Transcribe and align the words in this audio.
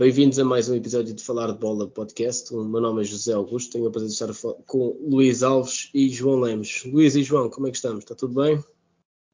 Bem-vindos 0.00 0.38
a 0.38 0.44
mais 0.46 0.66
um 0.66 0.74
episódio 0.74 1.12
de 1.12 1.22
Falar 1.22 1.52
de 1.52 1.58
Bola 1.58 1.86
podcast. 1.86 2.54
O 2.54 2.64
meu 2.64 2.80
nome 2.80 3.02
é 3.02 3.04
José 3.04 3.34
Augusto, 3.34 3.72
tenho 3.72 3.86
o 3.86 3.90
prazer 3.90 4.08
de 4.08 4.14
estar 4.14 4.32
com 4.64 4.96
Luís 4.98 5.42
Alves 5.42 5.90
e 5.92 6.08
João 6.08 6.40
Lemos. 6.40 6.84
Luís 6.86 7.14
e 7.16 7.22
João, 7.22 7.50
como 7.50 7.66
é 7.66 7.70
que 7.70 7.76
estamos? 7.76 7.98
Está 7.98 8.14
tudo 8.14 8.40
bem? 8.42 8.64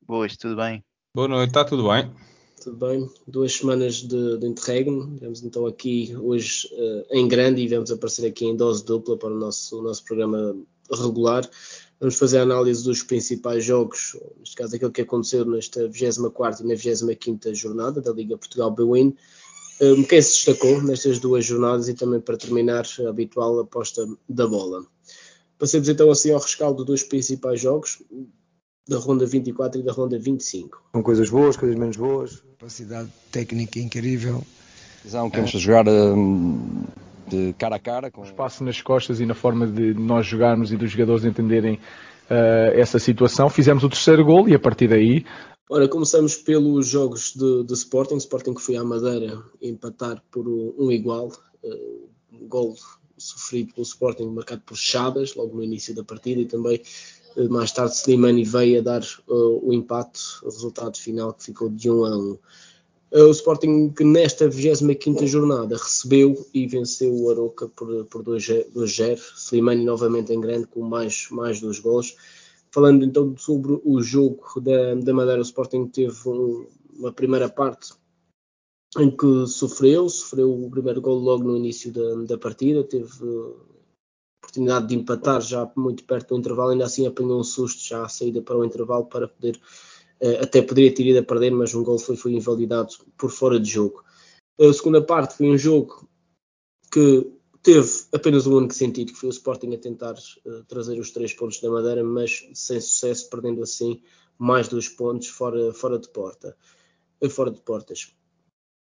Boas, 0.05 0.37
tudo 0.37 0.57
bem. 0.57 0.83
Boa 1.15 1.29
noite, 1.29 1.51
está 1.51 1.65
tudo 1.65 1.89
bem. 1.89 2.11
Tudo 2.61 2.85
bem? 2.85 3.09
Duas 3.29 3.53
semanas 3.53 4.03
de, 4.03 4.39
de 4.39 4.45
interregno. 4.45 5.17
Vamos 5.21 5.41
então 5.45 5.67
aqui 5.67 6.13
hoje 6.17 6.67
uh, 6.73 7.17
em 7.17 7.29
grande 7.29 7.63
e 7.63 7.69
vamos 7.69 7.93
aparecer 7.93 8.27
aqui 8.27 8.45
em 8.45 8.57
dose 8.57 8.85
dupla 8.85 9.17
para 9.17 9.33
o 9.33 9.39
nosso, 9.39 9.79
o 9.79 9.83
nosso 9.83 10.05
programa 10.05 10.57
regular. 10.91 11.49
Vamos 12.01 12.19
fazer 12.19 12.39
a 12.39 12.43
análise 12.43 12.83
dos 12.83 13.05
principais 13.05 13.65
jogos, 13.65 14.19
neste 14.41 14.57
caso 14.57 14.75
aquilo 14.75 14.91
que 14.91 15.03
aconteceu 15.03 15.45
nesta 15.45 15.87
24 15.87 16.65
e 16.65 16.69
na 16.69 16.75
25 16.75 17.55
jornada 17.55 18.01
da 18.01 18.13
Liga 18.13 18.37
Portugal 18.37 18.73
B-Win 18.73 19.15
um, 19.81 20.03
quem 20.03 20.23
se 20.23 20.33
destacou 20.33 20.83
nestas 20.83 21.19
duas 21.19 21.45
jornadas 21.45 21.89
e 21.89 21.95
também 21.95 22.21
para 22.21 22.37
terminar 22.37 22.87
a 23.01 23.09
habitual 23.09 23.59
aposta 23.59 24.07
da 24.29 24.47
bola. 24.47 24.85
Passemos 25.59 25.89
então 25.89 26.11
assim 26.11 26.33
ao 26.33 26.41
rescaldo 26.41 26.85
dos 26.85 27.03
principais 27.03 27.61
jogos 27.61 28.03
da 28.89 28.99
ronda 28.99 29.27
24 29.27 29.81
e 29.81 29.85
da 29.85 29.93
ronda 29.93 30.19
25. 30.19 30.83
Com 30.93 31.03
coisas 31.03 31.29
boas, 31.29 31.57
coisas 31.57 31.77
menos 31.77 31.97
boas. 31.97 32.43
Capacidade 32.59 33.11
técnica 33.33 33.79
incrível. 33.79 34.43
Visão 35.03 35.29
que 35.31 35.37
vamos 35.37 35.51
jogar 35.51 35.89
um, 35.89 36.85
de 37.27 37.53
cara 37.59 37.77
a 37.77 37.79
cara. 37.79 38.11
Com... 38.11 38.23
Espaço 38.23 38.63
nas 38.63 38.81
costas 38.81 39.21
e 39.21 39.27
na 39.27 39.35
forma 39.35 39.67
de 39.67 39.95
nós 39.95 40.27
jogarmos 40.27 40.73
e 40.73 40.77
dos 40.77 40.91
jogadores 40.91 41.25
entenderem 41.25 41.75
uh, 41.75 42.79
essa 42.79 42.99
situação. 42.99 43.51
Fizemos 43.51 43.83
o 43.83 43.89
terceiro 43.89 44.25
gol 44.25 44.49
e 44.49 44.55
a 44.55 44.59
partir 44.59 44.89
daí 44.89 45.25
Ora, 45.69 45.89
começamos 45.89 46.37
pelos 46.37 46.87
jogos 46.87 47.33
de, 47.35 47.65
de 47.65 47.73
Sporting. 47.73 48.19
Sporting 48.19 48.55
que 48.55 48.63
foi 48.63 48.77
à 48.77 48.85
Madeira 48.85 49.43
empatar 49.61 50.23
por 50.31 50.47
um 50.47 50.93
igual. 50.93 51.33
Uh, 51.61 52.09
um 52.33 52.47
gol 52.47 52.77
sofrido 53.19 53.75
pelo 53.75 53.85
Sporting, 53.85 54.27
marcado 54.27 54.63
por 54.65 54.77
Chadas, 54.77 55.35
logo 55.35 55.57
no 55.57 55.65
início 55.65 55.93
da 55.93 56.05
partida, 56.05 56.41
e 56.41 56.47
também 56.47 56.81
uh, 57.37 57.51
mais 57.51 57.73
tarde 57.73 57.97
Slimani 57.97 58.45
veio 58.45 58.79
a 58.79 58.83
dar 58.83 59.03
uh, 59.27 59.69
o 59.69 59.73
empate, 59.73 60.21
o 60.45 60.51
resultado 60.51 60.97
final 60.99 61.35
que 61.35 61.47
ficou 61.47 61.69
de 61.69 61.91
1 61.91 62.05
a 62.05 62.17
1. 62.17 62.39
o 63.15 63.31
Sporting 63.33 63.91
que 63.91 64.05
nesta 64.05 64.49
25 64.49 65.27
jornada 65.27 65.77
recebeu 65.77 66.47
e 66.55 66.69
venceu 66.69 67.13
o 67.13 67.29
Aroca 67.29 67.67
por, 67.71 68.05
por 68.05 68.23
2-0. 68.23 69.19
Slimani 69.37 69.85
novamente 69.85 70.33
em 70.33 70.41
grande 70.41 70.69
com 70.69 70.83
mais, 70.83 71.27
mais 71.33 71.61
dois 71.61 71.81
gols. 71.81 72.15
Falando 72.77 73.07
então 73.07 73.35
sobre 73.39 73.81
o 73.83 74.03
jogo 74.03 74.61
da, 74.61 74.95
da 74.97 75.15
Madeira, 75.15 75.41
o 75.41 75.43
Sporting 75.43 75.87
teve 75.87 76.29
um, 76.29 76.67
uma 76.99 77.11
primeira 77.11 77.49
parte 77.49 77.95
em 78.99 79.11
que 79.11 79.47
sofreu, 79.47 80.07
sofreu 80.11 80.53
o 80.53 80.71
primeiro 80.71 81.01
gol 81.01 81.19
logo 81.19 81.45
no 81.45 81.57
início 81.57 81.91
da, 81.91 82.27
da 82.27 82.37
partida, 82.37 82.85
teve 82.85 83.09
oportunidade 84.45 84.89
de 84.89 84.95
empatar 84.95 85.41
já 85.41 85.73
muito 85.75 86.05
perto 86.05 86.35
do 86.35 86.39
intervalo, 86.39 86.73
ainda 86.73 86.85
assim 86.85 87.07
apanhou 87.07 87.41
um 87.41 87.43
susto 87.43 87.83
já 87.83 88.05
à 88.05 88.11
saída 88.11 88.43
para 88.43 88.59
o 88.59 88.65
intervalo 88.65 89.07
para 89.07 89.27
poder, 89.27 89.59
eh, 90.21 90.43
até 90.43 90.61
poderia 90.61 90.95
ter 90.95 91.07
ido 91.07 91.21
a 91.21 91.23
perder, 91.23 91.53
mas 91.53 91.75
um 91.75 91.83
gol 91.83 91.99
foi, 91.99 92.15
foi 92.15 92.33
invalidado 92.33 92.91
por 93.17 93.31
fora 93.31 93.59
de 93.59 93.71
jogo. 93.71 94.05
A 94.61 94.71
segunda 94.75 95.01
parte 95.01 95.39
foi 95.39 95.49
um 95.49 95.57
jogo 95.57 96.07
que 96.93 97.36
teve 97.67 97.91
apenas 98.13 98.47
um 98.47 98.55
único 98.55 98.73
sentido, 98.73 99.13
que 99.13 99.19
foi 99.19 99.29
o 99.29 99.31
Sporting 99.31 99.75
a 99.75 99.79
tentar 99.79 100.15
uh, 100.15 100.63
trazer 100.69 101.01
os 101.01 101.11
três 101.11 101.35
pontos 101.35 101.61
da 101.61 101.69
Madeira, 101.69 102.05
mas 102.05 102.49
sem 102.55 102.81
sucesso, 102.81 103.29
perdendo 103.29 103.61
assim 103.61 104.01
mais 104.39 104.69
dois 104.69 104.89
pontos 104.89 105.27
fora, 105.27 105.73
fora 105.73 105.99
de 105.99 106.09
porta, 106.09 106.57
uh, 107.21 107.29
fora 107.29 107.51
de 107.51 107.61
portas. 107.61 108.15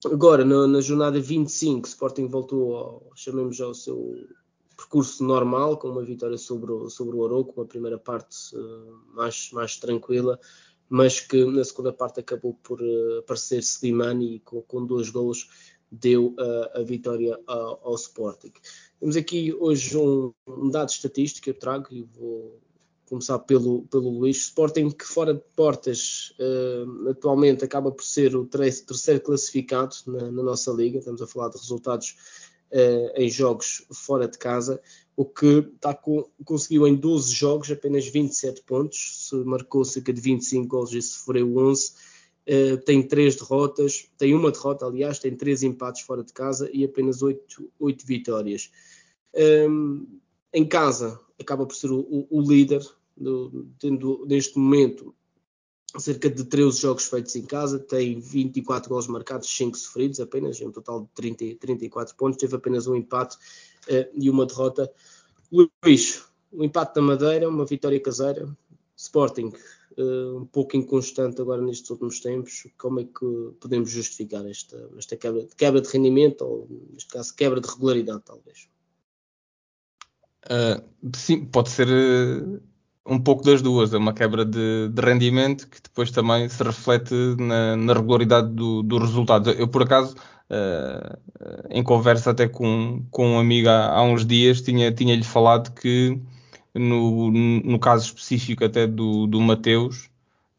Agora, 0.06 0.44
na, 0.44 0.68
na, 0.68 0.82
jornada 0.82 1.18
25, 1.22 1.86
o 1.86 1.88
Sporting 1.88 2.28
voltou, 2.28 2.76
ao, 2.76 3.12
chamemos 3.16 3.62
ao 3.62 3.74
seu 3.74 4.14
percurso 4.76 5.24
normal, 5.24 5.78
com 5.78 5.88
uma 5.88 6.04
vitória 6.04 6.38
sobre 6.38 6.70
o, 6.74 6.90
sobre 6.90 7.16
o 7.16 7.20
Oroco, 7.20 7.54
uma 7.56 7.66
primeira 7.66 7.98
parte 7.98 8.54
uh, 8.58 9.16
mais, 9.16 9.52
mais 9.54 9.78
tranquila, 9.78 10.38
mas 10.90 11.22
que 11.22 11.46
na 11.46 11.64
segunda 11.64 11.94
parte 11.94 12.20
acabou 12.20 12.56
por 12.56 12.82
aparecer 13.20 13.60
Slimani 13.60 14.42
com, 14.42 14.62
com 14.64 14.86
dois 14.86 15.10
golos 15.10 15.48
deu 16.00 16.36
a, 16.38 16.80
a 16.80 16.84
vitória 16.84 17.40
ao, 17.48 17.80
ao, 17.84 17.96
Sporting. 17.96 18.52
Temos 19.00 19.16
aqui 19.16 19.54
hoje 19.54 19.98
um, 19.98 20.34
um, 20.48 20.70
dado 20.70 20.90
estatístico 20.90 21.46
que 21.46 21.50
eu 21.52 21.60
trago 21.60 21.88
e 21.92 22.04
vou 22.04 22.60
começar 23.06 23.40
pelo, 23.40 23.84
pelo 23.84 24.10
Luís. 24.10 24.38
Sporting 24.38 24.90
que 24.90 25.06
fora 25.06 25.34
de 25.34 25.42
portas 25.56 26.34
uh, 26.40 27.10
atualmente 27.10 27.64
acaba 27.64 27.92
por 27.92 28.04
ser 28.04 28.36
o 28.36 28.46
terceiro 28.46 29.22
classificado 29.22 29.96
na, 30.08 30.32
na, 30.32 30.44
nossa 30.44 30.72
liga. 30.72 31.00
Estamos 31.00 31.22
a 31.22 31.28
falar 31.28 31.50
de 31.50 31.58
resultados 31.58 32.16
uh, 32.72 33.12
em 33.16 33.30
jogos 33.30 33.86
fora 33.92 34.28
de 34.28 34.38
casa, 34.38 34.82
o 35.16 35.24
que 35.24 35.70
está 35.76 35.94
com, 35.94 36.28
conseguiu 36.44 36.88
em 36.88 36.96
12 36.96 37.34
jogos 37.34 37.72
apenas 37.72 38.08
27 38.08 38.64
pontos, 38.64 39.30
se 39.30 39.36
marcou 39.36 39.86
cerca 39.86 40.12
de 40.12 40.20
25 40.20 40.68
gols 40.68 40.94
e 40.94 41.02
sofreu 41.02 41.56
11 41.58 42.15
Uh, 42.48 42.78
tem 42.78 43.02
três 43.02 43.36
derrotas, 43.36 44.08
tem 44.18 44.36
uma 44.36 44.52
derrota, 44.52 44.86
aliás, 44.86 45.18
tem 45.18 45.36
três 45.36 45.64
empates 45.64 46.02
fora 46.02 46.24
de 46.24 46.32
casa 46.32 46.70
e 46.72 46.84
apenas 46.84 47.22
oito, 47.24 47.72
oito 47.80 48.06
vitórias. 48.06 48.72
Um, 49.34 49.42
ehm, 49.42 50.06
em 50.54 50.66
casa, 50.66 51.20
acaba 51.40 51.66
por 51.66 51.76
ser 51.76 51.92
o, 51.92 52.00
o, 52.00 52.28
o 52.30 52.42
líder, 52.42 52.86
do, 53.18 53.68
tendo 53.80 54.26
neste 54.28 54.58
momento 54.60 55.16
cerca 55.98 56.30
de 56.30 56.44
13 56.44 56.82
jogos 56.82 57.08
feitos 57.08 57.36
em 57.36 57.46
casa, 57.46 57.80
tem 57.80 58.20
24 58.20 58.90
gols 58.90 59.08
marcados, 59.08 59.50
5 59.50 59.78
sofridos 59.78 60.20
apenas, 60.20 60.60
um 60.62 60.72
total 60.72 61.02
de 61.02 61.08
30, 61.16 61.60
34 61.60 62.16
pontos, 62.16 62.38
teve 62.38 62.56
apenas 62.56 62.88
um 62.88 62.96
empate 62.96 63.38
uh, 63.88 64.10
e 64.14 64.30
uma 64.30 64.46
derrota. 64.46 64.92
Luís, 65.52 66.24
o 66.52 66.62
um 66.62 66.64
empate 66.64 66.96
da 66.96 67.02
Madeira, 67.02 67.48
uma 67.48 67.66
vitória 67.66 68.00
caseira, 68.00 68.50
Sporting, 68.98 69.54
uh, 69.98 70.38
um 70.38 70.46
pouco 70.46 70.76
inconstante 70.76 71.42
agora 71.42 71.62
nestes 71.62 71.90
últimos 71.90 72.20
tempos. 72.20 72.68
Como 72.78 73.00
é 73.00 73.04
que 73.04 73.54
podemos 73.60 73.90
justificar 73.90 74.46
esta, 74.48 74.90
esta 74.98 75.16
quebra, 75.16 75.48
quebra 75.58 75.82
de 75.82 75.90
rendimento, 75.90 76.42
ou 76.44 76.68
neste 76.92 77.10
caso, 77.10 77.36
quebra 77.36 77.60
de 77.62 77.68
regularidade, 77.68 78.22
talvez? 78.26 78.70
Uh, 80.46 80.84
sim, 81.16 81.44
pode 81.46 81.70
ser 81.70 81.88
uh, 81.88 82.62
um 83.06 83.20
pouco 83.20 83.44
das 83.44 83.62
duas. 83.62 83.94
É 83.94 83.98
uma 83.98 84.14
quebra 84.14 84.46
de, 84.46 84.90
de 84.90 85.02
rendimento 85.02 85.68
que 85.68 85.82
depois 85.82 86.12
também 86.12 86.48
se 86.50 86.62
reflete 86.64 87.14
na, 87.40 87.76
na 87.76 87.94
regularidade 87.94 88.50
do, 88.50 88.84
do, 88.84 88.98
resultado. 88.98 89.50
Eu, 89.52 89.68
por 89.68 89.84
acaso, 89.84 90.16
uh, 90.50 91.68
em 91.70 91.84
conversa 91.84 92.32
até 92.32 92.48
com, 92.48 93.04
com 93.12 93.32
um 93.32 93.40
amigo 93.40 93.70
há, 93.70 93.92
há 93.92 94.04
uns 94.04 94.26
dias, 94.26 94.62
tinha-lhe 94.62 94.96
tinha 94.96 95.24
falado 95.24 95.74
que 95.74 96.20
no, 96.76 97.32
no 97.32 97.80
caso 97.80 98.06
específico 98.08 98.66
até 98.66 98.86
do, 98.88 99.28
do 99.28 99.40
Mateus, 99.42 100.10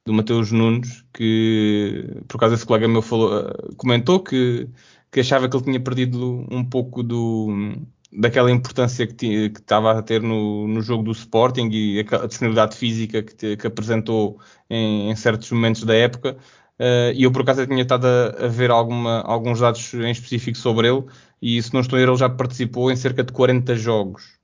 do 0.04 0.12
Mateus 0.15 0.53
Nunes, 0.53 1.04
que 1.12 2.22
por 2.28 2.38
causa 2.38 2.54
esse 2.54 2.65
colega 2.66 2.88
meu 2.88 3.03
falou, 3.03 3.41
eh, 3.41 3.53
comentou 3.77 4.21
que, 4.21 4.69
que 5.10 5.21
achava 5.21 5.49
que 5.49 5.56
ele 5.56 5.65
tinha 5.65 5.81
perdido 5.81 6.47
um 6.50 6.65
pouco 6.65 7.03
do, 7.03 7.76
daquela 8.12 8.50
importância 8.50 9.06
que, 9.06 9.15
tinha, 9.15 9.50
que 9.50 9.60
estava 9.60 9.99
a 9.99 10.03
ter 10.03 10.22
no, 10.22 10.69
no 10.69 10.81
jogo 10.81 11.03
do 11.05 11.12
Sporting 11.12 11.69
e 11.72 12.00
a, 12.10 12.25
a 12.25 12.26
disponibilidade 12.26 12.76
física 12.76 13.22
que, 13.22 13.34
te, 13.34 13.56
que 13.56 13.66
apresentou 13.66 14.38
em, 14.71 15.10
em, 15.10 15.16
certos 15.16 15.50
momentos 15.53 15.85
da 15.85 15.94
época. 15.94 16.37
Uh, 16.79 17.12
e 17.14 17.23
eu 17.25 17.32
por 17.32 17.43
acaso 17.43 17.67
tinha 17.67 17.82
estado 17.82 18.06
a, 18.06 18.44
a, 18.44 18.49
ver 18.49 18.70
alguma, 18.70 19.23
alguns 19.23 19.61
dados 19.61 19.94
em 19.94 20.11
específico 20.11 20.58
sobre 20.58 20.88
ele, 20.88 21.05
e 21.40 21.62
se 21.62 21.73
não 21.73 21.81
estou 21.81 21.96
a 21.96 22.00
ver, 22.00 22.08
ele 22.08 22.17
já 22.17 22.29
participou 22.29 22.90
em 22.90 22.96
cerca 22.96 23.25
de 23.25 23.32
40 23.32 23.75
jogos 23.76 24.36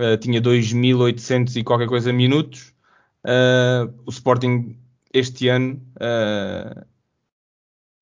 uh, 0.00 0.16
tinha 0.18 0.40
2.800 0.40 1.56
e 1.56 1.64
qualquer 1.64 1.88
coisa 1.88 2.12
minutos. 2.12 2.74
Uh, 3.24 3.92
o 4.06 4.10
Sporting 4.10 4.76
este 5.12 5.48
ano, 5.48 5.80
uh, 5.96 6.84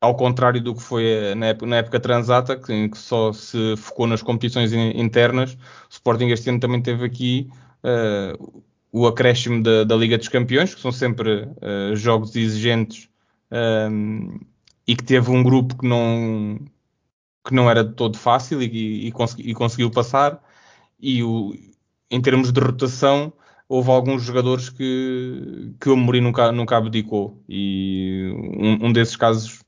ao 0.01 0.17
contrário 0.17 0.63
do 0.63 0.75
que 0.75 0.83
foi 0.83 1.35
na 1.35 1.47
época, 1.47 1.67
na 1.67 1.77
época 1.77 2.01
transata, 2.01 2.57
que, 2.57 2.89
que 2.89 2.99
só 2.99 3.33
se 3.33 3.77
focou 3.77 4.07
nas 4.07 4.23
competições 4.23 4.73
in, 4.73 4.93
internas, 4.99 5.55
o 5.55 5.93
Sporting 5.93 6.29
este 6.29 6.49
ano 6.51 6.61
também 6.61 6.81
teve 6.81 7.05
aqui 7.05 7.51
o 8.93 9.07
acréscimo 9.07 9.63
da, 9.63 9.85
da, 9.85 9.97
Liga 9.97 10.19
dos 10.19 10.29
Campeões, 10.29 10.75
que 10.75 10.81
são 10.81 10.93
sempre 10.93 11.49
jogos 11.95 12.37
exigentes 12.37 13.09
e 14.87 14.97
que 14.97 15.05
teve 15.05 15.31
um 15.31 15.43
grupo 15.43 15.79
que 15.79 15.87
não, 15.87 16.59
que 17.47 17.55
não 17.55 17.71
era 17.71 17.85
de 17.85 17.95
todo 17.95 18.19
fácil 18.19 18.63
e, 18.63 19.07
e, 19.07 19.13
consegui, 19.13 19.51
e 19.51 19.55
conseguiu 19.55 19.91
passar. 19.91 20.43
E 20.99 21.23
o, 21.23 21.55
em 22.11 22.21
termos 22.21 22.51
de 22.53 22.61
rotação, 22.61 23.33
houve 23.69 23.91
alguns 23.91 24.25
jogadores 24.25 24.69
que, 24.69 25.73
que 25.81 25.89
o 25.89 25.93
Amorim 25.93 26.21
nunca, 26.21 26.51
nunca 26.51 26.77
abdicou. 26.77 27.41
E 27.49 28.33
um, 28.59 28.89
um 28.89 28.93
desses 28.93 29.15
casos 29.15 29.61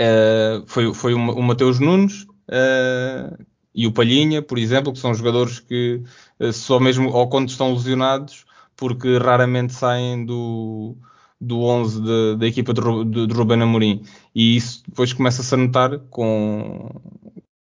uh, 0.00 0.62
foi, 0.66 0.94
foi 0.94 1.12
o, 1.12 1.42
Mateus 1.42 1.80
Nunes 1.80 2.22
uh, 2.22 3.44
e 3.74 3.88
o 3.88 3.92
Palhinha, 3.92 4.40
por 4.40 4.56
exemplo, 4.56 4.92
que 4.92 5.00
são 5.00 5.12
jogadores 5.12 5.58
que 5.58 6.00
uh, 6.38 6.52
só 6.52 6.78
mesmo 6.78 7.10
ou 7.10 7.28
quando 7.28 7.48
estão 7.48 7.72
lesionados, 7.72 8.44
porque 8.76 9.18
raramente 9.18 9.72
saem 9.72 10.24
do, 10.24 10.96
do 11.40 11.60
11 11.60 12.36
da 12.38 12.46
equipa 12.46 12.72
de, 12.72 12.80
de, 13.04 13.26
de 13.26 13.34
Ruben 13.34 13.62
Amorim. 13.62 14.04
E 14.32 14.56
isso 14.56 14.82
depois 14.86 15.12
começa-se 15.12 15.52
a 15.52 15.58
notar 15.58 15.98
com, 16.08 17.00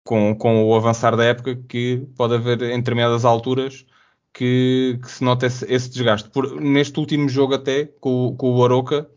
com, 0.07 0.35
com 0.37 0.65
o 0.65 0.75
avançar 0.75 1.17
da 1.17 1.25
época 1.25 1.57
que 1.69 2.07
pode 2.17 2.35
haver 2.35 2.63
em 2.63 2.79
determinadas 2.79 3.25
alturas 3.25 3.85
que, 4.33 4.99
que 5.03 5.11
se 5.11 5.25
nota 5.25 5.47
esse, 5.47 5.67
esse 5.71 5.91
desgaste. 5.91 6.31
Por, 6.31 6.61
neste 6.61 6.99
último 7.01 7.29
jogo 7.29 7.55
até, 7.55 7.87
com, 8.01 8.35
com 8.39 8.55
o 8.55 8.65
Aroca, 8.65 9.09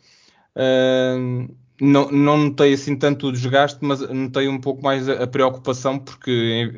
uh, 0.56 1.56
não, 1.80 2.12
não 2.12 2.38
notei 2.38 2.74
assim 2.74 2.96
tanto 2.98 3.28
o 3.28 3.32
desgaste, 3.32 3.80
mas 3.82 4.02
notei 4.10 4.48
um 4.48 4.60
pouco 4.60 4.84
mais 4.84 5.08
a, 5.08 5.24
a 5.24 5.28
preocupação, 5.28 6.00
porque 6.00 6.72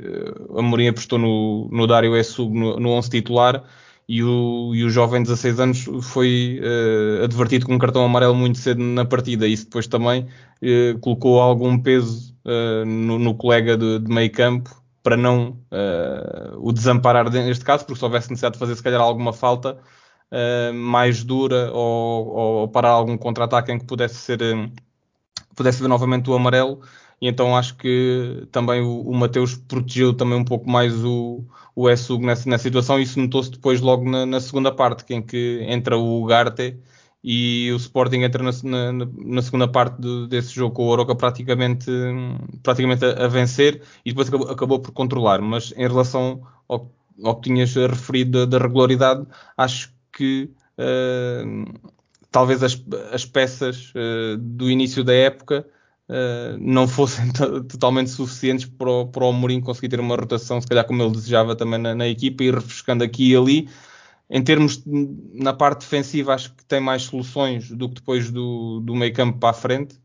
uh, 0.50 0.60
a 0.60 0.62
Mourinho 0.62 0.92
apostou 0.92 1.18
no, 1.18 1.70
no 1.72 1.88
Dário 1.88 2.16
Essug 2.16 2.54
no, 2.54 2.78
no 2.78 2.90
11 2.90 3.10
titular 3.10 3.64
e 4.10 4.22
o, 4.24 4.76
e 4.76 4.84
o 4.84 4.90
jovem 4.90 5.24
de 5.24 5.30
16 5.30 5.60
anos 5.62 5.86
foi 6.02 6.60
uh, 6.62 7.24
advertido 7.24 7.66
com 7.66 7.76
um 7.76 7.80
cartão 7.80 8.04
amarelo 8.04 8.36
muito 8.36 8.58
cedo 8.58 8.84
na 8.84 9.06
partida. 9.06 9.48
Isso 9.48 9.64
depois 9.64 9.88
também 9.88 10.28
uh, 10.62 11.00
colocou 11.00 11.40
algum 11.40 11.80
peso 11.80 12.31
uh, 12.46 12.86
no, 12.86 13.20
no, 13.20 13.36
colega 13.36 13.78
de, 13.78 14.00
de 14.00 14.12
meio 14.12 14.32
campo 14.32 14.70
para 15.04 15.18
não 15.18 15.58
o 16.60 16.72
desamparar 16.72 17.28
neste 17.32 17.66
caso, 17.66 17.84
porque 17.86 17.98
se 17.98 18.06
houvesse 18.06 18.30
necessidade 18.30 18.54
de 18.54 18.60
fazer 18.60 18.76
se 18.76 18.84
calhar 18.84 19.02
alguma 19.02 19.34
falta 19.34 19.80
mais 20.76 21.24
dura 21.24 21.72
ou, 21.74 22.28
ou 22.28 22.68
parar 22.68 22.90
algum 22.90 23.18
contra-ataque 23.18 23.72
em 23.72 23.80
que 23.80 23.86
pudesse 23.86 24.16
ser 24.16 24.40
pudesse 25.56 25.82
ver 25.82 25.88
novamente 25.88 26.30
o 26.30 26.36
amarelo. 26.36 26.82
E 27.22 27.28
então 27.28 27.56
acho 27.56 27.76
que 27.78 28.48
também 28.52 28.82
o, 28.82 29.02
o 29.02 29.14
Mateus 29.16 29.56
protegeu 29.56 30.14
também 30.14 30.38
um 30.38 30.44
pouco 30.44 30.70
mais 30.70 30.94
o, 31.06 31.46
o 31.76 31.88
Essug 31.88 32.26
nessa, 32.26 32.50
nessa 32.50 32.64
situação. 32.64 33.00
E 33.00 33.04
isso 33.04 33.20
notou-se 33.20 33.52
depois 33.52 33.80
logo 33.80 34.10
na, 34.10 34.26
na, 34.26 34.40
segunda 34.40 34.72
parte, 34.72 35.06
em 35.14 35.22
que 35.22 35.64
entra 35.68 35.98
o 35.98 36.26
Garte 36.26 36.80
e 37.24 37.72
o 37.72 37.76
Sporting 37.76 38.22
entra 38.22 38.44
na, 38.44 38.52
na, 38.64 39.08
na 39.16 39.42
segunda 39.42 39.68
parte 39.68 40.02
de, 40.02 40.28
desse 40.28 40.54
jogo 40.54 40.74
com 40.74 40.84
o 40.84 40.88
Oroca 40.88 41.16
praticamente, 41.16 41.92
praticamente 42.64 43.06
a, 43.06 43.26
a, 43.26 43.28
vencer 43.28 43.82
e 44.04 44.10
depois 44.12 44.28
acabou, 44.28 44.50
acabou, 44.50 44.80
por 44.80 44.92
controlar, 44.92 45.40
mas 45.42 45.72
em 45.78 45.88
relação 45.88 46.42
ao, 46.68 46.92
ao 47.24 47.36
que 47.36 47.50
tinhas 47.50 47.76
referido 47.76 48.46
da, 48.46 48.58
da 48.58 48.66
regularidade, 48.66 49.26
acho 49.56 49.94
que 50.12 50.50
uh, 50.80 51.80
talvez 52.32 52.64
as, 52.64 52.82
as 53.12 53.24
peças 53.24 53.94
uh, 53.96 54.38
do 54.38 54.72
início 54.72 55.04
da 55.04 55.14
época 55.14 55.68
uh, 56.10 56.58
não 56.60 56.88
fossem 56.88 57.32
totalmente 57.70 58.10
suficientes 58.10 58.66
para 58.66 58.90
o, 58.90 59.08
para 59.08 59.26
o 59.26 59.32
Mourinho 59.32 59.62
conseguir 59.62 59.90
ter 59.90 60.00
uma 60.00 60.16
rotação, 60.16 60.60
se 60.60 60.68
calhar 60.68 60.86
como 60.86 61.04
ele 61.04 61.12
desejava 61.12 61.56
também 61.56 61.80
na, 61.80 61.94
na 61.94 62.08
equipa, 62.08 62.44
e 62.44 62.52
refrescando 62.52 63.04
aqui 63.04 63.32
e 63.32 63.36
ali. 63.36 63.70
Em 64.34 64.42
termos 64.42 64.82
na 64.86 65.52
parte 65.52 65.82
defensiva, 65.82 66.34
acho 66.34 66.54
que 66.54 66.64
tem 66.64 66.80
mais 66.80 67.04
soluções 67.04 67.70
do 67.70 67.90
que 67.90 67.96
depois 67.96 68.32
do, 68.32 68.80
do 68.80 68.96
meio 68.96 69.14
campo 69.14 69.38
para 69.38 69.50
a 69.50 69.54
frente. 69.54 70.00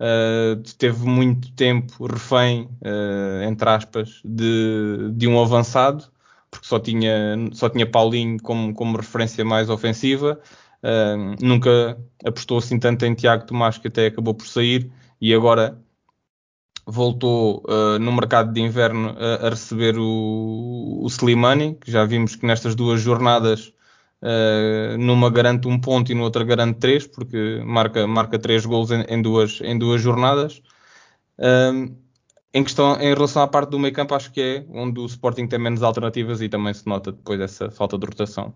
Uh, 0.00 0.62
teve 0.78 1.04
muito 1.04 1.52
tempo 1.52 2.06
refém, 2.06 2.68
uh, 2.80 3.42
entre 3.42 3.68
aspas, 3.68 4.20
de, 4.24 5.10
de 5.14 5.26
um 5.26 5.40
avançado, 5.40 6.04
porque 6.48 6.66
só 6.66 6.78
tinha, 6.78 7.36
só 7.52 7.68
tinha 7.68 7.84
Paulinho 7.84 8.40
como, 8.40 8.72
como 8.72 8.96
referência 8.96 9.44
mais 9.44 9.68
ofensiva. 9.68 10.40
Uh, 10.82 11.36
nunca 11.44 11.98
apostou 12.24 12.58
assim 12.58 12.78
tanto 12.78 13.04
em 13.04 13.14
Tiago 13.14 13.46
Tomás, 13.46 13.78
que 13.78 13.88
até 13.88 14.06
acabou 14.06 14.34
por 14.34 14.46
sair 14.46 14.92
e 15.20 15.34
agora 15.34 15.76
voltou 16.86 17.62
uh, 17.66 17.98
no 17.98 18.12
mercado 18.12 18.52
de 18.52 18.60
inverno 18.60 19.14
a, 19.18 19.46
a 19.46 19.50
receber 19.50 19.96
o, 19.98 21.00
o, 21.02 21.06
Slimani, 21.08 21.74
que 21.76 21.90
já 21.90 22.04
vimos 22.04 22.36
que 22.36 22.46
nestas 22.46 22.74
duas 22.74 23.00
jornadas 23.00 23.72
uh, 24.22 24.98
numa 24.98 25.30
garante 25.30 25.68
um 25.68 25.80
ponto 25.80 26.10
e 26.10 26.14
no 26.14 26.22
outra 26.22 26.44
garante 26.44 26.78
três, 26.78 27.06
porque 27.06 27.62
marca, 27.64 28.06
marca 28.06 28.38
três 28.38 28.66
gols 28.66 28.90
em, 28.90 29.02
em 29.08 29.22
duas, 29.22 29.60
em 29.62 29.78
duas 29.78 30.00
jornadas. 30.00 30.62
Uh, 31.38 31.94
em 32.54 32.62
questão, 32.62 33.00
em 33.00 33.14
relação 33.14 33.42
à 33.42 33.48
parte 33.48 33.70
do 33.70 33.78
meio 33.78 33.94
campo, 33.94 34.14
acho 34.14 34.30
que 34.30 34.40
é 34.40 34.66
onde 34.70 35.00
o 35.00 35.06
Sporting 35.06 35.46
tem 35.46 35.58
menos 35.58 35.82
alternativas 35.82 36.42
e 36.42 36.48
também 36.48 36.74
se 36.74 36.86
nota 36.86 37.12
depois 37.12 37.40
essa 37.40 37.70
falta 37.70 37.96
de 37.96 38.04
rotação. 38.04 38.54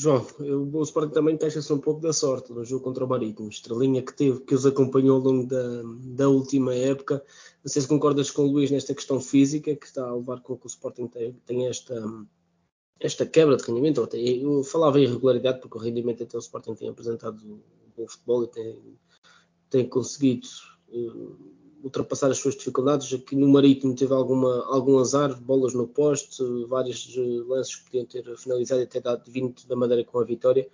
João, 0.00 0.24
o 0.38 0.82
Sporting 0.84 1.12
também 1.12 1.36
queixa-se 1.36 1.72
um 1.72 1.80
pouco 1.80 2.00
da 2.00 2.12
sorte 2.12 2.52
no 2.52 2.64
jogo 2.64 2.84
contra 2.84 3.04
o 3.04 3.08
Marítimo. 3.08 3.48
Estrelinha 3.48 4.00
que 4.00 4.14
teve, 4.14 4.38
que 4.42 4.54
os 4.54 4.64
acompanhou 4.64 5.16
ao 5.16 5.22
longo 5.22 5.44
da, 5.44 5.82
da 6.14 6.28
última 6.28 6.72
época. 6.72 7.20
Não 7.64 7.68
sei 7.68 7.82
se 7.82 7.88
concordas 7.88 8.30
com 8.30 8.42
o 8.42 8.52
Luís 8.52 8.70
nesta 8.70 8.94
questão 8.94 9.20
física, 9.20 9.74
que 9.74 9.86
está 9.86 10.08
a 10.08 10.14
levar 10.14 10.40
com 10.40 10.56
que 10.56 10.66
o 10.66 10.68
Sporting 10.68 11.08
tem, 11.08 11.32
tem 11.44 11.66
esta, 11.66 12.00
esta 13.00 13.26
quebra 13.26 13.56
de 13.56 13.64
rendimento. 13.64 14.08
Eu 14.12 14.62
falava 14.62 15.00
em 15.00 15.02
irregularidade, 15.02 15.60
porque 15.60 15.78
o 15.78 15.80
rendimento 15.80 16.22
até 16.22 16.36
o 16.36 16.40
Sporting 16.40 16.76
tem 16.76 16.88
apresentado 16.88 17.60
bom 17.96 18.06
futebol 18.06 18.44
e 18.44 18.46
tem, 18.46 18.98
tem 19.68 19.88
conseguido. 19.88 20.46
Ultrapassar 21.82 22.30
as 22.30 22.38
suas 22.38 22.56
dificuldades. 22.56 23.12
Aqui 23.12 23.36
no 23.36 23.48
Marítimo 23.48 23.94
teve 23.94 24.12
alguma, 24.12 24.64
algum 24.66 24.98
azar, 24.98 25.34
bolas 25.40 25.74
no 25.74 25.86
poste, 25.86 26.42
vários 26.66 27.14
eh, 27.16 27.44
lances 27.46 27.76
que 27.76 27.84
podiam 27.84 28.04
ter 28.06 28.36
finalizado 28.36 28.80
e 28.80 28.84
até 28.84 29.00
dado 29.00 29.30
vindo 29.30 29.66
da 29.66 29.76
Madeira 29.76 30.04
com 30.04 30.18
a 30.18 30.24
vitória. 30.24 30.68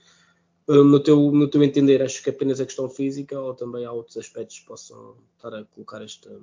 Eh, 0.69 0.73
no 0.73 1.01
teu, 1.01 1.31
no 1.31 1.49
teu 1.49 1.63
entender, 1.63 2.03
acho 2.03 2.23
que 2.23 2.31
apenas 2.31 2.61
a 2.61 2.67
questão 2.67 2.89
física 2.89 3.39
ou 3.39 3.55
também 3.55 3.85
há 3.85 3.93
outros 3.93 4.17
aspectos 4.17 4.61
que 4.61 4.67
possam 4.67 5.17
estar 5.37 5.55
a 5.55 5.65
colocar 5.65 6.03
esta, 6.03 6.41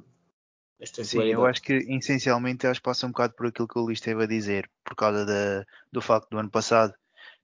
esta 0.79 1.03
Sim, 1.03 1.23
eu 1.23 1.45
acho 1.45 1.61
que 1.61 1.73
essencialmente 1.73 2.67
acho 2.67 2.79
que 2.79 2.85
passa 2.85 3.07
um 3.07 3.11
bocado 3.11 3.33
por 3.33 3.47
aquilo 3.47 3.67
que 3.67 3.79
o 3.79 3.81
Luís 3.81 3.97
esteve 3.97 4.23
a 4.23 4.27
dizer, 4.27 4.69
por 4.83 4.95
causa 4.95 5.25
da, 5.25 5.65
do 5.91 6.01
facto 6.01 6.29
do 6.29 6.37
ano 6.37 6.51
passado 6.51 6.93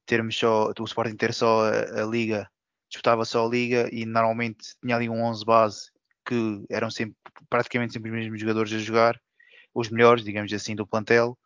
termos 0.07 0.37
só, 0.37 0.71
o 0.79 0.83
Sporting 0.85 1.15
ter 1.15 1.33
só 1.33 1.65
a, 1.65 2.01
a 2.01 2.05
Liga, 2.05 2.49
disputava 2.89 3.25
só 3.25 3.45
a 3.45 3.49
Liga 3.49 3.89
e 3.91 4.05
normalmente 4.05 4.75
tinha 4.81 4.95
ali 4.95 5.07
um 5.07 5.21
11 5.21 5.45
base 5.45 5.91
que 6.27 6.65
eram 6.69 6.91
sempre, 6.91 7.15
praticamente 7.49 7.93
sempre 7.93 8.11
os 8.11 8.17
mesmos 8.17 8.39
jogadores 8.39 8.73
a 8.73 8.77
jogar, 8.77 9.19
os 9.73 9.89
melhores, 9.89 10.23
digamos 10.23 10.51
assim, 10.51 10.75
do 10.75 10.85
plantel. 10.85 11.37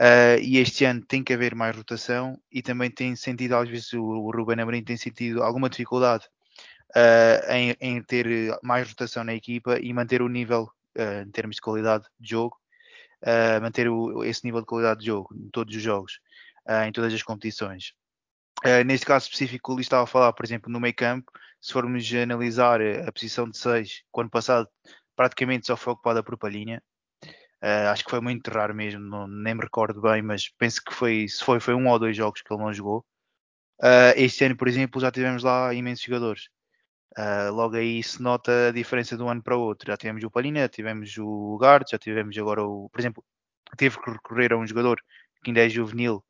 Uh, 0.00 0.38
e 0.42 0.58
este 0.58 0.84
ano 0.84 1.04
tem 1.04 1.24
que 1.24 1.32
haver 1.32 1.54
mais 1.54 1.74
rotação 1.74 2.38
e 2.52 2.62
também 2.62 2.90
tem 2.90 3.16
sentido, 3.16 3.56
às 3.56 3.68
vezes, 3.68 3.92
o, 3.94 4.02
o 4.02 4.30
Ruben 4.30 4.60
Amorim 4.60 4.84
tem 4.84 4.96
sentido 4.96 5.42
alguma 5.42 5.68
dificuldade 5.68 6.24
uh, 6.94 7.52
em, 7.52 7.76
em, 7.80 8.02
ter 8.02 8.26
mais 8.62 8.88
rotação 8.88 9.24
na 9.24 9.34
equipa 9.34 9.78
e 9.80 9.92
manter 9.92 10.22
o 10.22 10.28
nível 10.28 10.70
uh, 10.96 11.22
em 11.26 11.30
termos 11.30 11.56
de 11.56 11.62
qualidade 11.62 12.04
de 12.20 12.30
jogo, 12.30 12.56
manter 13.60 13.88
o, 13.88 14.22
esse 14.22 14.44
nível 14.44 14.60
de 14.60 14.66
qualidade 14.66 15.00
de 15.00 15.06
jogo 15.06 15.34
em 15.34 15.50
todos 15.50 15.74
os 15.74 15.82
jogos, 15.82 16.20
em 16.86 16.92
todas 16.92 17.12
as 17.12 17.22
competições. 17.22 17.92
Neste 18.84 19.06
caso 19.06 19.26
específico, 19.26 19.74
o 19.74 19.80
estava 19.80 20.04
a 20.04 20.06
falar, 20.06 20.32
por 20.32 20.44
exemplo, 20.44 20.70
no 20.70 20.80
meio 20.80 20.94
campo, 20.94 21.30
se 21.60 21.72
formos 21.72 22.12
analisar 22.14 22.80
a 23.06 23.12
posição 23.12 23.48
de 23.48 23.56
6, 23.58 24.02
que 24.12 24.20
ano 24.20 24.30
passado 24.30 24.68
praticamente 25.16 25.66
só 25.66 25.76
foi 25.76 25.92
ocupada 25.92 26.22
por 26.22 26.38
Palhinha. 26.38 26.82
Uh, 27.62 27.90
acho 27.90 28.04
que 28.04 28.10
foi 28.10 28.20
muito 28.20 28.48
raro 28.50 28.72
mesmo, 28.74 29.00
não, 29.00 29.26
nem 29.26 29.54
me 29.54 29.62
recordo 29.62 30.00
bem, 30.00 30.22
mas 30.22 30.48
penso 30.48 30.80
que 30.84 30.94
foi, 30.94 31.26
se 31.28 31.42
foi, 31.44 31.58
foi 31.58 31.74
um 31.74 31.88
ou 31.88 31.98
dois 31.98 32.16
jogos 32.16 32.40
que 32.40 32.52
ele 32.52 32.62
não 32.62 32.72
jogou. 32.72 33.04
Uh, 33.80 34.14
este 34.16 34.44
ano, 34.44 34.56
por 34.56 34.68
exemplo, 34.68 35.00
já 35.00 35.10
tivemos 35.10 35.42
lá 35.42 35.74
imensos 35.74 36.04
jogadores. 36.04 36.48
Uh, 37.18 37.52
logo 37.52 37.76
aí 37.76 38.02
se 38.02 38.22
nota 38.22 38.68
a 38.68 38.72
diferença 38.72 39.16
de 39.16 39.22
um 39.22 39.28
ano 39.28 39.42
para 39.42 39.56
o 39.56 39.60
outro. 39.60 39.90
Já 39.90 39.96
tivemos 39.96 40.22
o 40.22 40.30
Palhinha, 40.30 40.68
tivemos 40.68 41.16
o 41.18 41.58
Gart, 41.58 41.90
já 41.90 41.98
tivemos 41.98 42.36
agora 42.38 42.62
o. 42.64 42.88
Por 42.90 43.00
exemplo, 43.00 43.24
teve 43.76 44.00
que 44.00 44.10
recorrer 44.10 44.52
a 44.52 44.56
um 44.56 44.66
jogador 44.66 45.00
que 45.42 45.50
ainda 45.50 45.64
é 45.64 45.68
juvenil, 45.68 46.24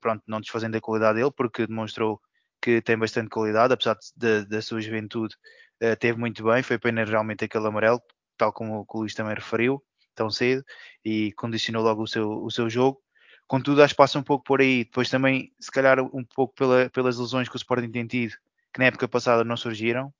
pronto, 0.00 0.22
não 0.26 0.40
desfazendo 0.40 0.76
a 0.76 0.80
qualidade 0.80 1.18
dele, 1.18 1.32
porque 1.36 1.66
demonstrou 1.66 2.20
que 2.60 2.82
tem 2.82 2.98
bastante 2.98 3.28
qualidade, 3.30 3.72
apesar 3.72 3.96
de, 4.16 4.44
da 4.46 4.60
sua 4.60 4.80
juventude, 4.80 5.34
uh, 5.82 5.96
teve 5.96 6.18
muito 6.18 6.42
bem. 6.44 6.62
Foi 6.62 6.78
pena 6.78 7.04
realmente 7.04 7.44
aquele 7.44 7.66
amarelo, 7.66 8.00
tal 8.36 8.52
como 8.52 8.86
o 8.88 8.98
Luís 8.98 9.14
também 9.14 9.34
referiu, 9.34 9.82
tão 10.14 10.30
cedo, 10.30 10.64
e 11.04 11.32
condicionou 11.32 11.82
logo 11.82 12.02
o 12.02 12.06
seu, 12.06 12.28
o 12.30 12.50
seu 12.50 12.68
jogo. 12.68 13.00
Contudo, 13.46 13.82
acho 13.82 13.94
que 13.94 13.98
passa 13.98 14.18
um 14.18 14.22
pouco 14.22 14.44
por 14.44 14.60
aí. 14.60 14.84
Depois 14.84 15.08
também, 15.08 15.52
se 15.58 15.70
calhar, 15.70 16.00
um 16.00 16.24
pouco 16.24 16.54
pela, 16.54 16.90
pelas 16.90 17.18
lesões 17.18 17.48
que 17.48 17.56
o 17.56 17.58
Sporting 17.58 17.90
tem 17.90 18.06
tido, 18.06 18.34
que 18.72 18.78
na 18.78 18.86
época 18.86 19.08
passada 19.08 19.44
não 19.44 19.56
surgiram, 19.56 20.12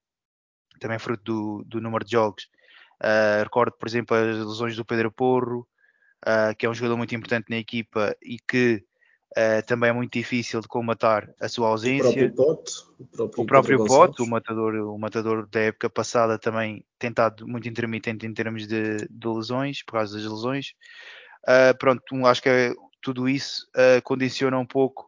também 0.80 0.98
fruto 0.98 1.22
do, 1.24 1.64
do 1.64 1.80
número 1.80 2.04
de 2.04 2.12
jogos. 2.12 2.48
Uh, 3.02 3.42
recordo, 3.44 3.76
por 3.76 3.86
exemplo, 3.86 4.16
as 4.16 4.38
lesões 4.38 4.76
do 4.76 4.84
Pedro 4.84 5.12
Porro, 5.12 5.68
uh, 6.26 6.56
que 6.56 6.66
é 6.66 6.70
um 6.70 6.74
jogador 6.74 6.96
muito 6.96 7.14
importante 7.14 7.50
na 7.50 7.56
equipa 7.56 8.16
e 8.22 8.38
que 8.38 8.84
Uh, 9.36 9.64
também 9.66 9.90
é 9.90 9.92
muito 9.92 10.12
difícil 10.12 10.60
de 10.60 10.68
comatar 10.68 11.28
a 11.38 11.48
sua 11.48 11.68
ausência. 11.68 12.08
O 12.08 12.32
próprio 12.32 12.34
Pote, 12.34 12.72
o 12.98 13.06
próprio, 13.06 13.42
o, 13.42 13.46
próprio 13.46 13.84
Pote, 13.84 14.22
o 14.22 14.26
matador, 14.26 14.74
o 14.74 14.98
matador 14.98 15.46
da 15.46 15.60
época 15.60 15.90
passada 15.90 16.38
também 16.38 16.84
tentado 16.98 17.46
muito 17.46 17.68
intermitente 17.68 18.26
em 18.26 18.32
termos 18.32 18.66
de, 18.66 19.06
de 19.08 19.28
lesões, 19.28 19.82
por 19.82 19.92
causa 19.92 20.16
das 20.16 20.24
lesões. 20.24 20.72
Uh, 21.44 21.76
pronto, 21.78 22.02
um, 22.12 22.24
acho 22.24 22.42
que 22.42 22.48
é, 22.48 22.74
tudo 23.02 23.28
isso 23.28 23.66
uh, 23.76 24.02
condiciona 24.02 24.58
um 24.58 24.66
pouco 24.66 25.06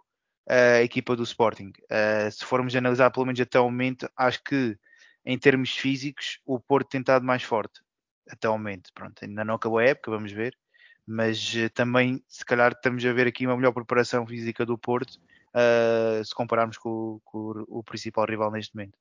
a 0.49 0.83
equipa 0.83 1.15
do 1.15 1.23
Sporting. 1.23 1.73
se 2.33 2.45
formos 2.45 2.75
analisar 2.75 3.09
pelo 3.13 3.25
menos 3.25 3.41
até 3.41 3.61
o 3.61 3.71
momento, 3.71 4.11
acho 4.17 4.43
que 4.43 4.77
em 5.25 5.39
termos 5.39 5.71
físicos 5.71 6.41
o 6.45 6.59
Porto 6.59 6.89
tem 6.89 7.01
estado 7.01 7.25
mais 7.25 7.45
forte 7.45 7.81
até 8.29 8.49
o 8.49 8.53
momento. 8.59 8.91
Pronto, 8.93 9.25
ainda 9.25 9.45
não 9.45 9.55
acabou 9.55 9.79
a 9.79 9.85
época, 9.85 10.11
vamos 10.11 10.33
ver 10.33 10.57
mas 11.11 11.53
uh, 11.55 11.69
também 11.75 12.23
se 12.29 12.45
calhar 12.45 12.71
estamos 12.71 13.05
a 13.05 13.13
ver 13.13 13.27
aqui 13.27 13.45
uma 13.45 13.57
melhor 13.57 13.73
preparação 13.73 14.25
física 14.25 14.65
do 14.65 14.79
Porto 14.79 15.19
uh, 15.51 16.25
se 16.25 16.33
compararmos 16.33 16.79
com, 16.79 17.21
com, 17.25 17.65
o 17.69 17.83
principal 17.83 18.25
rival 18.27 18.53
neste 18.53 18.77
momento. 18.77 18.97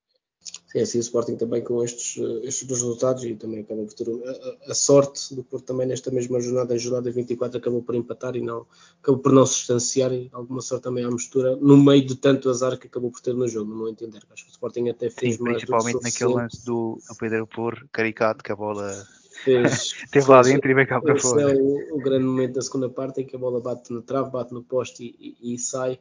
Sim, 0.71 0.79
assim 0.79 0.97
o 0.97 1.01
Sporting 1.01 1.35
também 1.35 1.61
com 1.61 1.83
estes, 1.83 2.17
estes 2.43 2.65
dois 2.65 2.81
resultados 2.81 3.23
e 3.25 3.35
também 3.35 3.59
acaba 3.59 3.83
por 3.83 3.93
ter 3.93 4.07
a, 4.07 4.71
a, 4.71 4.73
sorte 4.73 5.35
do 5.35 5.43
Porto 5.43 5.65
também 5.65 5.85
nesta 5.85 6.09
mesma 6.09 6.39
jornada, 6.39 6.73
em 6.73 6.79
jornada 6.79 7.11
24, 7.11 7.57
acabou 7.57 7.83
por 7.83 7.93
empatar 7.93 8.35
e 8.35 8.41
não 8.41 8.65
acabou 9.03 9.21
por 9.21 9.31
não 9.33 9.45
se 9.45 9.57
distanciar 9.57 10.13
e 10.13 10.29
alguma 10.31 10.61
sorte 10.61 10.83
também 10.83 11.03
à 11.03 11.11
mistura 11.11 11.57
no 11.57 11.77
meio 11.77 12.05
de 12.05 12.15
tanto 12.15 12.49
azar 12.49 12.79
que 12.79 12.87
acabou 12.87 13.11
por 13.11 13.19
ter 13.19 13.35
no 13.35 13.47
jogo, 13.47 13.69
no 13.69 13.77
meu 13.77 13.89
entender. 13.89 14.23
Acho 14.31 14.45
que 14.45 14.49
o 14.49 14.53
Sporting 14.53 14.89
até 14.89 15.09
fez 15.09 15.35
Sim, 15.35 15.43
mais 15.43 15.57
principalmente 15.57 16.01
naquele 16.01 16.33
lance 16.33 16.65
do, 16.65 16.97
do 17.07 17.15
Pedro 17.17 17.45
Por 17.45 17.87
caricato 17.91 18.43
que 18.43 18.51
a 18.51 18.55
bola 18.55 19.05
teve 20.11 20.29
lá 20.29 20.41
dentro 20.41 20.69
e 20.69 20.73
veio 20.73 20.87
cá 20.87 21.01
para 21.01 21.17
fora. 21.19 21.51
é 21.51 21.55
o, 21.55 21.95
o, 21.95 21.99
grande 21.99 22.25
momento 22.25 22.53
da 22.53 22.61
segunda 22.61 22.89
parte 22.89 23.21
em 23.21 23.25
que 23.25 23.35
a 23.35 23.39
bola 23.39 23.61
bate 23.61 23.91
no 23.91 24.01
trave, 24.01 24.31
bate 24.31 24.53
no 24.53 24.63
poste 24.63 25.03
e, 25.03 25.37
e, 25.41 25.53
e 25.53 25.57
sai, 25.57 25.99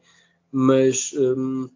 mas 0.51 1.13
hum, 1.17 1.69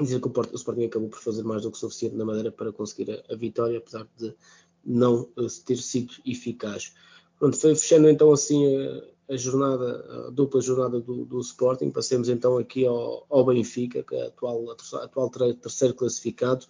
dizer 0.00 0.20
que 0.20 0.26
o, 0.26 0.30
Porto, 0.30 0.52
o 0.52 0.56
Sporting 0.56 0.84
acabou 0.84 1.08
por 1.08 1.20
fazer 1.20 1.42
mais 1.42 1.62
do 1.62 1.70
que 1.70 1.78
suficiente 1.78 2.16
na 2.16 2.24
Madeira 2.24 2.50
para 2.50 2.72
conseguir 2.72 3.10
a, 3.10 3.32
a 3.32 3.36
vitória, 3.36 3.78
apesar 3.78 4.06
de 4.16 4.34
não 4.84 5.28
uh, 5.36 5.48
ter 5.64 5.76
sido 5.76 6.14
eficaz. 6.24 6.94
Pronto, 7.38 7.56
foi 7.56 7.74
fechando 7.74 8.08
então 8.08 8.32
assim 8.32 8.64
a, 8.76 9.34
a 9.34 9.36
jornada, 9.36 10.26
a 10.26 10.30
dupla 10.30 10.60
jornada 10.60 11.00
do, 11.00 11.24
do, 11.24 11.40
Sporting. 11.40 11.90
Passemos 11.90 12.28
então 12.28 12.58
aqui 12.58 12.86
ao, 12.86 13.26
ao 13.28 13.44
Benfica, 13.44 14.02
que 14.02 14.14
é 14.14 14.26
atual, 14.26 14.64
atual 14.70 15.30
terceiro 15.30 15.94
classificado. 15.94 16.66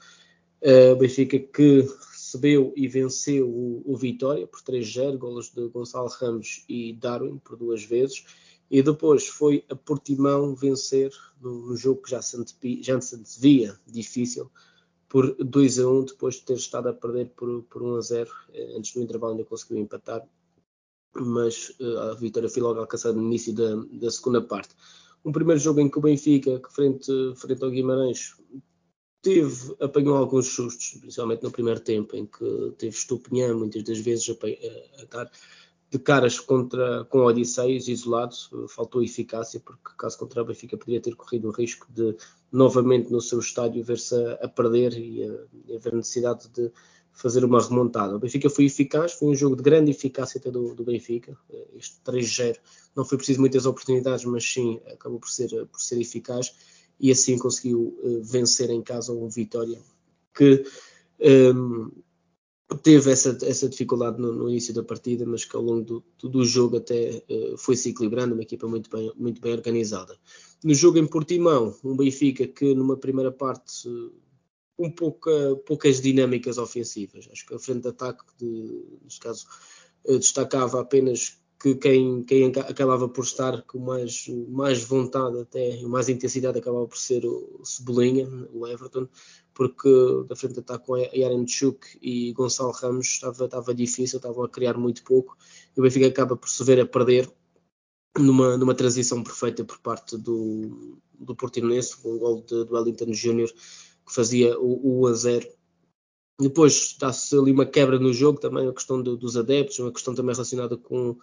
Uh, 0.62 0.94
Benfica 0.96 1.38
que 1.38 1.86
recebeu 2.32 2.72
e 2.74 2.88
venceu 2.88 3.48
o, 3.48 3.82
o 3.84 3.96
Vitória 3.96 4.46
por 4.46 4.60
3-0, 4.60 5.18
golos 5.18 5.50
de 5.50 5.68
Gonçalo 5.68 6.08
Ramos 6.08 6.64
e 6.68 6.94
Darwin 6.94 7.38
por 7.38 7.56
duas 7.56 7.84
vezes. 7.84 8.24
E 8.70 8.82
depois 8.82 9.28
foi 9.28 9.64
a 9.68 9.76
Portimão 9.76 10.54
vencer 10.54 11.12
num 11.40 11.76
jogo 11.76 12.02
que 12.02 12.10
já 12.10 12.22
se, 12.22 12.36
antevia, 12.36 12.82
já 12.82 13.00
se 13.00 13.16
antevia 13.16 13.78
difícil 13.86 14.50
por 15.08 15.34
2 15.34 15.78
a 15.78 15.88
1 15.88 16.04
depois 16.06 16.36
de 16.36 16.42
ter 16.42 16.54
estado 16.54 16.88
a 16.88 16.94
perder 16.94 17.28
por, 17.36 17.62
por 17.64 17.82
1 17.82 17.96
a 17.96 18.00
0 18.00 18.30
eh, 18.54 18.76
antes 18.78 18.94
do 18.94 19.02
intervalo 19.02 19.34
ainda 19.34 19.44
conseguiu 19.44 19.76
empatar 19.76 20.26
mas 21.14 21.68
uh, 21.80 21.98
a 21.98 22.14
vitória 22.14 22.48
foi 22.48 22.62
logo 22.62 22.80
alcançada 22.80 23.14
no 23.14 23.26
início 23.26 23.52
da, 23.52 23.74
da, 24.00 24.10
segunda 24.10 24.40
parte 24.40 24.74
um 25.22 25.30
primeiro 25.30 25.60
jogo 25.60 25.80
em 25.80 25.90
que 25.90 25.98
o 25.98 26.00
Benfica 26.00 26.58
que 26.58 26.72
frente, 26.72 27.12
frente 27.36 27.62
ao 27.62 27.70
Guimarães 27.70 28.34
teve, 29.22 29.74
apanhou 29.80 30.16
alguns 30.16 30.48
sustos 30.48 30.98
principalmente 31.00 31.42
no 31.42 31.50
primeiro 31.50 31.80
tempo 31.80 32.16
em 32.16 32.26
que 32.26 32.74
teve 32.76 32.96
estupinhão 32.96 33.56
muitas 33.58 33.84
das 33.84 33.98
vezes 33.98 34.28
a, 34.28 34.32
a, 34.32 35.02
a 35.02 35.04
dar 35.06 35.30
de 35.92 35.98
caras 35.98 36.40
contra, 36.40 37.04
com 37.04 37.18
Odisseias 37.18 37.86
isolados, 37.86 38.50
faltou 38.70 39.02
eficácia, 39.02 39.60
porque 39.60 39.90
caso 39.98 40.18
contrário, 40.18 40.44
o 40.44 40.48
Benfica 40.48 40.74
poderia 40.74 41.02
ter 41.02 41.14
corrido 41.14 41.48
o 41.48 41.50
risco 41.50 41.86
de 41.92 42.16
novamente 42.50 43.12
no 43.12 43.20
seu 43.20 43.38
estádio 43.38 43.84
ver-se 43.84 44.14
a, 44.14 44.32
a, 44.44 44.48
perder 44.48 44.94
e, 44.94 45.22
a, 45.22 45.34
e 45.66 45.76
haver 45.76 45.92
necessidade 45.92 46.48
de 46.48 46.72
fazer 47.12 47.44
uma 47.44 47.60
remontada. 47.60 48.16
O 48.16 48.18
Benfica 48.18 48.48
foi 48.48 48.64
eficaz, 48.64 49.12
foi 49.12 49.28
um 49.28 49.34
jogo 49.34 49.54
de 49.54 49.62
grande 49.62 49.90
eficácia 49.90 50.38
até 50.38 50.50
do, 50.50 50.74
do 50.74 50.82
Benfica. 50.82 51.36
Este 51.74 52.00
3-0 52.06 52.56
não 52.96 53.04
foi 53.04 53.18
preciso 53.18 53.40
muitas 53.40 53.66
oportunidades, 53.66 54.24
mas 54.24 54.50
sim 54.50 54.80
acabou 54.90 55.20
por 55.20 55.28
ser, 55.28 55.66
por 55.66 55.78
ser 55.78 56.00
eficaz 56.00 56.54
e 56.98 57.10
assim 57.10 57.38
conseguiu 57.38 57.98
uh, 58.02 58.22
vencer 58.22 58.70
em 58.70 58.82
casa 58.82 59.12
um 59.12 59.28
Vitória 59.28 59.78
que 60.34 60.64
um, 61.54 61.90
teve 62.82 63.10
essa, 63.10 63.36
essa 63.42 63.68
dificuldade 63.68 64.20
no, 64.20 64.32
no, 64.32 64.48
início 64.48 64.72
da 64.72 64.82
partida, 64.82 65.26
mas 65.26 65.44
que 65.44 65.54
ao 65.54 65.62
longo 65.62 66.02
do, 66.18 66.28
do 66.28 66.44
jogo 66.44 66.78
até 66.78 67.22
uh, 67.28 67.56
foi 67.56 67.76
se 67.76 67.90
equilibrando, 67.90 68.34
uma 68.34 68.42
equipa 68.42 68.66
muito 68.66 68.88
bem, 68.90 69.12
muito 69.16 69.40
bem 69.40 69.52
organizada. 69.52 70.18
No 70.64 70.74
jogo 70.74 70.98
em 70.98 71.06
Portimão, 71.06 71.76
um 71.84 71.96
Benfica 71.96 72.46
que 72.46 72.74
numa 72.74 72.96
primeira 72.96 73.30
parte 73.30 73.88
um 74.78 74.90
pouca, 74.90 75.30
poucas 75.66 76.00
dinâmicas 76.00 76.58
ofensivas. 76.58 77.28
Acho 77.30 77.46
que 77.46 77.54
a 77.54 77.58
frente 77.58 77.82
de 77.82 77.88
ataque, 77.88 78.24
de, 78.38 78.84
neste 79.04 79.20
caso, 79.20 79.46
uh, 80.04 80.18
destacava 80.18 80.80
apenas 80.80 81.38
que 81.62 81.76
quem, 81.76 82.24
quem 82.24 82.46
acabava 82.46 83.08
por 83.08 83.22
estar 83.22 83.62
com 83.62 83.78
mais, 83.78 84.26
mais 84.48 84.82
vontade 84.82 85.38
até 85.38 85.80
mais 85.82 86.08
intensidade 86.08 86.58
acabava 86.58 86.88
por 86.88 86.98
ser 86.98 87.24
o 87.24 87.60
Cebolinha, 87.64 88.28
o 88.52 88.66
Everton, 88.66 89.06
porque 89.54 89.88
da 90.28 90.34
frente 90.34 90.54
de 90.54 90.60
ataque 90.60 90.86
com 90.86 90.96
Yarenchuk 90.96 91.98
e 92.02 92.32
Gonçalo 92.32 92.72
Ramos 92.72 93.06
estava, 93.06 93.44
estava 93.44 93.72
difícil, 93.72 94.16
estavam 94.16 94.42
a 94.42 94.48
criar 94.48 94.76
muito 94.76 95.04
pouco 95.04 95.36
e 95.76 95.78
o 95.78 95.84
Benfica 95.84 96.08
acaba 96.08 96.36
por 96.36 96.48
se 96.48 96.64
ver 96.64 96.80
a 96.80 96.86
perder 96.86 97.30
numa, 98.18 98.56
numa 98.56 98.74
transição 98.74 99.22
perfeita 99.22 99.64
por 99.64 99.78
parte 99.78 100.18
do, 100.18 100.98
do 101.14 101.36
Portimonense, 101.36 101.96
com 101.96 102.14
um 102.14 102.18
gol 102.18 102.40
de, 102.42 102.64
do 102.64 102.74
Wellington 102.74 103.12
Júnior 103.12 103.52
que 104.04 104.12
fazia 104.12 104.58
o, 104.58 105.00
o 105.00 105.04
1 105.04 105.06
a 105.06 105.12
0 105.12 105.48
depois 106.40 106.96
dá-se 106.98 107.36
ali 107.36 107.52
uma 107.52 107.66
quebra 107.66 107.98
no 107.98 108.12
jogo, 108.12 108.40
também 108.40 108.68
a 108.68 108.72
questão 108.72 109.00
do, 109.00 109.16
dos 109.16 109.36
adeptos, 109.36 109.78
uma 109.78 109.92
questão 109.92 110.14
também 110.14 110.34
relacionada 110.34 110.76
com 110.76 111.16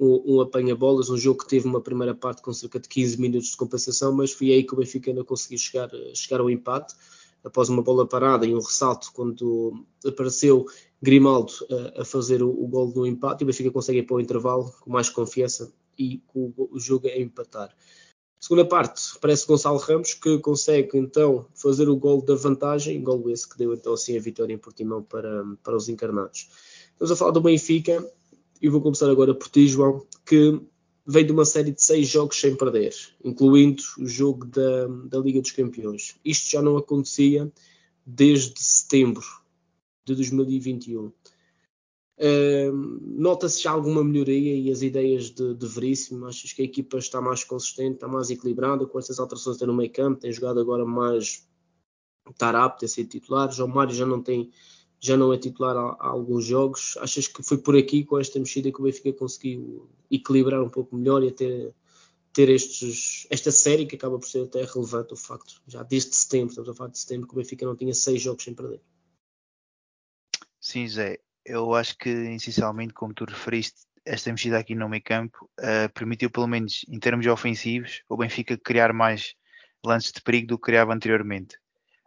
um, 0.00 0.36
um 0.36 0.40
apanha-bolas, 0.40 1.10
um 1.10 1.16
jogo 1.16 1.40
que 1.40 1.48
teve 1.48 1.68
uma 1.68 1.80
primeira 1.80 2.14
parte 2.14 2.40
com 2.40 2.52
cerca 2.52 2.80
de 2.80 2.88
15 2.88 3.20
minutos 3.20 3.50
de 3.50 3.56
compensação, 3.58 4.12
mas 4.12 4.32
foi 4.32 4.50
aí 4.50 4.64
que 4.64 4.72
o 4.72 4.76
Benfica 4.78 5.10
ainda 5.10 5.22
conseguiu 5.22 5.58
chegar, 5.58 5.90
chegar 6.14 6.40
ao 6.40 6.48
empate, 6.48 6.94
após 7.44 7.68
uma 7.68 7.82
bola 7.82 8.06
parada 8.06 8.46
e 8.46 8.54
um 8.54 8.60
ressalto 8.60 9.12
quando 9.12 9.84
apareceu 10.04 10.66
Grimaldo 11.02 11.52
a, 11.96 12.00
a 12.00 12.04
fazer 12.04 12.42
o, 12.42 12.48
o 12.48 12.66
gol 12.66 12.90
do 12.90 13.06
empate, 13.06 13.44
o 13.44 13.46
Benfica 13.46 13.70
consegue 13.70 13.98
ir 13.98 14.04
para 14.04 14.16
o 14.16 14.20
intervalo 14.20 14.72
com 14.80 14.90
mais 14.90 15.10
confiança 15.10 15.70
e 15.98 16.22
com 16.28 16.52
o, 16.56 16.70
o 16.72 16.80
jogo 16.80 17.06
a 17.06 17.18
empatar. 17.18 17.74
Segunda 18.38 18.64
parte, 18.64 19.02
parece 19.20 19.46
Gonçalo 19.46 19.76
Ramos 19.76 20.14
que 20.14 20.38
consegue 20.38 20.96
então 20.96 21.46
fazer 21.54 21.90
o 21.90 21.96
gol 21.96 22.22
da 22.24 22.34
vantagem, 22.34 23.02
gol 23.02 23.28
esse 23.28 23.46
que 23.46 23.58
deu 23.58 23.74
então 23.74 23.92
assim 23.92 24.16
a 24.16 24.20
vitória 24.20 24.54
em 24.54 24.58
Portimão 24.58 25.02
para, 25.02 25.44
para 25.62 25.76
os 25.76 25.90
encarnados. 25.90 26.48
Estamos 26.92 27.12
a 27.12 27.16
falar 27.16 27.32
do 27.32 27.42
Benfica, 27.42 28.02
e 28.60 28.68
vou 28.68 28.80
começar 28.80 29.10
agora 29.10 29.34
por 29.34 29.48
ti, 29.48 29.66
João, 29.66 30.06
que 30.24 30.60
vem 31.06 31.24
de 31.24 31.32
uma 31.32 31.44
série 31.44 31.72
de 31.72 31.82
seis 31.82 32.08
jogos 32.08 32.38
sem 32.38 32.54
perder, 32.54 32.94
incluindo 33.24 33.82
o 33.98 34.06
jogo 34.06 34.46
da, 34.46 34.86
da 35.06 35.18
Liga 35.18 35.40
dos 35.40 35.50
Campeões. 35.50 36.16
Isto 36.24 36.50
já 36.50 36.62
não 36.62 36.76
acontecia 36.76 37.50
desde 38.04 38.62
setembro 38.62 39.24
de 40.04 40.14
2021. 40.14 41.12
Uh, 42.22 42.72
Nota-se 43.00 43.62
já 43.62 43.70
alguma 43.70 44.04
melhoria 44.04 44.54
e 44.54 44.70
as 44.70 44.82
ideias 44.82 45.30
de, 45.30 45.54
de 45.54 45.66
Veríssimo, 45.66 46.26
achas 46.26 46.52
que 46.52 46.60
a 46.60 46.64
equipa 46.64 46.98
está 46.98 47.20
mais 47.20 47.44
consistente, 47.44 47.94
está 47.94 48.06
mais 48.06 48.30
equilibrada 48.30 48.86
com 48.86 48.98
essas 48.98 49.18
alterações 49.18 49.58
no 49.60 49.74
meio 49.74 49.90
campo, 49.90 50.20
tem 50.20 50.32
jogado 50.32 50.60
agora 50.60 50.84
mais 50.84 51.48
Tarap, 52.36 52.78
tem 52.78 52.88
sido 52.88 53.08
titular, 53.08 53.50
João 53.50 53.70
Mário 53.70 53.94
já 53.94 54.04
não 54.04 54.22
tem 54.22 54.50
já 55.00 55.16
não 55.16 55.32
é 55.32 55.38
titular 55.38 55.76
há, 55.76 55.96
há, 55.98 56.08
alguns 56.08 56.44
jogos. 56.44 56.96
Achas 56.98 57.26
que 57.26 57.42
foi 57.42 57.58
por 57.58 57.76
aqui, 57.76 58.04
com 58.04 58.18
esta 58.18 58.38
mexida, 58.38 58.70
que 58.70 58.80
o 58.80 58.84
Benfica 58.84 59.12
conseguiu 59.12 59.88
equilibrar 60.10 60.62
um 60.62 60.68
pouco 60.68 60.94
melhor 60.94 61.22
e 61.24 61.32
ter, 61.32 61.74
ter 62.32 62.48
estes, 62.50 63.26
esta 63.30 63.50
série 63.50 63.86
que 63.86 63.96
acaba 63.96 64.18
por 64.18 64.28
ser 64.28 64.44
até 64.44 64.62
relevante 64.64 65.14
o 65.14 65.16
facto, 65.16 65.62
já 65.66 65.82
desde 65.82 66.14
setembro, 66.14 66.50
estamos 66.50 66.68
a 66.68 66.74
falar 66.74 66.90
de 66.90 66.98
setembro, 66.98 67.26
que 67.26 67.32
o 67.32 67.36
Benfica 67.36 67.64
não 67.64 67.74
tinha 67.74 67.94
seis 67.94 68.20
jogos 68.20 68.44
sem 68.44 68.54
perder. 68.54 68.80
Sim, 70.60 70.86
Zé, 70.86 71.18
eu 71.44 71.74
acho 71.74 71.96
que 71.96 72.10
essencialmente, 72.10 72.92
como 72.92 73.14
tu 73.14 73.24
referiste, 73.24 73.80
esta 74.04 74.30
mexida 74.30 74.58
aqui 74.58 74.74
no 74.74 74.88
meio 74.88 75.02
campo 75.02 75.48
uh, 75.58 75.92
permitiu, 75.94 76.30
pelo 76.30 76.46
menos 76.46 76.84
em 76.88 76.98
termos 76.98 77.26
ofensivos, 77.26 78.02
o 78.08 78.16
Benfica 78.16 78.58
criar 78.58 78.92
mais 78.92 79.34
lances 79.84 80.12
de 80.12 80.20
perigo 80.22 80.48
do 80.48 80.58
que 80.58 80.64
criava 80.64 80.92
anteriormente. 80.92 81.56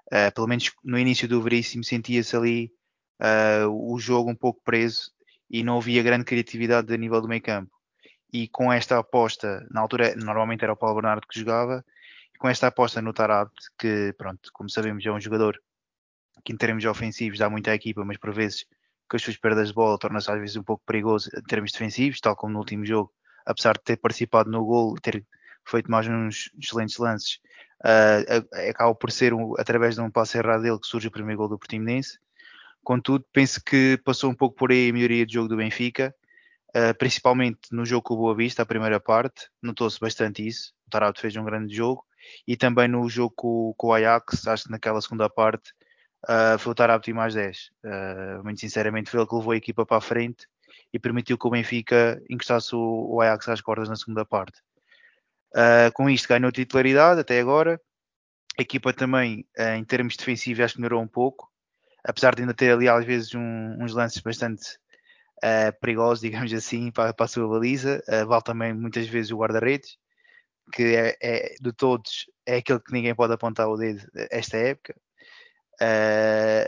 Uh, 0.07 0.33
pelo 0.33 0.47
menos 0.47 0.71
no 0.83 0.97
início 0.97 1.27
do 1.27 1.41
Veríssimo 1.41 1.83
sentia-se 1.83 2.35
ali 2.35 2.71
uh, 3.19 3.69
o 3.69 3.99
jogo 3.99 4.29
um 4.29 4.35
pouco 4.35 4.61
preso 4.63 5.11
e 5.49 5.63
não 5.63 5.77
havia 5.77 6.03
grande 6.03 6.25
criatividade 6.25 6.93
a 6.93 6.97
nível 6.97 7.21
do 7.21 7.27
meio 7.27 7.41
campo. 7.41 7.71
E 8.31 8.47
com 8.47 8.73
esta 8.73 8.97
aposta, 8.97 9.65
na 9.69 9.81
altura 9.81 10.15
normalmente 10.15 10.63
era 10.63 10.73
o 10.73 10.77
Paulo 10.77 10.95
Bernardo 10.95 11.27
que 11.27 11.39
jogava, 11.39 11.85
e 12.33 12.37
com 12.37 12.49
esta 12.49 12.67
aposta 12.67 13.01
no 13.01 13.13
Tarabt, 13.13 13.53
que 13.77 14.13
pronto, 14.17 14.49
como 14.51 14.69
sabemos 14.69 15.05
é 15.05 15.11
um 15.11 15.21
jogador 15.21 15.61
que 16.43 16.51
em 16.51 16.57
termos 16.57 16.83
ofensivos 16.85 17.39
dá 17.39 17.49
muito 17.49 17.69
à 17.69 17.75
equipa, 17.75 18.03
mas 18.03 18.17
por 18.17 18.33
vezes 18.33 18.65
com 19.07 19.15
as 19.15 19.21
suas 19.21 19.37
perdas 19.37 19.67
de 19.67 19.73
bola 19.73 19.97
torna-se 19.99 20.31
às 20.31 20.39
vezes 20.39 20.55
um 20.55 20.63
pouco 20.63 20.83
perigoso 20.85 21.29
em 21.37 21.43
termos 21.43 21.71
defensivos, 21.71 22.19
tal 22.19 22.35
como 22.35 22.53
no 22.53 22.59
último 22.59 22.85
jogo, 22.85 23.13
apesar 23.45 23.73
de 23.73 23.83
ter 23.83 23.97
participado 23.97 24.49
no 24.49 24.65
gol, 24.65 24.95
ter 24.95 25.23
feito 25.65 25.89
mais 25.89 26.07
uns 26.07 26.51
excelentes 26.59 26.97
lances, 26.97 27.39
uh, 27.83 28.69
acaba 28.69 28.93
por 28.95 29.11
ser 29.11 29.33
um, 29.33 29.53
através 29.57 29.95
de 29.95 30.01
um 30.01 30.09
passe 30.09 30.37
errado 30.37 30.63
dele 30.63 30.79
que 30.79 30.87
surge 30.87 31.07
o 31.07 31.11
primeiro 31.11 31.37
gol 31.39 31.49
do 31.49 31.59
Portimonense. 31.59 32.19
Contudo, 32.83 33.25
penso 33.31 33.63
que 33.63 33.97
passou 34.03 34.29
um 34.29 34.35
pouco 34.35 34.57
por 34.57 34.71
aí 34.71 34.89
a 34.89 34.93
melhoria 34.93 35.25
de 35.25 35.33
jogo 35.33 35.47
do 35.47 35.55
Benfica, 35.55 36.13
uh, 36.75 36.97
principalmente 36.97 37.59
no 37.71 37.85
jogo 37.85 38.03
com 38.03 38.13
o 38.13 38.17
Boa 38.17 38.35
Vista, 38.35 38.61
a 38.61 38.65
primeira 38.65 38.99
parte, 38.99 39.47
notou-se 39.61 39.97
bastante 39.99 40.45
isso. 40.45 40.73
O 40.85 40.89
Tarado 40.89 41.19
fez 41.19 41.33
um 41.37 41.45
grande 41.45 41.73
jogo 41.73 42.05
e 42.45 42.57
também 42.57 42.89
no 42.89 43.07
jogo 43.07 43.33
com, 43.35 43.73
com 43.77 43.87
o 43.87 43.93
Ajax, 43.93 44.47
acho 44.47 44.65
que 44.65 44.71
naquela 44.71 44.99
segunda 45.01 45.29
parte 45.29 45.71
uh, 46.25 46.59
foi 46.59 46.73
o 46.73 46.75
Tarado 46.75 47.09
e 47.09 47.13
mais 47.13 47.33
10. 47.33 47.69
Uh, 47.85 48.43
muito 48.43 48.59
sinceramente, 48.59 49.09
foi 49.09 49.21
ele 49.21 49.29
que 49.29 49.35
levou 49.35 49.53
a 49.53 49.57
equipa 49.57 49.85
para 49.85 49.97
a 49.97 50.01
frente 50.01 50.45
e 50.91 50.99
permitiu 50.99 51.37
que 51.37 51.47
o 51.47 51.51
Benfica 51.51 52.21
encostasse 52.29 52.75
o, 52.75 53.15
o 53.15 53.21
Ajax 53.21 53.47
às 53.47 53.61
cordas 53.61 53.87
na 53.87 53.95
segunda 53.95 54.25
parte. 54.25 54.61
Com 55.93 56.09
isto 56.09 56.27
ganhou 56.27 56.51
titularidade 56.51 57.21
até 57.21 57.39
agora. 57.39 57.79
A 58.57 58.63
equipa 58.63 58.91
também, 58.91 59.45
em 59.77 59.83
termos 59.83 60.17
defensivos, 60.17 60.63
acho 60.63 60.73
que 60.73 60.81
melhorou 60.81 61.03
um 61.03 61.07
pouco. 61.07 61.52
Apesar 62.05 62.35
de 62.35 62.41
ainda 62.41 62.53
ter 62.53 62.71
ali 62.71 62.87
às 62.89 63.05
vezes 63.05 63.33
um, 63.33 63.77
uns 63.81 63.93
lances 63.93 64.21
bastante 64.21 64.77
uh, 65.43 65.79
perigosos, 65.79 66.21
digamos 66.21 66.53
assim, 66.53 66.91
para, 66.91 67.13
para 67.13 67.25
a 67.25 67.27
sua 67.27 67.47
baliza. 67.47 68.03
vale 68.27 68.43
também 68.43 68.73
muitas 68.73 69.07
vezes 69.07 69.31
o 69.31 69.37
guarda-redes, 69.37 69.97
que 70.73 70.83
é, 70.95 71.17
é, 71.21 71.55
de 71.59 71.73
todos 71.73 72.25
é 72.45 72.57
aquele 72.57 72.79
que 72.79 72.93
ninguém 72.93 73.15
pode 73.15 73.33
apontar 73.33 73.67
o 73.67 73.77
dedo 73.77 74.01
esta 74.31 74.57
época. 74.57 74.95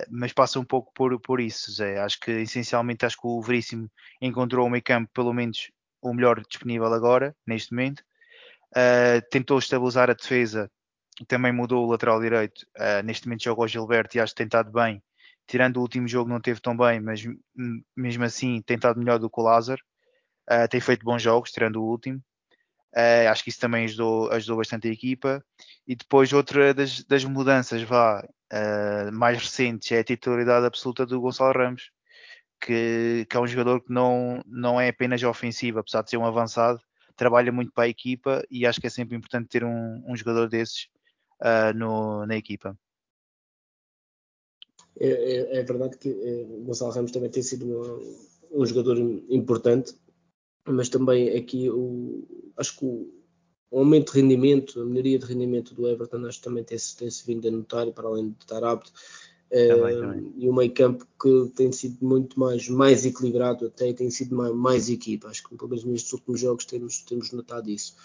mas 0.10 0.34
passa 0.34 0.60
um 0.60 0.66
pouco 0.66 0.92
por, 0.94 1.20
por 1.22 1.40
isso, 1.40 1.72
Zé. 1.72 2.00
Acho 2.00 2.20
que 2.20 2.32
essencialmente 2.32 3.06
acho 3.06 3.18
que 3.18 3.28
o 3.28 3.42
Veríssimo 3.42 3.90
encontrou 4.22 4.68
o 4.68 4.70
meio 4.70 4.84
campo 4.84 5.10
pelo 5.14 5.34
menos 5.34 5.70
o 6.02 6.14
melhor 6.14 6.42
disponível 6.42 6.94
agora, 6.94 7.36
neste 7.46 7.74
momento. 7.74 8.04
Uh, 8.72 9.22
tentou 9.32 9.58
estabilizar 9.58 10.10
a 10.10 10.14
defesa, 10.14 10.70
também 11.28 11.52
mudou 11.52 11.86
o 11.86 11.90
lateral 11.90 12.22
direito. 12.22 12.66
Uh, 12.78 13.02
neste 13.04 13.28
momento 13.28 13.44
joga 13.44 13.62
o 13.62 13.68
Gilberto 13.68 14.18
e 14.18 14.20
acho 14.20 14.34
que 14.34 14.38
tem 14.38 14.46
estado 14.46 14.72
bem. 14.72 15.02
Tirando 15.48 15.78
o 15.78 15.82
último 15.82 16.08
jogo, 16.08 16.30
não 16.30 16.42
teve 16.42 16.60
tão 16.60 16.76
bem, 16.76 17.00
mas 17.00 17.24
mesmo 17.96 18.24
assim 18.24 18.62
tem 18.64 18.76
estado 18.76 19.00
melhor 19.00 19.20
do 19.20 19.30
que 19.30 19.40
o 19.40 19.44
Lázaro. 19.44 19.82
Uh, 20.50 20.68
tem 20.70 20.80
feito 20.80 21.04
bons 21.04 21.22
jogos, 21.22 21.52
tirando 21.52 21.78
o 21.78 21.86
último. 21.86 22.22
Uh, 22.96 23.30
acho 23.30 23.44
que 23.44 23.50
isso 23.50 23.60
também 23.60 23.86
ajudou, 23.86 24.32
ajudou 24.32 24.58
bastante 24.58 24.88
a 24.88 24.92
equipa. 24.92 25.44
E 25.88 25.96
depois, 25.96 26.34
outra 26.34 26.74
das, 26.74 27.04
das 27.04 27.26
mudanças 27.26 27.82
vá, 27.84 28.24
uh, 28.24 29.12
mais 29.12 29.38
recentes 29.40 29.92
é 29.92 30.00
a 30.00 30.04
titularidade 30.04 30.66
absoluta 30.66 31.06
do 31.06 31.20
Gonçalo 31.22 31.54
Ramos, 31.54 31.92
que, 32.62 33.28
que, 33.30 33.38
é 33.38 33.40
um 33.40 33.48
jogador 33.48 33.82
que 33.82 33.92
não, 33.92 34.42
não 34.46 34.80
é 34.80 34.90
apenas 34.90 35.22
ofensivo, 35.24 35.80
apesar 35.80 36.04
de 36.04 36.12
ser 36.12 36.18
um 36.18 36.26
avançado, 36.26 36.80
trabalha 37.16 37.52
muito 37.52 37.72
para 37.74 37.86
a 37.86 37.90
equipa 37.90 38.44
e 38.52 38.66
acho 38.66 38.82
que 38.82 38.88
é 38.88 38.90
sempre 38.90 39.16
importante 39.18 39.50
ter 39.50 39.64
um, 39.64 40.04
um 40.08 40.16
jogador 40.16 40.50
desses 40.50 40.88
no, 41.76 42.26
na 42.26 42.36
equipa. 42.36 42.78
É, 45.00 45.08
é, 45.08 45.58
é 45.58 45.64
verdade 45.64 45.98
que 45.98 46.10
é, 46.10 46.46
Gonçalo 46.64 46.92
Ramos 46.92 47.12
também 47.12 47.30
tem 47.30 47.44
sido 47.44 47.66
uma, 47.66 48.00
um 48.52 48.66
jogador 48.66 48.98
importante, 49.30 49.94
mas 50.68 50.90
também 50.90 51.36
aqui 51.38 51.70
o, 51.70 52.26
acho 52.58 52.78
que 52.78 52.86
o, 52.86 53.14
o 53.72 53.80
aumento 53.80 54.14
de 54.14 54.22
rendimento, 54.22 54.82
a 54.82 54.86
melhoria 54.86 55.20
de 55.20 55.26
rendimento 55.26 55.74
do 55.74 55.88
Everton, 55.88 56.26
acho 56.26 56.38
que 56.38 56.44
também 56.46 56.64
tem-se 56.64 56.96
tem 56.96 57.10
-se 57.10 57.26
vindo 57.26 57.48
a 57.48 57.52
notar, 57.52 57.92
para 57.92 58.08
além 58.08 58.30
de 58.30 58.38
estar 58.40 58.64
apto. 58.64 58.92
Também, 59.50 60.00
também. 60.00 60.34
e 60.38 60.50
o 60.50 60.54
meio 60.54 60.74
campo 60.74 61.08
que 61.22 61.52
tem 61.56 61.72
sido 61.72 62.04
muito 62.06 62.38
mais, 62.38 62.68
mais 62.68 63.06
equilibrado, 63.06 63.68
até 63.68 63.94
tem 63.94 64.10
sido 64.10 64.36
mais, 64.36 64.54
mais 64.54 64.90
equipa. 64.90 65.30
Acho 65.30 65.48
que 65.48 65.56
pelo 65.56 65.70
menos 65.70 65.86
nestes 65.86 66.12
últimos 66.12 66.42
jogos 66.42 66.66
temos, 66.66 67.04
temos 67.04 67.32
notado 67.32 67.70
isso. 67.70 67.96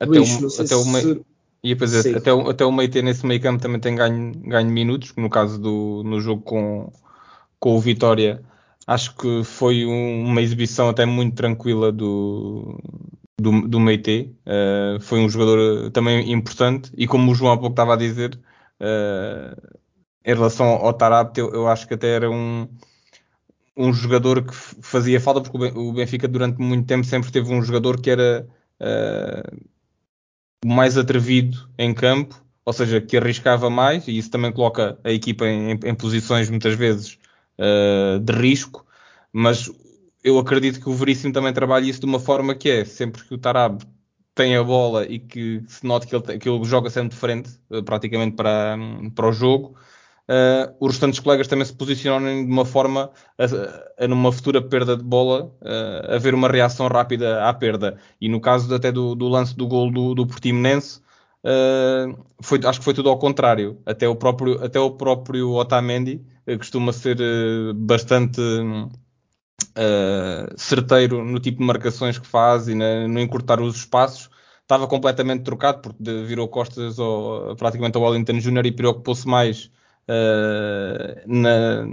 Até, 0.00 0.18
Luís, 0.18 0.58
o, 0.58 0.62
até, 0.62 0.74
o 0.74 0.84
meio, 0.86 1.24
ia 1.68 1.76
dizer, 1.76 2.16
até, 2.16 2.32
o, 2.32 2.48
até 2.48 2.64
o 2.64 2.72
meio 2.72 2.90
ter 2.90 3.02
nesse 3.02 3.26
meio 3.26 3.40
campo 3.40 3.60
também 3.60 3.80
tem 3.80 3.94
ganho, 3.94 4.32
ganho 4.32 4.70
minutos, 4.70 5.12
no 5.16 5.28
caso 5.28 5.58
do 5.58 6.02
no 6.04 6.20
jogo 6.20 6.42
com, 6.42 6.92
com 7.58 7.76
o 7.76 7.80
Vitória. 7.80 8.42
Acho 8.86 9.16
que 9.16 9.42
foi 9.44 9.84
um, 9.84 10.24
uma 10.24 10.40
exibição 10.40 10.88
até 10.88 11.04
muito 11.04 11.34
tranquila 11.34 11.90
do, 11.90 12.78
do, 13.40 13.68
do 13.68 13.80
Meite. 13.80 14.32
Uh, 14.46 15.00
foi 15.00 15.18
um 15.18 15.28
jogador 15.28 15.90
também 15.90 16.30
importante 16.32 16.92
e 16.96 17.06
como 17.06 17.32
o 17.32 17.34
João 17.34 17.52
há 17.52 17.56
pouco 17.58 17.72
estava 17.72 17.94
a 17.94 17.96
dizer, 17.96 18.38
uh, 18.80 19.76
em 20.24 20.34
relação 20.34 20.66
ao 20.66 20.92
Tarapte, 20.92 21.40
eu, 21.40 21.52
eu, 21.52 21.68
acho 21.68 21.86
que 21.86 21.94
até 21.94 22.08
era 22.14 22.30
um, 22.30 22.68
um 23.76 23.92
jogador 23.92 24.44
que 24.44 24.54
fazia 24.54 25.20
falta, 25.20 25.40
porque 25.40 25.78
o 25.78 25.92
Benfica 25.92 26.28
durante 26.28 26.60
muito 26.60 26.86
tempo 26.86 27.04
sempre 27.04 27.30
teve 27.30 27.52
um 27.52 27.62
jogador 27.62 28.00
que 28.00 28.10
era 28.10 28.46
uh, 28.80 29.75
mais 30.66 30.98
atrevido 30.98 31.68
em 31.78 31.94
campo, 31.94 32.42
ou 32.64 32.72
seja, 32.72 33.00
que 33.00 33.16
arriscava 33.16 33.70
mais, 33.70 34.08
e 34.08 34.18
isso 34.18 34.30
também 34.30 34.52
coloca 34.52 34.98
a 35.04 35.12
equipa 35.12 35.46
em, 35.46 35.70
em 35.72 35.94
posições 35.94 36.50
muitas 36.50 36.74
vezes 36.74 37.18
uh, 37.58 38.18
de 38.18 38.32
risco, 38.32 38.84
mas 39.32 39.70
eu 40.24 40.38
acredito 40.38 40.80
que 40.80 40.88
o 40.88 40.92
Veríssimo 40.92 41.32
também 41.32 41.52
trabalha 41.52 41.84
isso 41.84 42.00
de 42.00 42.06
uma 42.06 42.18
forma 42.18 42.54
que 42.54 42.68
é, 42.68 42.84
sempre 42.84 43.22
que 43.22 43.34
o 43.34 43.38
Tarab 43.38 43.80
tem 44.34 44.56
a 44.56 44.64
bola 44.64 45.06
e 45.06 45.20
que 45.20 45.62
se 45.68 45.86
note 45.86 46.06
que 46.06 46.16
ele, 46.16 46.38
que 46.38 46.48
ele 46.48 46.64
joga 46.64 46.90
sempre 46.90 47.10
de 47.10 47.16
frente, 47.16 47.50
uh, 47.70 47.82
praticamente 47.84 48.34
para, 48.34 48.76
para 49.14 49.28
o 49.28 49.32
jogo, 49.32 49.76
uh, 50.28 50.74
os 50.80 50.92
restantes 50.92 51.20
colegas 51.20 51.46
também 51.46 51.64
se 51.64 51.74
posicionam 51.74 52.44
de 52.44 52.50
uma 52.50 52.64
forma, 52.64 53.10
a, 53.38 54.04
a, 54.04 54.08
numa 54.08 54.32
futura 54.32 54.60
perda 54.60 54.96
de 54.96 55.02
bola, 55.02 55.52
uh, 55.62 56.14
haver 56.14 56.34
uma 56.34 56.48
reação 56.48 56.88
rápida 56.88 57.44
à 57.44 57.52
perda. 57.54 57.98
E 58.20 58.28
no 58.28 58.40
caso 58.40 58.72
até 58.74 58.92
do, 58.92 59.14
do 59.14 59.28
lance 59.28 59.56
do 59.56 59.66
gol 59.66 59.90
do, 59.90 60.14
do 60.14 60.26
Portimonense, 60.26 61.00
uh, 61.44 62.24
foi, 62.42 62.60
acho 62.64 62.80
que 62.80 62.84
foi 62.84 62.94
tudo 62.94 63.08
ao 63.08 63.18
contrário. 63.18 63.80
Até 63.86 64.08
o 64.08 64.16
próprio, 64.16 64.62
até 64.62 64.78
o 64.80 64.90
próprio 64.92 65.52
Otamendi 65.52 66.22
costuma 66.58 66.92
ser 66.92 67.18
bastante 67.74 68.40
certeiro 70.56 71.24
no 71.24 71.40
tipo 71.40 71.58
de 71.58 71.64
marcações 71.64 72.18
que 72.18 72.26
faz 72.26 72.68
e 72.68 72.74
na, 72.74 73.08
no 73.08 73.18
encurtar 73.18 73.60
os 73.60 73.76
espaços 73.76 74.30
estava 74.62 74.86
completamente 74.86 75.44
trocado 75.44 75.80
porque 75.80 76.22
virou 76.24 76.48
costas 76.48 76.98
ao, 76.98 77.56
praticamente 77.56 77.96
ao 77.96 78.02
Wellington 78.04 78.38
Júnior 78.40 78.66
e 78.66 78.72
preocupou-se 78.72 79.26
mais 79.26 79.70
uh, 80.08 81.20
na, 81.26 81.86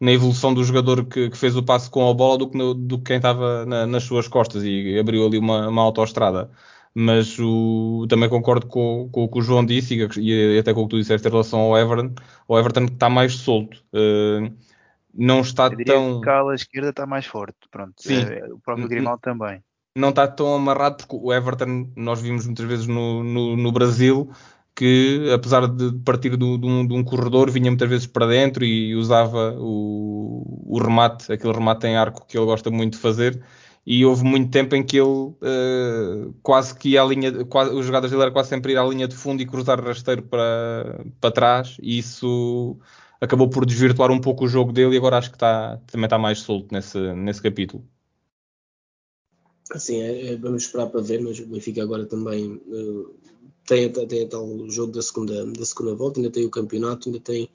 na, 0.00 0.12
evolução 0.12 0.54
do 0.54 0.64
jogador 0.64 1.04
que, 1.04 1.30
que, 1.30 1.36
fez 1.36 1.56
o 1.56 1.62
passe 1.62 1.90
com 1.90 2.08
a 2.08 2.14
bola 2.14 2.38
do 2.38 2.48
que, 2.48 2.56
no, 2.56 2.74
do 2.74 2.98
que 2.98 3.04
quem 3.04 3.16
estava 3.16 3.66
na, 3.66 3.86
nas 3.86 4.04
suas 4.04 4.28
costas 4.28 4.62
e 4.64 4.98
abriu 4.98 5.26
ali 5.26 5.38
uma, 5.38 5.68
uma 5.68 5.82
autoestrada. 5.82 6.50
Mas 6.96 7.36
o, 7.40 8.06
também 8.08 8.28
concordo 8.28 8.66
com, 8.66 9.08
com, 9.10 9.24
o 9.24 9.28
que 9.28 9.38
o 9.38 9.42
João 9.42 9.66
disse 9.66 9.94
e, 9.94 10.54
e, 10.54 10.58
até 10.58 10.72
com 10.72 10.82
o 10.82 10.84
que 10.84 10.90
tu 10.90 10.98
disseste 10.98 11.26
em 11.26 11.30
relação 11.30 11.60
ao 11.60 11.76
Everton. 11.76 12.14
O 12.46 12.56
Everton 12.56 12.84
está 12.84 13.10
mais 13.10 13.34
solto. 13.34 13.82
Uh, 13.92 14.54
não 15.12 15.40
está 15.40 15.68
tão. 15.70 16.20
Que 16.20 16.30
a 16.30 16.54
esquerda 16.54 16.90
está 16.90 17.04
mais 17.04 17.26
forte. 17.26 17.58
Pronto. 17.70 17.94
Sim. 17.98 18.22
É, 18.22 18.46
o 18.52 18.60
próprio 18.60 18.88
Grimaldo 18.88 19.20
também 19.20 19.60
não 19.96 20.10
está 20.10 20.26
tão 20.26 20.54
amarrado, 20.54 20.96
porque 20.96 21.16
o 21.16 21.32
Everton, 21.32 21.88
nós 21.96 22.20
vimos 22.20 22.46
muitas 22.46 22.66
vezes 22.66 22.86
no, 22.86 23.22
no, 23.22 23.56
no 23.56 23.72
Brasil, 23.72 24.30
que 24.74 25.30
apesar 25.32 25.68
de 25.68 25.92
partir 26.04 26.36
do, 26.36 26.58
de, 26.58 26.66
um, 26.66 26.86
de, 26.86 26.94
um, 26.94 27.04
corredor, 27.04 27.50
vinha 27.50 27.70
muitas 27.70 27.88
vezes 27.88 28.06
para 28.06 28.26
dentro 28.26 28.64
e 28.64 28.94
usava 28.96 29.54
o, 29.58 30.64
o, 30.66 30.78
remate, 30.78 31.32
aquele 31.32 31.52
remate 31.52 31.86
em 31.86 31.96
arco 31.96 32.26
que 32.26 32.36
ele 32.36 32.46
gosta 32.46 32.70
muito 32.70 32.94
de 32.94 32.98
fazer. 32.98 33.40
E 33.86 34.04
houve 34.04 34.24
muito 34.24 34.50
tempo 34.50 34.74
em 34.74 34.82
que 34.82 34.96
ele 34.96 35.06
uh, 35.06 36.34
quase 36.42 36.74
que 36.74 36.90
ia 36.90 37.02
à 37.02 37.04
linha, 37.04 37.44
quase, 37.44 37.74
os 37.74 37.84
jogadas 37.86 38.10
dele 38.10 38.22
era 38.22 38.30
quase 38.32 38.48
sempre 38.48 38.72
ir 38.72 38.78
à 38.78 38.84
linha 38.84 39.06
de 39.06 39.14
fundo 39.14 39.42
e 39.42 39.46
cruzar 39.46 39.78
rasteiro 39.82 40.22
para, 40.22 41.04
para 41.20 41.30
trás, 41.30 41.76
e 41.82 41.98
isso 41.98 42.78
acabou 43.20 43.48
por 43.50 43.66
desvirtuar 43.66 44.10
um 44.10 44.20
pouco 44.20 44.44
o 44.46 44.48
jogo 44.48 44.72
dele. 44.72 44.94
E 44.94 44.98
agora 44.98 45.18
acho 45.18 45.30
que 45.30 45.36
está, 45.36 45.78
também 45.86 46.06
está 46.06 46.18
mais 46.18 46.40
solto 46.40 46.68
nesse, 46.72 46.98
nesse 47.14 47.42
capítulo. 47.42 47.84
Sim, 49.76 50.00
é, 50.00 50.32
é, 50.32 50.36
vamos 50.36 50.64
esperar 50.64 50.88
para 50.88 51.00
ver, 51.00 51.20
mas 51.22 51.38
o 51.38 51.46
Benfica 51.46 51.82
agora 51.82 52.04
também 52.04 52.60
uh, 52.66 53.14
tem, 53.66 53.90
tem 53.90 54.28
o 54.34 54.70
jogo 54.70 54.92
da 54.92 55.02
segunda, 55.02 55.44
da 55.46 55.64
segunda 55.64 55.94
volta, 55.94 56.20
ainda 56.20 56.30
tem 56.30 56.44
o 56.44 56.50
campeonato, 56.50 57.08
ainda 57.08 57.18
tem 57.18 57.48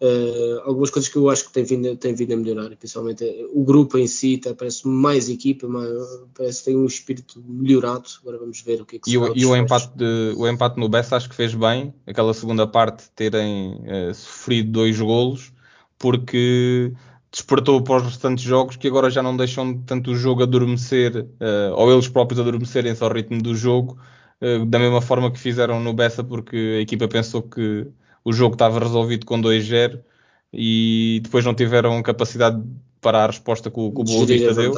uh, 0.00 0.60
algumas 0.64 0.90
coisas 0.90 1.08
que 1.08 1.16
eu 1.16 1.30
acho 1.30 1.46
que 1.46 1.52
tem 1.52 1.62
vindo, 1.62 1.96
tem 1.96 2.14
vindo 2.14 2.34
a 2.34 2.36
melhorar, 2.36 2.76
principalmente 2.76 3.24
eh, 3.24 3.46
o 3.52 3.62
grupo 3.62 3.96
em 3.96 4.08
si, 4.08 4.38
tá, 4.38 4.54
parece 4.54 4.88
mais 4.88 5.28
equipa, 5.28 5.68
mais, 5.68 5.88
parece 6.34 6.58
que 6.58 6.64
tem 6.64 6.76
um 6.76 6.84
espírito 6.84 7.40
melhorado. 7.46 8.08
Agora 8.20 8.38
vamos 8.38 8.60
ver 8.60 8.82
o 8.82 8.84
que 8.84 8.96
é 8.96 8.98
que 8.98 9.10
E, 9.12 9.16
o, 9.16 9.36
e 9.36 9.46
o, 9.46 9.56
empate 9.56 9.96
de, 9.96 10.34
o 10.36 10.48
empate 10.48 10.80
no 10.80 10.88
Bessa 10.88 11.16
acho 11.16 11.28
que 11.28 11.36
fez 11.36 11.54
bem, 11.54 11.94
aquela 12.04 12.34
segunda 12.34 12.66
parte 12.66 13.08
terem 13.14 13.80
sofrido 14.12 14.72
dois 14.72 14.98
golos, 14.98 15.52
porque 15.96 16.92
despertou 17.36 17.82
para 17.82 17.96
os 17.96 18.02
restantes 18.04 18.42
jogos 18.42 18.76
que 18.76 18.88
agora 18.88 19.10
já 19.10 19.22
não 19.22 19.36
deixam 19.36 19.76
tanto 19.82 20.12
o 20.12 20.16
jogo 20.16 20.42
adormecer, 20.42 21.14
uh, 21.18 21.74
ou 21.74 21.92
eles 21.92 22.08
próprios 22.08 22.40
adormecerem-se 22.40 23.04
ao 23.04 23.12
ritmo 23.12 23.42
do 23.42 23.54
jogo, 23.54 23.98
uh, 24.40 24.64
da 24.64 24.78
mesma 24.78 25.02
forma 25.02 25.30
que 25.30 25.38
fizeram 25.38 25.78
no 25.78 25.92
Bessa, 25.92 26.24
porque 26.24 26.76
a 26.78 26.80
equipa 26.80 27.06
pensou 27.06 27.42
que 27.42 27.86
o 28.24 28.32
jogo 28.32 28.54
estava 28.54 28.78
resolvido 28.78 29.26
com 29.26 29.38
2-0 29.38 30.00
e 30.50 31.20
depois 31.22 31.44
não 31.44 31.54
tiveram 31.54 32.02
capacidade 32.02 32.62
para 33.02 33.24
a 33.24 33.26
resposta 33.26 33.70
que 33.70 33.78
o, 33.78 33.92
que 33.92 34.00
o 34.00 34.04
Boa 34.04 34.24
Vista 34.24 34.54
deu. 34.54 34.72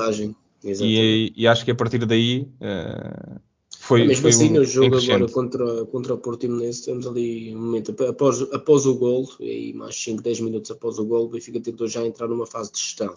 E, 0.65 1.33
e, 1.37 1.47
acho 1.47 1.65
que 1.65 1.71
a 1.71 1.75
partir 1.77 2.05
daí 2.05 2.49
uh, 2.61 3.41
foi, 3.89 4.07
mesmo 4.07 4.21
foi 4.21 4.31
assim, 4.31 4.51
um, 4.51 4.53
no 4.53 4.65
jogo 4.67 4.99
agora 4.99 5.27
contra, 5.29 5.87
contra 5.87 6.13
o 6.13 6.19
Portimonense, 6.19 6.85
temos 6.85 7.07
ali 7.07 7.55
um 7.57 7.59
momento 7.59 7.97
após, 8.05 8.43
após 8.53 8.85
o 8.85 8.95
gol, 8.95 9.27
e 9.41 9.73
mais 9.73 9.97
5, 9.97 10.23
10 10.23 10.41
minutos 10.41 10.71
após 10.71 10.99
o 10.99 11.07
gol, 11.07 11.25
o 11.25 11.29
Benfica 11.31 11.59
tentou 11.59 11.89
já 11.89 12.05
entrar 12.05 12.29
numa 12.29 12.45
fase 12.47 12.71
de 12.71 12.79
gestão. 12.79 13.15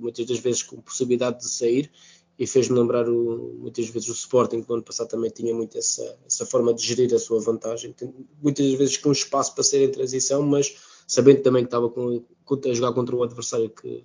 Muitas 0.00 0.24
das 0.24 0.38
vezes 0.38 0.62
com 0.62 0.80
possibilidade 0.80 1.40
de 1.40 1.48
sair, 1.50 1.90
e 2.38 2.46
fez-me 2.46 2.78
lembrar 2.78 3.06
o, 3.06 3.54
muitas 3.58 3.86
vezes 3.90 4.08
o 4.08 4.12
Sporting, 4.12 4.62
que 4.62 4.68
no 4.68 4.76
ano 4.76 4.82
passado 4.82 5.08
também 5.08 5.30
tinha 5.30 5.54
muito 5.54 5.76
essa, 5.76 6.18
essa 6.26 6.46
forma 6.46 6.72
de 6.72 6.82
gerir 6.82 7.14
a 7.14 7.18
sua 7.18 7.38
vantagem. 7.40 7.92
Tem, 7.92 8.10
muitas 8.42 8.72
vezes 8.72 8.96
com 8.96 9.12
espaço 9.12 9.54
para 9.54 9.62
ser 9.62 9.84
em 9.84 9.92
transição, 9.92 10.42
mas 10.42 10.74
sabendo 11.06 11.42
também 11.42 11.64
que 11.64 11.68
estava 11.68 11.90
com, 11.90 12.24
a 12.66 12.72
jogar 12.72 12.94
contra 12.94 13.14
o 13.14 13.22
adversário 13.22 13.68
que, 13.68 13.98
que 13.98 14.04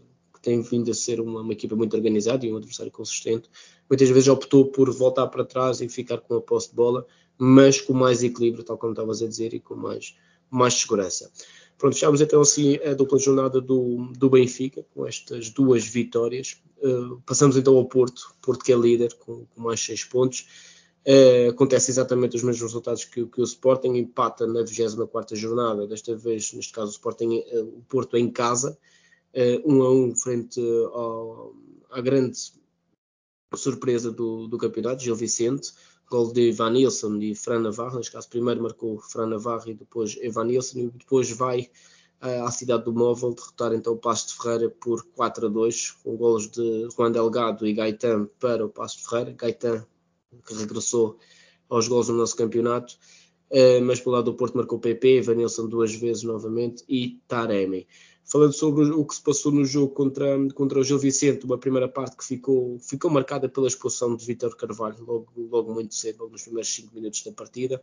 tem 0.49 0.61
vindo 0.63 0.89
a 0.89 0.93
ser 0.95 1.21
uma, 1.21 1.41
uma, 1.41 1.53
equipa 1.53 1.75
muito 1.75 1.95
organizada 1.95 2.43
e 2.43 2.51
um 2.51 2.57
adversário 2.57 2.91
consistente, 2.91 3.47
muitas 3.87 4.09
vezes 4.09 4.27
optou 4.27 4.65
por 4.65 4.91
voltar 4.91 5.27
para 5.27 5.45
trás 5.45 5.79
e 5.79 5.87
ficar 5.87 6.17
com 6.17 6.33
a 6.33 6.41
posse 6.41 6.71
de 6.71 6.75
bola, 6.75 7.05
mas 7.37 7.79
com 7.79 7.93
mais 7.93 8.23
equilíbrio, 8.23 8.63
tal 8.63 8.75
como 8.75 8.93
estavas 8.93 9.21
a 9.21 9.27
dizer, 9.27 9.53
e 9.53 9.59
com 9.59 9.75
mais, 9.75 10.15
mais 10.49 10.73
segurança. 10.73 11.31
Pronto, 11.77 11.93
fechamos 11.93 12.19
então 12.19 12.41
assim 12.41 12.77
a 12.77 12.95
dupla 12.95 13.19
jornada 13.19 13.61
do, 13.61 14.11
do 14.17 14.27
Benfica, 14.27 14.83
com 14.91 15.05
estas 15.05 15.51
duas 15.51 15.85
vitórias. 15.85 16.59
Uh, 16.79 17.21
passamos 17.27 17.55
então 17.55 17.77
ao 17.77 17.85
Porto, 17.85 18.33
Porto 18.41 18.65
que 18.65 18.73
é 18.73 18.75
líder, 18.75 19.13
com, 19.19 19.45
com 19.45 19.61
mais 19.61 19.79
6 19.81 20.05
pontos. 20.05 20.47
Uh, 21.07 21.51
acontece 21.51 21.91
exatamente 21.91 22.35
os 22.35 22.41
mesmos 22.41 22.63
resultados 22.63 23.05
que, 23.05 23.23
que 23.23 23.39
o 23.39 23.43
Sporting, 23.43 23.95
empata 23.95 24.47
na 24.47 24.63
24 24.63 25.35
jornada, 25.35 25.85
desta 25.85 26.15
vez, 26.15 26.51
neste 26.53 26.73
caso, 26.73 26.87
o 26.87 26.93
Sporting, 26.93 27.43
uh, 27.53 27.77
o 27.77 27.83
Porto 27.87 28.17
em 28.17 28.31
casa, 28.31 28.77
uh, 29.33 29.71
um 29.71 29.81
a 29.83 29.91
um 29.91 30.15
frente 30.15 30.59
ao, 30.93 31.53
à 31.91 32.01
grande 32.01 32.37
surpresa 33.55 34.11
do, 34.11 34.47
do 34.47 34.57
campeonato, 34.57 35.03
Gil 35.03 35.15
Vicente, 35.15 35.71
gol 36.09 36.31
de 36.31 36.49
Ivan 36.49 36.71
Nilsson 36.71 37.17
e 37.17 37.35
Fran 37.35 37.59
Navarro, 37.59 37.97
neste 37.97 38.11
caso 38.11 38.29
primeiro 38.29 38.61
marcou 38.61 38.99
Fran 38.99 39.27
Navarro 39.27 39.69
e 39.69 39.73
depois 39.73 40.17
Ivan 40.21 40.45
Nilsson, 40.45 40.79
e 40.79 40.91
depois 40.91 41.31
vai 41.31 41.69
à 42.21 42.51
cidade 42.51 42.83
do 42.83 42.93
Móvel 42.93 43.33
derrotar 43.33 43.73
então 43.73 43.93
o 43.93 43.97
Passo 43.97 44.27
de 44.27 44.35
Ferreira 44.35 44.69
por 44.69 45.05
4 45.15 45.47
a 45.47 45.49
2, 45.49 45.91
com 46.03 46.17
golos 46.17 46.49
de 46.49 46.89
Juan 46.95 47.11
Delgado 47.11 47.65
e 47.65 47.73
Gaetan 47.73 48.27
para 48.39 48.65
o 48.65 48.69
Passo 48.69 48.97
de 48.97 49.07
Ferreira, 49.07 49.31
Gaetan 49.31 49.85
que 50.45 50.53
regressou 50.53 51.17
aos 51.69 51.87
gols 51.87 52.09
no 52.09 52.15
nosso 52.15 52.35
campeonato, 52.35 52.97
uh, 53.51 53.81
mas 53.83 54.01
pelo 54.01 54.15
lado 54.15 54.25
do 54.25 54.37
Porto 54.37 54.57
marcou 54.57 54.79
PP, 54.79 55.21
Vanilson 55.21 55.67
duas 55.67 55.93
vezes 55.95 56.23
novamente 56.23 56.83
e 56.89 57.19
Taremi. 57.27 57.87
Falando 58.25 58.53
sobre 58.53 58.83
o 58.85 59.03
que 59.05 59.15
se 59.15 59.21
passou 59.21 59.51
no 59.51 59.65
jogo 59.65 59.93
contra, 59.93 60.37
contra 60.53 60.79
o 60.79 60.83
Gil 60.83 60.99
Vicente, 60.99 61.45
uma 61.45 61.57
primeira 61.57 61.87
parte 61.87 62.15
que 62.15 62.23
ficou, 62.23 62.77
ficou 62.79 63.09
marcada 63.09 63.49
pela 63.49 63.67
expulsão 63.67 64.15
de 64.15 64.23
Vítor 64.23 64.55
Carvalho, 64.55 65.03
logo, 65.03 65.27
logo 65.35 65.73
muito 65.73 65.95
cedo, 65.95 66.29
nos 66.29 66.43
primeiros 66.43 66.73
5 66.73 66.93
minutos 66.93 67.23
da 67.23 67.31
partida. 67.31 67.81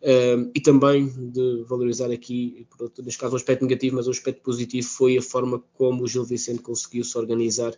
Uh, 0.00 0.50
e 0.54 0.60
também 0.60 1.08
de 1.08 1.62
valorizar 1.64 2.10
aqui, 2.10 2.66
neste 3.02 3.18
caso, 3.18 3.34
um 3.34 3.36
aspecto 3.36 3.62
negativo, 3.62 3.96
mas 3.96 4.06
um 4.06 4.12
aspecto 4.12 4.42
positivo 4.42 4.86
foi 4.86 5.18
a 5.18 5.22
forma 5.22 5.62
como 5.74 6.04
o 6.04 6.08
Gil 6.08 6.24
Vicente 6.24 6.62
conseguiu 6.62 7.04
se 7.04 7.18
organizar 7.18 7.76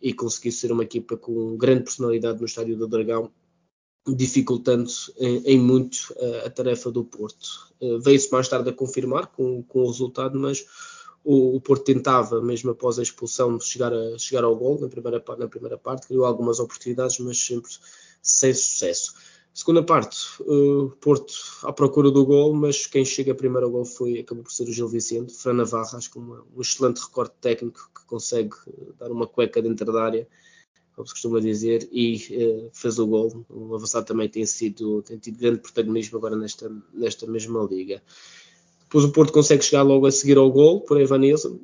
e 0.00 0.12
conseguiu 0.12 0.52
ser 0.52 0.70
uma 0.70 0.84
equipa 0.84 1.16
com 1.16 1.56
grande 1.56 1.84
personalidade 1.84 2.38
no 2.38 2.46
estádio 2.46 2.76
do 2.76 2.86
Dragão 2.86 3.32
dificultando 4.06 4.90
em, 5.18 5.42
em 5.44 5.58
muito 5.58 6.14
a, 6.20 6.46
a, 6.46 6.50
tarefa 6.50 6.90
do 6.90 7.04
Porto. 7.04 7.72
Uh, 7.80 7.98
Veio-se 7.98 8.30
mais 8.30 8.48
tarde 8.48 8.68
a 8.68 8.72
confirmar 8.72 9.28
com, 9.28 9.62
com 9.62 9.80
o 9.80 9.86
resultado, 9.86 10.38
mas 10.38 10.64
o, 11.24 11.56
o, 11.56 11.60
Porto 11.60 11.84
tentava, 11.84 12.40
mesmo 12.40 12.70
após 12.70 12.98
a 12.98 13.02
expulsão, 13.02 13.58
chegar, 13.58 13.92
a, 13.92 14.18
chegar 14.18 14.44
ao 14.44 14.54
gol 14.54 14.80
na 14.80 14.88
primeira, 14.88 15.22
na 15.38 15.48
primeira 15.48 15.78
parte, 15.78 16.06
criou 16.06 16.24
algumas 16.24 16.60
oportunidades, 16.60 17.18
mas 17.18 17.38
sempre 17.38 17.70
sem 18.22 18.52
sucesso. 18.52 19.14
Segunda 19.52 19.82
parte, 19.82 20.18
o 20.40 20.86
uh, 20.86 20.90
Porto 21.00 21.32
à 21.62 21.72
procura 21.72 22.10
do 22.10 22.26
gol, 22.26 22.52
mas 22.54 22.86
quem 22.86 23.04
chega 23.04 23.34
primeiro 23.34 23.66
ao 23.66 23.72
gol 23.72 23.84
foi, 23.84 24.18
acabou 24.18 24.42
por 24.42 24.52
ser 24.52 24.64
o 24.64 24.72
Gil 24.72 24.88
Vicente, 24.88 25.32
Fran 25.32 25.54
Navarra, 25.54 25.96
acho 25.96 26.10
que 26.10 26.18
uma, 26.18 26.44
um 26.56 26.60
excelente 26.60 26.98
recorde 26.98 27.32
técnico 27.40 27.88
que 27.94 28.04
consegue 28.04 28.54
dar 28.98 29.12
uma 29.12 29.26
cueca 29.26 29.62
dentro 29.62 29.92
da 29.92 30.02
área 30.02 30.28
como 30.94 31.06
se 31.06 31.14
costuma 31.14 31.40
dizer, 31.40 31.88
e 31.90 32.16
uh, 32.16 32.70
fez 32.72 32.98
o 32.98 33.06
gol. 33.06 33.44
O 33.48 33.74
avançado 33.74 34.06
também 34.06 34.28
tem, 34.28 34.46
sido, 34.46 35.02
tem 35.02 35.18
tido 35.18 35.38
grande 35.38 35.58
protagonismo 35.58 36.18
agora 36.18 36.36
nesta, 36.36 36.70
nesta 36.92 37.26
mesma 37.26 37.66
liga. 37.68 38.02
Depois 38.94 39.10
o 39.10 39.12
Porto 39.12 39.32
consegue 39.32 39.64
chegar 39.64 39.82
logo 39.82 40.06
a 40.06 40.12
seguir 40.12 40.38
ao 40.38 40.48
gol 40.52 40.82
por 40.82 41.00
Evanilson. 41.00 41.58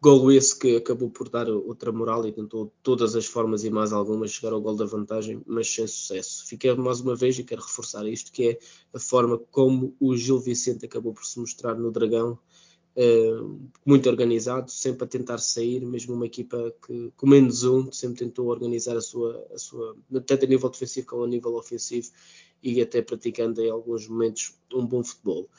Golo 0.00 0.32
esse 0.32 0.58
que 0.58 0.74
acabou 0.74 1.10
por 1.10 1.28
dar 1.28 1.50
outra 1.50 1.92
moral 1.92 2.26
e 2.26 2.32
tentou 2.32 2.72
todas 2.82 3.14
as 3.14 3.26
formas 3.26 3.62
e 3.62 3.68
mais 3.68 3.92
algumas 3.92 4.30
chegar 4.30 4.54
ao 4.54 4.60
gol 4.62 4.74
da 4.74 4.86
vantagem, 4.86 5.42
mas 5.46 5.68
sem 5.68 5.86
sucesso. 5.86 6.46
Fiquei 6.46 6.74
mais 6.76 7.00
uma 7.02 7.14
vez 7.14 7.38
e 7.38 7.44
quero 7.44 7.60
reforçar 7.60 8.08
isto, 8.08 8.32
que 8.32 8.48
é 8.48 8.58
a 8.94 8.98
forma 8.98 9.36
como 9.50 9.94
o 10.00 10.16
Gil 10.16 10.40
Vicente 10.40 10.86
acabou 10.86 11.12
por 11.12 11.26
se 11.26 11.38
mostrar 11.38 11.74
no 11.74 11.92
Dragão 11.92 12.38
Uh, 12.96 13.60
muito 13.84 14.08
organizado, 14.08 14.70
sempre 14.70 15.02
a 15.02 15.08
tentar 15.08 15.38
sair, 15.38 15.84
mesmo 15.84 16.14
uma 16.14 16.26
equipa 16.26 16.72
que, 16.86 17.12
com 17.16 17.26
menos 17.26 17.64
um, 17.64 17.90
sempre 17.90 18.18
tentou 18.18 18.46
organizar 18.46 18.96
a 18.96 19.00
sua, 19.00 19.44
a 19.52 19.58
sua, 19.58 19.96
tanto 20.24 20.44
a 20.44 20.46
nível 20.48 20.70
defensivo 20.70 21.04
como 21.08 21.24
a 21.24 21.26
nível 21.26 21.56
ofensivo, 21.56 22.12
e 22.62 22.80
até 22.80 23.02
praticando 23.02 23.60
em 23.60 23.68
alguns 23.68 24.06
momentos 24.06 24.54
um 24.72 24.86
bom 24.86 25.02
futebol. 25.02 25.50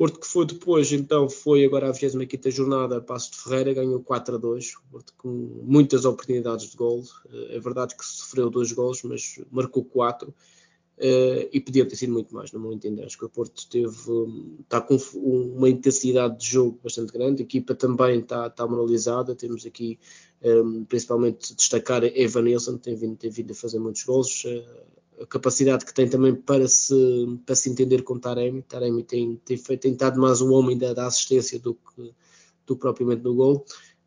Porto 0.00 0.18
que 0.18 0.26
foi 0.26 0.46
depois, 0.46 0.90
então, 0.92 1.28
foi 1.28 1.62
agora 1.62 1.90
a 1.90 1.92
25 1.92 2.50
jornada, 2.50 3.02
Passo 3.02 3.32
de 3.32 3.36
Ferreira, 3.36 3.74
ganhou 3.74 4.02
4 4.02 4.36
a 4.36 4.38
2, 4.38 4.74
Porto 4.90 5.12
com 5.18 5.28
muitas 5.62 6.06
oportunidades 6.06 6.70
de 6.70 6.76
gol, 6.78 7.00
uh, 7.00 7.46
é 7.50 7.60
verdade 7.60 7.94
que 7.94 8.02
sofreu 8.02 8.48
dois 8.48 8.72
gols, 8.72 9.02
mas 9.02 9.38
marcou 9.50 9.84
4, 9.84 10.34
Uh, 11.02 11.48
e 11.50 11.58
podia 11.58 11.88
ter 11.88 11.96
sido 11.96 12.12
muito 12.12 12.34
mais, 12.34 12.52
no 12.52 12.60
meu 12.60 12.74
entender. 12.74 13.06
Acho 13.06 13.16
que 13.16 13.24
o 13.24 13.28
Porto 13.30 13.66
teve, 13.70 13.88
está 14.60 14.82
com 14.82 14.98
uma 15.14 15.66
intensidade 15.66 16.38
de 16.38 16.46
jogo 16.46 16.78
bastante 16.84 17.10
grande, 17.10 17.40
a 17.40 17.46
equipa 17.46 17.74
também 17.74 18.20
está, 18.20 18.48
está 18.48 18.66
moralizada. 18.66 19.34
Temos 19.34 19.64
aqui 19.64 19.98
um, 20.42 20.84
principalmente 20.84 21.54
destacar 21.56 22.04
Evan 22.04 22.42
Nilsson, 22.42 22.76
tem 22.76 22.94
vindo, 22.96 23.16
tem 23.16 23.30
vindo 23.30 23.52
a 23.52 23.54
fazer 23.54 23.78
muitos 23.78 24.04
gols, 24.04 24.44
uh, 24.44 24.99
a 25.20 25.26
capacidade 25.26 25.84
que 25.84 25.92
tem 25.92 26.08
também 26.08 26.34
para 26.34 26.66
se, 26.66 26.94
para 27.44 27.54
se 27.54 27.68
entender 27.68 28.02
com 28.02 28.18
Taremi. 28.18 28.62
Taremi 28.62 29.02
tem, 29.02 29.36
tem, 29.44 29.56
feito, 29.56 29.82
tem 29.82 29.92
estado 29.92 30.20
mais 30.20 30.40
um 30.40 30.52
homem 30.52 30.78
da, 30.78 30.94
da 30.94 31.06
assistência 31.06 31.58
do 31.58 31.74
que, 31.74 32.12
do 32.66 32.76
propriamente 32.76 33.22
no 33.22 33.34
gol. 33.34 33.64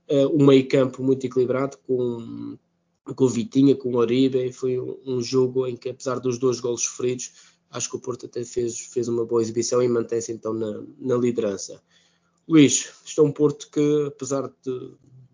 Uh, 0.09 0.27
um 0.35 0.45
meio 0.45 0.67
campo 0.67 1.03
muito 1.03 1.25
equilibrado, 1.25 1.77
com 1.85 2.57
com 3.03 3.25
o 3.25 3.29
Vitinha, 3.29 3.75
com 3.75 3.89
o 3.89 3.97
Oribe, 3.97 4.51
foi 4.53 4.79
um, 4.79 4.97
um, 5.05 5.21
jogo 5.21 5.67
em 5.67 5.75
que 5.75 5.89
apesar 5.89 6.19
dos 6.19 6.37
dois 6.37 6.59
golos 6.59 6.83
sofridos, 6.83 7.33
acho 7.69 7.89
que 7.89 7.97
o 7.97 7.99
Porto 7.99 8.27
até 8.27 8.45
fez, 8.45 8.79
fez 8.79 9.07
uma 9.07 9.25
boa 9.25 9.41
exibição 9.41 9.81
e 9.81 9.89
mantém-se 9.89 10.31
então 10.31 10.53
na, 10.53 10.81
na, 10.99 11.15
liderança. 11.17 11.81
Luís, 12.47 12.93
isto 13.05 13.19
é 13.19 13.23
um 13.23 13.31
Porto 13.31 13.69
que 13.69 14.05
apesar 14.07 14.47
de, 14.47 14.91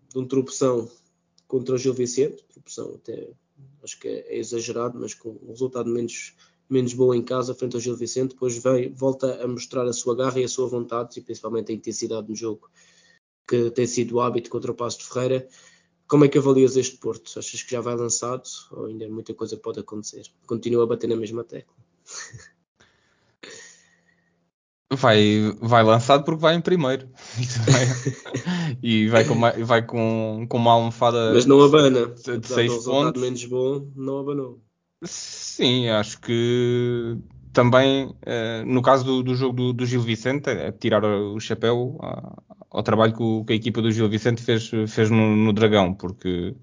de 0.08 0.18
um 0.18 0.26
tropeção 0.26 0.90
contra 1.46 1.76
o 1.76 1.78
Gil 1.78 1.94
Vicente, 1.94 2.44
tropeção 2.52 2.94
até 2.94 3.30
acho 3.82 3.98
que 3.98 4.08
é, 4.08 4.34
é, 4.34 4.38
exagerado, 4.38 4.98
mas 4.98 5.14
com 5.14 5.30
um 5.42 5.48
resultado 5.50 5.88
menos, 5.88 6.34
menos 6.68 6.92
bom 6.94 7.14
em 7.14 7.22
casa 7.22 7.54
frente 7.54 7.76
ao 7.76 7.80
Gil 7.80 7.96
Vicente, 7.96 8.34
depois 8.34 8.56
vem, 8.58 8.92
volta 8.92 9.42
a 9.42 9.48
mostrar 9.48 9.86
a 9.86 9.92
sua 9.92 10.14
garra 10.14 10.40
e 10.40 10.44
a 10.44 10.48
sua 10.48 10.68
vontade 10.68 11.18
e 11.18 11.22
principalmente 11.22 11.72
a 11.72 11.74
intensidade 11.74 12.28
no 12.28 12.36
jogo 12.36 12.70
que 13.48 13.70
tem 13.70 13.86
sido 13.86 14.16
o 14.16 14.20
hábito 14.20 14.48
contra 14.48 14.70
o 14.70 14.74
Passo 14.74 14.98
de 14.98 15.06
Ferreira. 15.06 15.48
Como 16.06 16.24
é 16.24 16.28
que 16.28 16.38
avalias 16.38 16.76
este 16.76 16.96
Porto? 16.98 17.38
Achas 17.38 17.62
que 17.62 17.72
já 17.72 17.80
vai 17.80 17.96
lançado 17.96 18.44
ou 18.70 18.86
ainda 18.86 19.08
muita 19.08 19.34
coisa 19.34 19.56
pode 19.56 19.80
acontecer? 19.80 20.24
Continua 20.46 20.84
a 20.84 20.86
bater 20.86 21.08
na 21.08 21.16
mesma 21.16 21.42
tecla. 21.42 21.74
Vai, 24.92 25.54
vai 25.60 25.84
lançado 25.84 26.24
porque 26.24 26.40
vai 26.40 26.56
em 26.56 26.60
primeiro. 26.60 27.08
e 28.82 29.08
vai 29.08 29.24
com, 29.24 29.34
uma, 29.34 29.52
vai 29.52 29.82
com, 29.82 30.46
com 30.48 30.56
uma 30.56 30.72
almofada. 30.72 31.32
Mas 31.32 31.46
não 31.46 31.62
abana. 31.62 32.06
De 32.06 32.46
6 32.46 32.84
pontos. 32.84 33.22
menos 33.22 33.44
bom, 33.44 33.86
não 33.94 34.18
abanou. 34.18 34.60
Sim, 35.04 35.88
acho 35.88 36.20
que 36.20 37.16
também, 37.52 38.14
eh, 38.22 38.64
no 38.64 38.82
caso 38.82 39.04
do, 39.04 39.22
do 39.22 39.34
jogo 39.34 39.54
do, 39.54 39.72
do, 39.72 39.86
Gil 39.86 40.02
Vicente, 40.02 40.50
é 40.50 40.72
tirar 40.72 41.04
o 41.04 41.38
chapéu 41.38 41.98
ao 42.70 42.82
trabalho 42.82 43.14
que, 43.14 43.22
o, 43.22 43.44
que, 43.44 43.52
a 43.52 43.56
equipa 43.56 43.80
do 43.80 43.92
Gil 43.92 44.08
Vicente 44.08 44.42
fez, 44.42 44.70
fez 44.88 45.08
no, 45.08 45.36
no 45.36 45.52
Dragão, 45.52 45.94
porque 45.94 46.54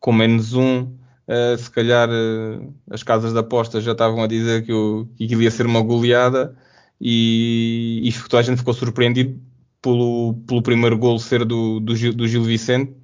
com 0.00 0.12
menos 0.12 0.54
um, 0.54 0.82
uh, 0.82 1.56
se 1.58 1.70
calhar 1.70 2.08
uh, 2.08 2.74
as 2.90 3.02
casas 3.02 3.32
de 3.32 3.38
apostas 3.38 3.84
já 3.84 3.92
estavam 3.92 4.22
a 4.22 4.26
dizer 4.26 4.64
que, 4.64 4.72
o, 4.72 5.06
que 5.16 5.24
ia 5.24 5.50
ser 5.50 5.66
uma 5.66 5.80
goleada 5.80 6.56
e, 7.02 8.00
e 8.04 8.12
toda 8.28 8.38
a 8.38 8.42
gente 8.42 8.58
ficou 8.58 8.72
surpreendido 8.72 9.40
pelo, 9.82 10.34
pelo 10.46 10.62
primeiro 10.62 10.96
gol 10.96 11.18
ser 11.18 11.44
do, 11.44 11.80
do, 11.80 11.96
Gil, 11.96 12.12
do 12.12 12.28
Gil 12.28 12.44
Vicente. 12.44 12.94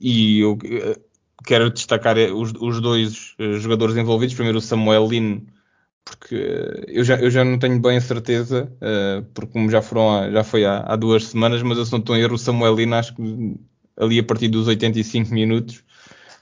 E 0.00 0.40
eu 0.40 0.54
uh, 0.54 1.00
quero 1.46 1.70
destacar 1.70 2.16
os, 2.18 2.52
os 2.60 2.80
dois 2.80 3.36
jogadores 3.60 3.96
envolvidos, 3.96 4.34
primeiro 4.34 4.58
o 4.58 4.62
Samuel 4.62 5.06
Lino 5.06 5.46
porque 6.04 6.34
eu 6.88 7.04
já, 7.04 7.16
eu 7.16 7.30
já 7.30 7.44
não 7.44 7.58
tenho 7.58 7.80
bem 7.80 7.96
a 7.96 8.00
certeza, 8.00 8.72
uh, 8.76 9.22
porque 9.34 9.52
como 9.52 9.70
já, 9.70 9.80
foram 9.82 10.32
já 10.32 10.42
foi 10.42 10.64
há, 10.64 10.78
há, 10.80 10.96
duas 10.96 11.26
semanas, 11.26 11.62
mas 11.62 11.78
eu 11.78 11.84
se 11.84 11.92
não 11.92 12.00
estou 12.00 12.16
erro, 12.16 12.34
o 12.34 12.38
Samuelino 12.38 12.96
acho 12.96 13.14
que 13.14 13.56
ali 13.96 14.18
a 14.18 14.24
partir 14.24 14.48
dos 14.48 14.66
85 14.66 15.32
minutos 15.32 15.84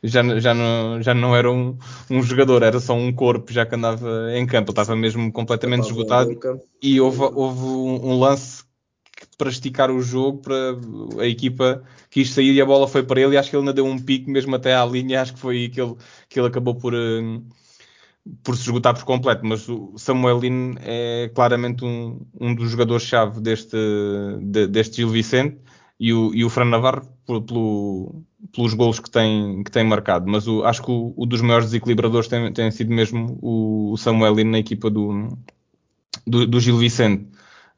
já, 0.02 0.22
já, 0.38 0.54
não, 0.54 1.02
já 1.02 1.14
não 1.14 1.34
era 1.34 1.50
um, 1.50 1.76
um 2.10 2.22
jogador, 2.22 2.62
era 2.62 2.78
só 2.78 2.94
um 2.94 3.12
corpo 3.12 3.52
já 3.52 3.66
que 3.66 3.74
andava 3.74 4.32
em 4.32 4.46
campo, 4.46 4.70
ele 4.70 4.80
estava 4.80 4.96
mesmo 4.96 5.32
completamente 5.32 5.86
esgotado. 5.86 6.30
e 6.82 7.00
houve, 7.00 7.20
houve 7.20 7.60
um, 7.64 8.12
um 8.12 8.18
lance 8.18 8.64
para 9.36 9.48
esticar 9.50 9.90
o 9.90 10.00
jogo, 10.00 10.38
para 10.38 10.76
a 11.20 11.26
equipa 11.26 11.82
quis 12.10 12.30
sair 12.30 12.52
e 12.52 12.60
a 12.60 12.66
bola 12.66 12.88
foi 12.88 13.02
para 13.02 13.20
ele. 13.20 13.34
E 13.34 13.38
acho 13.38 13.50
que 13.50 13.56
ele 13.56 13.62
ainda 13.62 13.72
deu 13.72 13.86
um 13.86 13.98
pico 13.98 14.30
mesmo 14.30 14.54
até 14.54 14.74
à 14.74 14.84
linha, 14.84 15.22
acho 15.22 15.34
que 15.34 15.40
foi 15.40 15.56
aí 15.56 15.68
que 15.68 15.80
ele, 15.80 15.94
que 16.28 16.38
ele 16.38 16.48
acabou 16.48 16.74
por, 16.74 16.94
uh, 16.94 17.44
por 18.42 18.56
se 18.56 18.62
esgotar 18.62 18.94
por 18.94 19.04
completo, 19.04 19.44
mas 19.44 19.68
o 19.68 19.94
Samuel 19.96 20.38
Lino 20.38 20.76
é 20.80 21.30
claramente 21.34 21.84
um, 21.84 22.20
um 22.40 22.54
dos 22.54 22.70
jogadores-chave 22.70 23.40
deste, 23.40 23.76
de, 24.42 24.66
deste 24.66 24.96
Gil 24.96 25.10
Vicente. 25.10 25.58
E 26.00 26.12
o, 26.12 26.32
e 26.32 26.44
o 26.44 26.48
Fran 26.48 26.66
Navarro 26.66 27.08
por, 27.26 27.42
pelo, 27.42 28.22
pelos 28.52 28.74
golos 28.74 29.00
que 29.00 29.10
tem, 29.10 29.62
que 29.64 29.70
tem 29.70 29.84
marcado. 29.84 30.30
Mas 30.30 30.46
o, 30.46 30.64
acho 30.64 30.82
que 30.82 30.90
o, 30.90 31.12
o, 31.16 31.26
dos 31.26 31.40
maiores 31.40 31.66
desequilibradores 31.66 32.28
tem, 32.28 32.52
tem 32.52 32.70
sido 32.70 32.92
mesmo 32.92 33.38
o, 33.42 33.92
o 33.92 33.96
Samuel 33.96 34.34
na 34.44 34.58
equipa 34.58 34.88
do, 34.90 35.28
do, 36.26 36.46
do 36.46 36.60
Gil 36.60 36.78
Vicente. 36.78 37.24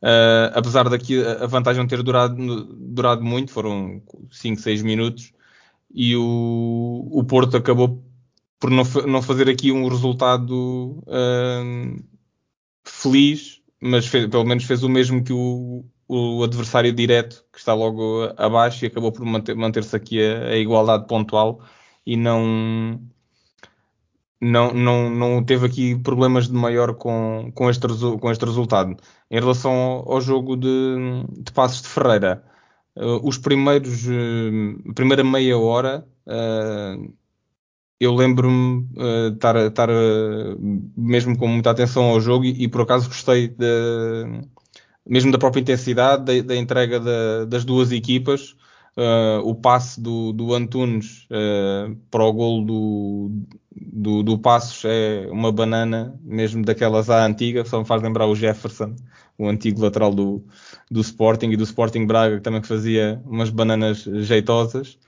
Uh, 0.03 0.49
apesar 0.55 0.89
daqui 0.89 1.23
a 1.23 1.47
vantagem 1.47 1.83
não 1.83 1.89
ter 1.89 2.03
durado, 2.03 2.35
durado 2.75 3.23
muito, 3.23 3.51
foram 3.51 4.03
5, 4.31 4.61
6 4.61 4.83
minutos, 4.83 5.33
e 5.95 6.17
o, 6.17 7.09
o 7.11 7.25
Porto 7.25 7.57
acabou 7.57 8.03
por 8.59 8.71
não, 8.71 8.85
não 9.07 9.23
fazer 9.23 9.49
aqui 9.49 9.73
um 9.73 9.89
resultado 9.89 11.03
uh, 11.07 12.05
feliz, 12.85 13.61
mas 13.81 14.07
fez, 14.07 14.27
pelo 14.27 14.45
menos 14.45 14.65
fez 14.65 14.83
o 14.83 14.89
mesmo 14.89 15.23
que 15.23 15.33
o, 15.33 15.85
o 16.11 16.43
adversário 16.43 16.93
direto, 16.93 17.45
que 17.53 17.59
está 17.59 17.73
logo 17.73 18.33
abaixo, 18.37 18.85
e 18.85 18.89
acabou 18.89 19.13
por 19.13 19.25
manter-se 19.25 19.59
manter 19.59 19.85
aqui 19.95 20.21
a, 20.21 20.49
a, 20.49 20.57
igualdade 20.57 21.07
pontual 21.07 21.61
e 22.05 22.17
não, 22.17 23.01
não, 24.41 24.75
não, 24.75 25.09
não 25.11 25.45
teve 25.45 25.67
aqui 25.67 25.97
problemas 25.97 26.49
de 26.49 26.55
maior 26.55 26.95
com, 26.95 27.53
com, 27.55 27.71
este, 27.71 27.87
com 28.21 28.31
este 28.31 28.45
resultado. 28.45 28.97
Em 29.31 29.39
relação 29.39 29.73
ao, 29.73 30.15
ao 30.15 30.21
jogo 30.21 30.57
de, 30.57 30.67
de 31.43 31.53
Passos 31.53 31.83
de 31.83 31.89
Ferreira, 31.89 32.43
uh, 32.97 33.27
os 33.27 33.39
primeiros, 33.39 34.07
uh, 34.09 34.93
primeira 34.95 35.23
meia 35.23 35.57
hora, 35.59 36.05
uh, 36.27 37.15
eu 38.01 38.15
lembro-me 38.15 38.83
de 38.95 39.35
estar, 39.35 39.57
estar 39.57 39.89
mesmo 40.97 41.37
com 41.39 41.47
muita 41.47 41.71
atenção 41.71 42.05
ao 42.05 42.21
jogo 42.21 42.47
e, 42.47 42.65
e 42.65 42.69
por 42.69 42.81
acaso 42.81 43.09
gostei 43.09 43.49
de 43.49 44.25
mesmo 45.11 45.33
da 45.33 45.39
própria 45.39 45.61
intensidade, 45.61 46.25
da, 46.25 46.47
da 46.47 46.57
entrega 46.57 47.01
da, 47.01 47.45
das 47.45 47.65
duas 47.65 47.91
equipas. 47.91 48.55
Uh, 48.97 49.41
o 49.45 49.55
passe 49.55 50.01
do, 50.01 50.33
do 50.33 50.53
Antunes 50.55 51.27
uh, 51.31 51.97
para 52.11 52.25
o 52.25 52.33
gol 52.33 52.65
do, 52.65 53.31
do, 53.75 54.23
do 54.23 54.39
Passos 54.39 54.85
é 54.85 55.27
uma 55.31 55.51
banana, 55.51 56.19
mesmo 56.23 56.65
daquelas 56.65 57.09
à 57.09 57.25
antiga, 57.25 57.65
só 57.65 57.79
me 57.81 57.87
faz 57.87 58.03
lembrar 58.03 58.27
o 58.27 58.35
Jefferson, 58.35 58.95
o 59.39 59.49
antigo 59.49 59.81
lateral 59.81 60.13
do, 60.15 60.45
do 60.91 61.01
Sporting 61.01 61.51
e 61.51 61.57
do 61.57 61.65
Sporting 61.65 62.07
Braga, 62.07 62.37
que 62.37 62.43
também 62.43 62.63
fazia 62.63 63.21
umas 63.25 63.51
bananas 63.51 64.03
jeitosas. 64.03 64.99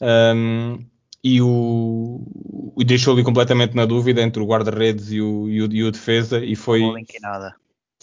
Um, 0.00 0.78
e 1.22 1.42
o, 1.42 2.22
o 2.74 2.84
deixou 2.84 3.12
ali 3.12 3.22
completamente 3.22 3.74
na 3.74 3.84
dúvida 3.84 4.22
entre 4.22 4.42
o 4.42 4.46
guarda-redes 4.46 5.12
e 5.12 5.20
o, 5.20 5.48
e, 5.48 5.62
o, 5.62 5.72
e 5.72 5.84
o 5.84 5.90
defesa 5.90 6.42
e 6.42 6.56
foi 6.56 6.82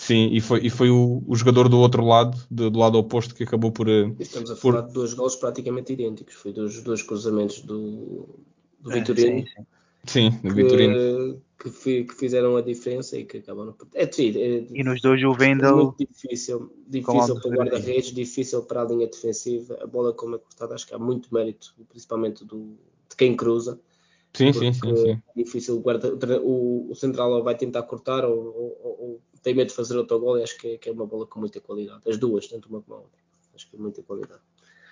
Sim, 0.07 0.29
e 0.31 0.39
foi, 0.39 0.65
e 0.65 0.69
foi 0.69 0.89
o, 0.89 1.21
o 1.27 1.35
jogador 1.35 1.67
do 1.67 1.77
outro 1.79 2.01
lado, 2.05 2.41
do, 2.49 2.69
do, 2.69 2.79
lado 2.79 2.97
oposto, 2.97 3.35
que 3.35 3.43
acabou 3.43 3.73
por. 3.73 3.89
Eh, 3.89 4.09
Estamos 4.17 4.49
a 4.49 4.55
por... 4.55 4.71
falar 4.71 4.87
de 4.87 4.93
dois 4.93 5.13
gols 5.13 5.35
praticamente 5.35 5.91
idênticos. 5.91 6.33
Foi 6.35 6.53
dos 6.53 6.81
dois 6.81 7.03
cruzamentos 7.03 7.59
do, 7.59 8.25
do 8.79 8.89
é, 8.89 8.99
Vitorino. 8.99 9.45
Sim, 9.45 9.65
sim. 10.05 10.31
sim 10.31 10.47
do 10.47 10.55
Vitorino. 10.55 11.41
Que, 11.59 12.05
que, 12.05 12.13
fizeram 12.13 12.55
a 12.55 12.61
diferença 12.61 13.17
e 13.17 13.25
que 13.25 13.39
acabaram. 13.39 13.75
É, 13.95 14.03
é, 14.05 14.67
e 14.71 14.81
nos 14.81 15.01
dois 15.01 15.21
o 15.25 15.33
Vendel. 15.33 15.75
Muito 15.75 16.07
difícil. 16.09 16.71
Difícil 16.87 17.41
para 17.41 17.49
o 17.49 17.53
guarda-redes, 17.53 18.13
difícil 18.13 18.63
para 18.63 18.83
a 18.83 18.85
linha 18.85 19.07
defensiva. 19.07 19.77
A 19.81 19.87
bola, 19.87 20.13
como 20.13 20.35
é 20.35 20.39
cortada, 20.39 20.73
acho 20.73 20.87
que 20.87 20.95
há 20.95 20.97
muito 20.97 21.33
mérito, 21.33 21.75
principalmente 21.89 22.45
do, 22.45 22.77
de 23.09 23.15
quem 23.17 23.35
cruza. 23.35 23.77
Sim, 24.33 24.53
sim, 24.53 24.71
sim, 24.71 24.95
sim. 24.95 25.11
É 25.11 25.43
difícil. 25.43 25.75
O, 25.75 25.79
guarda, 25.81 26.13
o, 26.41 26.91
o 26.91 26.95
central 26.95 27.43
vai 27.43 27.57
tentar 27.57 27.83
cortar 27.83 28.23
ou, 28.23 28.37
ou, 28.37 28.97
ou 28.99 29.21
tem 29.47 29.55
medo 29.55 29.69
de 29.69 29.75
fazer 29.75 30.03
gol 30.03 30.37
e 30.37 30.43
acho 30.43 30.57
que 30.57 30.67
é, 30.67 30.77
que 30.77 30.89
é, 30.89 30.91
uma 30.91 31.05
bola 31.05 31.25
com 31.25 31.39
muita 31.39 31.61
qualidade. 31.61 32.01
As 32.05 32.17
duas, 32.17 32.47
tanto 32.47 32.67
uma 32.67 32.81
como 32.81 32.97
a 32.97 32.99
outra. 32.99 33.21
Acho 33.55 33.69
que 33.69 33.77
é 33.77 33.79
muita 33.79 34.03
qualidade. 34.03 34.41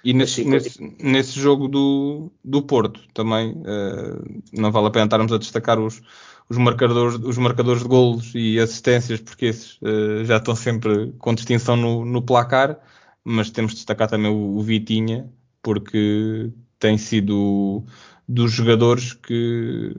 E 0.02 0.14
nesse, 0.14 0.46
nesse, 0.46 0.82
nesse, 0.98 1.38
jogo 1.38 1.68
do, 1.68 2.32
do 2.42 2.62
Porto 2.62 3.02
também 3.14 3.52
uh, 3.52 4.42
não 4.54 4.72
vale 4.72 4.88
a 4.88 4.92
pena 4.92 5.06
estarmos 5.06 5.34
a 5.34 5.38
destacar 5.38 5.78
os, 5.78 6.02
os, 6.48 6.58
marcadores, 6.58 7.16
os 7.16 7.38
marcadores 7.38 7.82
de 7.82 7.90
golos 7.90 8.32
e 8.34 8.58
assistências, 8.58 9.20
porque 9.20 9.48
esses 9.48 9.78
uh, 9.82 10.24
já 10.24 10.38
estão 10.38 10.56
sempre 10.56 11.12
com 11.18 11.36
distinção 11.36 11.76
no, 11.76 12.06
no, 12.06 12.22
placar, 12.22 12.80
mas 13.26 13.50
temos 13.50 13.72
de 13.72 13.80
destacar 13.80 14.08
também 14.08 14.32
o, 14.32 14.56
o 14.56 14.62
Vitinha, 14.62 15.30
porque 15.62 16.50
tem 16.80 16.98
sido 16.98 17.84
dos 18.26 18.54
jogadores 18.54 19.12
que 19.12 19.94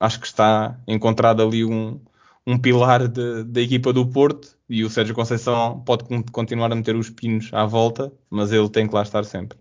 acho 0.00 0.18
que 0.18 0.26
está 0.26 0.76
encontrado 0.88 1.40
ali 1.40 1.64
um, 1.64 2.00
um 2.46 2.58
pilar 2.58 3.06
da 3.08 3.60
equipa 3.60 3.92
do 3.92 4.06
Porto 4.06 4.56
e 4.68 4.84
o 4.84 4.90
Sérgio 4.90 5.14
Conceição 5.14 5.80
pode 5.80 6.04
continuar 6.32 6.72
a 6.72 6.74
meter 6.74 6.96
os 6.96 7.10
pinos 7.10 7.50
à 7.52 7.66
volta, 7.66 8.12
mas 8.28 8.52
ele 8.52 8.68
tem 8.68 8.86
que 8.86 8.94
lá 8.94 9.02
estar 9.02 9.24
sempre. 9.24 9.58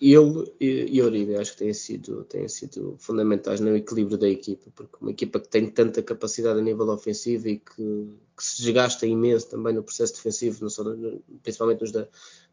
Ele 0.00 0.52
e 0.60 1.00
Oribe 1.00 1.36
acho 1.36 1.52
que 1.52 1.58
têm 1.58 1.72
sido, 1.72 2.24
têm 2.24 2.46
sido 2.46 2.96
fundamentais 2.98 3.60
no 3.60 3.74
equilíbrio 3.74 4.18
da 4.18 4.28
equipa, 4.28 4.70
porque 4.74 4.96
uma 5.00 5.10
equipa 5.10 5.40
que 5.40 5.48
tem 5.48 5.70
tanta 5.70 6.02
capacidade 6.02 6.58
a 6.58 6.62
nível 6.62 6.88
ofensivo 6.88 7.48
e 7.48 7.58
que, 7.58 8.08
que 8.36 8.44
se 8.44 8.62
desgasta 8.62 9.06
imenso 9.06 9.48
também 9.48 9.72
no 9.72 9.82
processo 9.82 10.14
defensivo, 10.14 10.68
só, 10.68 10.84
principalmente 11.42 11.84
os 11.84 11.92
da, 11.92 12.06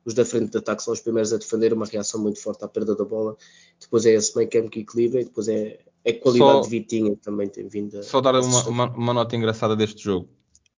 os 0.06 0.14
da 0.14 0.24
frente 0.24 0.52
de 0.52 0.58
ataque 0.60 0.84
são 0.84 0.94
os 0.94 1.02
primeiros 1.02 1.34
a 1.34 1.38
defender, 1.38 1.74
uma 1.74 1.86
reação 1.86 2.22
muito 2.22 2.40
forte 2.40 2.64
à 2.64 2.68
perda 2.68 2.96
da 2.96 3.04
bola, 3.04 3.36
depois 3.80 4.06
é 4.06 4.14
esse 4.14 4.36
meio 4.38 4.50
campo 4.50 4.70
que 4.70 4.80
equilibra 4.80 5.20
e 5.20 5.26
depois 5.26 5.48
é 5.50 5.80
a 6.06 6.14
qualidade 6.14 6.52
só, 6.52 6.62
de 6.62 6.70
Vitinha 6.70 7.16
também 7.18 7.48
tem 7.48 7.68
vindo 7.68 8.00
a. 8.00 8.04
Só 8.04 8.22
dar 8.22 8.36
uma, 8.40 8.68
uma, 8.68 8.90
uma, 8.90 9.14
nota 9.14 9.36
engraçada 9.36 9.76
deste 9.76 10.04
jogo. 10.04 10.30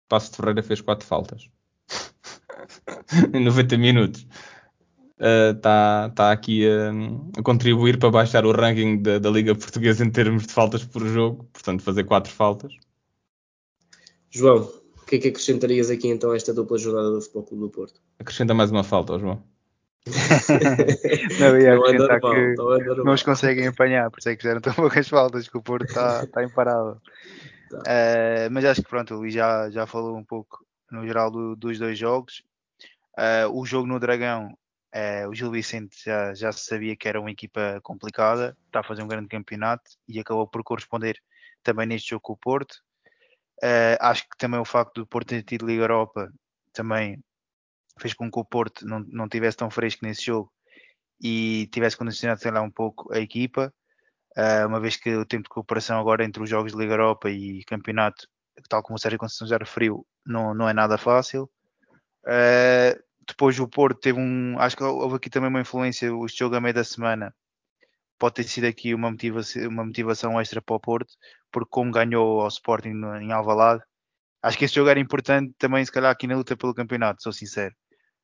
Passo 0.09 0.31
de 0.31 0.37
Ferreira 0.37 0.61
fez 0.61 0.81
quatro 0.81 1.07
faltas 1.07 1.49
em 3.33 3.43
90 3.43 3.77
minutos. 3.77 4.27
Está 5.17 6.07
uh, 6.09 6.15
tá 6.15 6.31
aqui 6.31 6.67
a, 6.67 6.91
a, 7.39 7.43
contribuir 7.43 7.97
para 7.97 8.11
baixar 8.11 8.45
o 8.45 8.51
ranking 8.51 9.01
da, 9.01 9.19
da, 9.19 9.29
Liga 9.29 9.55
Portuguesa 9.55 10.03
em 10.03 10.11
termos 10.11 10.45
de 10.45 10.51
faltas 10.51 10.83
por 10.83 11.05
jogo, 11.07 11.47
portanto, 11.53 11.81
fazer 11.81 12.03
quatro 12.03 12.33
faltas. 12.33 12.73
João, 14.29 14.69
o 14.97 15.05
que 15.05 15.15
é 15.15 15.19
que 15.19 15.27
acrescentarias 15.29 15.89
aqui 15.89 16.09
então 16.09 16.31
a 16.31 16.35
esta 16.35 16.53
dupla 16.53 16.77
jornada 16.77 17.11
do 17.11 17.21
Futebol 17.21 17.43
Clube 17.43 17.63
do 17.63 17.69
Porto? 17.69 18.01
Acrescenta 18.19 18.53
mais 18.53 18.71
uma 18.71 18.83
falta, 18.83 19.17
João. 19.17 19.41
não 21.39 21.57
ia 21.57 21.75
não 21.75 21.87
é 21.87 21.93
normal, 21.93 22.19
que 22.19 22.55
não, 22.55 22.75
é 22.75 22.95
não 23.03 23.13
os 23.13 23.23
conseguem 23.23 23.67
apanhar, 23.67 24.11
por 24.11 24.19
isso 24.19 24.29
é 24.29 24.35
que 24.35 24.41
fizeram 24.41 24.59
tão 24.59 24.73
poucas 24.73 25.07
faltas 25.07 25.47
que 25.47 25.57
o 25.57 25.61
Porto 25.61 25.85
está 25.85 26.27
tá 26.27 26.43
imparável. 26.43 26.97
Tá. 27.69 27.77
Uh, 27.79 28.51
mas 28.51 28.65
acho 28.65 28.81
que 28.81 28.89
pronto, 28.89 29.15
o 29.15 29.17
Luís 29.19 29.33
já, 29.33 29.69
já 29.69 29.87
falou 29.87 30.17
um 30.17 30.23
pouco 30.23 30.65
no 30.91 31.07
geral 31.07 31.31
do, 31.31 31.55
dos 31.55 31.79
dois 31.79 31.97
jogos. 31.97 32.43
Uh, 33.17 33.49
o 33.53 33.65
jogo 33.65 33.87
no 33.87 33.99
Dragão, 33.99 34.49
uh, 34.93 35.29
o 35.29 35.33
Gil 35.33 35.51
Vicente 35.51 35.95
já, 36.03 36.33
já 36.33 36.51
se 36.51 36.65
sabia 36.65 36.95
que 36.97 37.07
era 37.07 37.21
uma 37.21 37.31
equipa 37.31 37.79
complicada, 37.81 38.57
está 38.65 38.81
a 38.81 38.83
fazer 38.83 39.03
um 39.03 39.07
grande 39.07 39.29
campeonato 39.29 39.89
e 40.07 40.19
acabou 40.19 40.47
por 40.47 40.63
corresponder 40.63 41.17
também 41.63 41.87
neste 41.87 42.09
jogo 42.09 42.21
com 42.21 42.33
o 42.33 42.37
Porto. 42.37 42.75
acho 44.01 44.23
que 44.23 44.37
também 44.37 44.59
o 44.59 44.65
facto 44.65 44.95
do 44.95 45.07
Porto 45.07 45.29
ter 45.29 45.43
tido 45.43 45.65
Liga 45.65 45.83
Europa 45.83 46.29
também 46.73 47.23
fez 47.99 48.13
com 48.13 48.29
que 48.29 48.39
o 48.39 48.45
Porto 48.45 48.85
não, 48.85 48.99
não 49.07 49.29
tivesse 49.29 49.57
tão 49.57 49.69
fresco 49.69 50.05
nesse 50.05 50.25
jogo 50.25 50.51
e 51.21 51.67
tivesse 51.71 51.97
condicionado, 51.97 52.41
sei 52.41 52.51
lá, 52.51 52.61
um 52.61 52.71
pouco 52.71 53.13
a 53.13 53.19
equipa, 53.19 53.73
uh, 54.37 54.67
uma 54.67 54.79
vez 54.79 54.97
que 54.97 55.15
o 55.15 55.25
tempo 55.25 55.43
de 55.43 55.49
cooperação 55.49 55.99
agora 55.99 56.25
entre 56.25 56.41
os 56.43 56.49
jogos 56.49 56.73
de 56.73 56.77
Liga 56.77 56.93
Europa 56.93 57.29
e 57.29 57.63
campeonato, 57.65 58.27
tal 58.69 58.83
como 58.83 58.95
o 58.95 58.99
Sérgio 58.99 59.19
Conceição 59.19 59.47
já 59.47 59.57
referiu, 59.57 60.05
não, 60.25 60.53
não 60.53 60.67
é 60.67 60.73
nada 60.73 60.97
fácil. 60.97 61.49
Uh, 62.25 63.01
depois 63.27 63.59
o 63.59 63.67
Porto 63.67 63.99
teve 63.99 64.19
um, 64.19 64.59
acho 64.59 64.75
que 64.75 64.83
houve 64.83 65.15
aqui 65.15 65.29
também 65.29 65.49
uma 65.49 65.61
influência, 65.61 66.09
este 66.25 66.39
jogo 66.39 66.55
a 66.55 66.61
meio 66.61 66.73
da 66.73 66.83
semana 66.83 67.33
pode 68.19 68.35
ter 68.35 68.43
sido 68.43 68.65
aqui 68.65 68.93
uma 68.93 69.11
motivação, 69.11 69.67
uma 69.67 69.85
motivação 69.85 70.39
extra 70.39 70.61
para 70.61 70.75
o 70.75 70.79
Porto, 70.79 71.13
porque 71.51 71.69
como 71.69 71.91
ganhou 71.91 72.41
ao 72.41 72.47
Sporting 72.47 73.01
em 73.21 73.31
Alvalade, 73.31 73.83
acho 74.41 74.57
que 74.57 74.65
esse 74.65 74.75
jogo 74.75 74.89
era 74.89 74.99
importante 74.99 75.53
também, 75.57 75.83
se 75.85 75.91
calhar, 75.91 76.11
aqui 76.11 76.27
na 76.27 76.35
luta 76.35 76.55
pelo 76.55 76.73
campeonato, 76.73 77.21
sou 77.23 77.33
sincero 77.33 77.73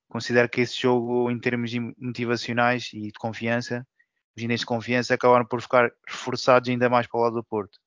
considero 0.09 0.49
que 0.49 0.61
esse 0.61 0.79
jogo, 0.81 1.31
em 1.31 1.39
termos 1.39 1.71
motivacionais 1.97 2.89
e 2.93 3.03
de 3.03 3.13
confiança, 3.13 3.87
os 4.35 4.43
índices 4.43 4.61
de 4.61 4.65
confiança 4.65 5.13
acabaram 5.13 5.45
por 5.45 5.61
ficar 5.61 5.91
reforçados 6.07 6.69
ainda 6.69 6.89
mais 6.89 7.07
para 7.07 7.19
o 7.19 7.23
lado 7.23 7.35
do 7.35 7.43
Porto 7.43 7.79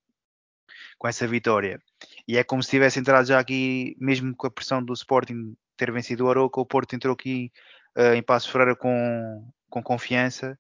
com 1.02 1.08
essa 1.08 1.26
vitória. 1.26 1.80
E 2.28 2.36
é 2.38 2.44
como 2.44 2.62
se 2.62 2.70
tivesse 2.70 3.00
entrado 3.00 3.26
já 3.26 3.40
aqui, 3.40 3.96
mesmo 3.98 4.36
com 4.36 4.46
a 4.46 4.50
pressão 4.50 4.80
do 4.80 4.92
Sporting 4.92 5.56
ter 5.76 5.90
vencido 5.90 6.26
o 6.26 6.30
Aroca, 6.30 6.60
o 6.60 6.66
Porto 6.66 6.94
entrou 6.94 7.14
aqui 7.14 7.50
uh, 7.98 8.14
em 8.14 8.22
Passo 8.22 8.52
Ferreira 8.52 8.76
com, 8.76 9.50
com 9.68 9.82
confiança 9.82 10.56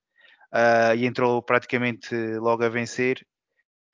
uh, 0.52 0.96
e 0.96 1.06
entrou 1.06 1.40
praticamente 1.42 2.12
logo 2.38 2.64
a 2.64 2.68
vencer, 2.68 3.24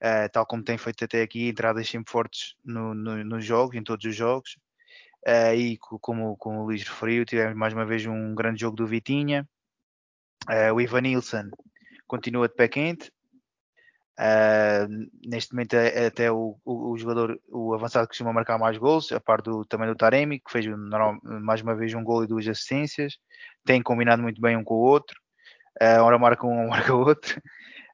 uh, 0.02 0.30
tal 0.32 0.46
como 0.46 0.64
tem 0.64 0.78
feito 0.78 1.04
até 1.04 1.20
aqui, 1.20 1.48
entradas 1.48 1.86
sempre 1.86 2.10
fortes 2.10 2.54
no, 2.64 2.94
no, 2.94 3.22
nos 3.24 3.44
jogos, 3.44 3.76
em 3.76 3.82
todos 3.82 4.06
os 4.06 4.16
jogos. 4.16 4.56
E 5.56 5.76
como, 5.78 6.36
como 6.36 6.60
o 6.60 6.64
Luís 6.64 6.82
referiu, 6.82 7.24
tivemos 7.24 7.54
mais 7.56 7.74
uma 7.74 7.84
vez 7.84 8.06
um 8.06 8.34
grande 8.34 8.60
jogo 8.60 8.76
do 8.76 8.86
Vitinha. 8.86 9.46
Uh, 10.48 10.72
o 10.74 10.80
Ivan 10.80 11.02
Nilsson 11.02 11.50
continua 12.06 12.48
de 12.48 12.54
pé 12.54 12.68
quente. 12.68 13.12
Uh, 14.18 14.88
neste 15.24 15.52
momento 15.52 15.74
é, 15.74 16.04
é 16.04 16.06
até 16.06 16.32
o, 16.32 16.58
o, 16.64 16.92
o, 16.92 16.98
jogador, 16.98 17.38
o 17.48 17.72
avançado 17.74 18.08
costuma 18.08 18.32
marcar 18.32 18.58
mais 18.58 18.76
gols, 18.76 19.12
a 19.12 19.20
par 19.20 19.40
do, 19.40 19.64
também 19.64 19.86
do 19.86 19.94
Taremi, 19.94 20.40
que 20.40 20.50
fez 20.50 20.66
mais 21.22 21.60
uma 21.60 21.76
vez 21.76 21.94
um 21.94 22.02
gol 22.02 22.24
e 22.24 22.26
duas 22.26 22.48
assistências, 22.48 23.16
tem 23.64 23.80
combinado 23.80 24.20
muito 24.22 24.40
bem 24.40 24.56
um 24.56 24.64
com 24.64 24.74
o 24.74 24.80
outro, 24.80 25.16
uh, 25.80 26.02
ora 26.02 26.18
marca 26.18 26.46
um, 26.46 26.50
ora 26.66 26.68
marca 26.68 26.94
outro, 26.94 27.40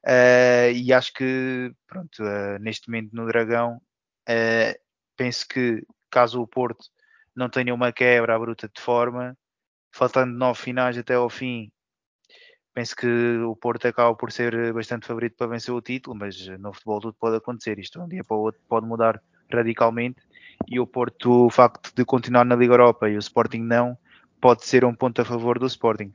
uh, 0.07 0.73
e 0.73 0.94
acho 0.94 1.12
que 1.12 1.70
pronto, 1.87 2.23
neste 2.61 2.88
momento 2.88 3.11
no 3.12 3.27
Dragão, 3.27 3.79
penso 5.16 5.47
que 5.47 5.85
caso 6.11 6.40
o 6.40 6.47
Porto 6.47 6.87
não 7.35 7.49
tenha 7.49 7.75
uma 7.75 7.92
quebra 7.92 8.35
à 8.35 8.38
bruta 8.38 8.68
de 8.68 8.81
forma, 8.81 9.37
faltando 9.92 10.33
nove 10.33 10.61
finais 10.61 10.97
até 10.99 11.14
ao 11.14 11.31
fim, 11.31 11.70
penso 12.75 12.97
que 12.97 13.38
o 13.38 13.55
Porto 13.55 13.87
acaba 13.87 14.14
por 14.14 14.33
ser 14.33 14.73
bastante 14.73 15.07
favorito 15.07 15.37
para 15.37 15.47
vencer 15.47 15.73
o 15.73 15.81
título, 15.81 16.16
mas 16.16 16.47
no 16.59 16.73
futebol 16.73 17.01
tudo 17.01 17.16
pode 17.18 17.37
acontecer. 17.37 17.79
Isto 17.79 18.03
um 18.03 18.09
dia 18.09 18.25
para 18.25 18.37
o 18.37 18.40
outro 18.40 18.61
pode 18.68 18.87
mudar 18.87 19.23
radicalmente. 19.53 20.20
E 20.68 20.81
o 20.81 20.87
Porto, 20.87 21.47
o 21.47 21.51
facto 21.51 21.92
de 21.94 22.05
continuar 22.05 22.44
na 22.44 22.57
Liga 22.57 22.75
Europa 22.75 23.09
e 23.09 23.16
o 23.16 23.18
Sporting 23.18 23.61
não, 23.61 23.97
pode 24.40 24.66
ser 24.66 24.85
um 24.85 24.94
ponto 24.94 25.23
a 25.23 25.25
favor 25.25 25.59
do 25.59 25.66
Sporting 25.66 26.12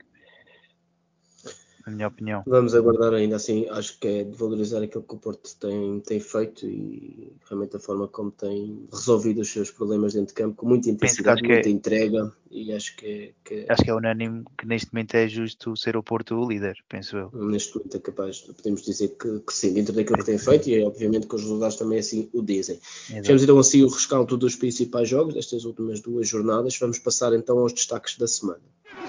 na 1.86 1.92
minha 1.92 2.08
opinião. 2.08 2.42
Vamos 2.46 2.74
aguardar 2.74 3.14
ainda 3.14 3.36
assim, 3.36 3.68
acho 3.68 3.98
que 3.98 4.06
é 4.06 4.24
de 4.24 4.36
valorizar 4.36 4.82
aquilo 4.82 5.04
que 5.04 5.14
o 5.14 5.18
Porto 5.18 5.56
tem, 5.58 6.00
tem 6.00 6.20
feito 6.20 6.66
e 6.66 7.32
realmente 7.48 7.76
a 7.76 7.78
forma 7.78 8.08
como 8.08 8.30
tem 8.30 8.86
resolvido 8.92 9.40
os 9.40 9.48
seus 9.48 9.70
problemas 9.70 10.12
dentro 10.12 10.28
de 10.28 10.34
campo, 10.34 10.56
com 10.56 10.66
muita 10.66 10.90
intensidade, 10.90 11.42
muita 11.42 11.68
é, 11.68 11.72
entrega 11.72 12.32
e 12.50 12.72
acho 12.72 12.96
que, 12.96 13.06
é, 13.06 13.32
que 13.44 13.54
é, 13.54 13.72
Acho 13.72 13.82
que 13.82 13.90
é 13.90 13.94
unânime 13.94 14.44
que 14.58 14.66
neste 14.66 14.92
momento 14.92 15.14
é 15.14 15.28
justo 15.28 15.76
ser 15.76 15.96
o 15.96 16.02
Porto 16.02 16.34
o 16.34 16.48
líder, 16.48 16.76
penso 16.88 17.16
eu. 17.16 17.30
Neste 17.32 17.76
momento 17.76 17.96
é 17.96 18.00
capaz, 18.00 18.40
podemos 18.40 18.82
dizer 18.82 19.08
que, 19.08 19.40
que 19.40 19.52
sim, 19.52 19.72
dentro 19.72 19.92
daquilo 19.94 20.18
que 20.18 20.24
tem 20.24 20.38
feito 20.38 20.68
e 20.68 20.80
é, 20.80 20.86
obviamente 20.86 21.26
que 21.26 21.34
os 21.34 21.42
resultados 21.42 21.76
também 21.76 21.98
assim 21.98 22.28
o 22.32 22.42
dizem. 22.42 22.78
Fechamos 23.06 23.42
então 23.42 23.58
assim 23.58 23.82
o 23.82 23.88
rescaldo 23.88 24.36
dos 24.36 24.56
principais 24.56 25.08
jogos 25.08 25.34
destas 25.34 25.64
últimas 25.64 26.00
duas 26.00 26.28
jornadas, 26.28 26.76
vamos 26.78 26.98
passar 26.98 27.32
então 27.32 27.58
aos 27.58 27.72
destaques 27.72 28.18
da 28.18 28.26
semana. 28.26 28.60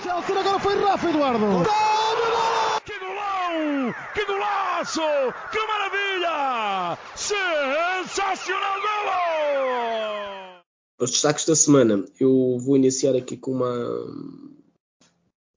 Agora 0.05 0.59
foi 0.59 0.75
Rafa 0.75 1.09
Eduardo! 1.09 1.90
Que 4.13 4.25
golaço! 4.25 5.01
Que 5.51 5.59
maravilha! 5.67 6.97
Sensacional 7.15 8.81
golo! 8.81 10.61
Os 10.99 11.11
destaques 11.11 11.45
da 11.45 11.55
semana. 11.55 12.05
Eu 12.19 12.57
vou 12.59 12.77
iniciar 12.77 13.15
aqui 13.15 13.35
com 13.35 13.51
uma. 13.51 13.73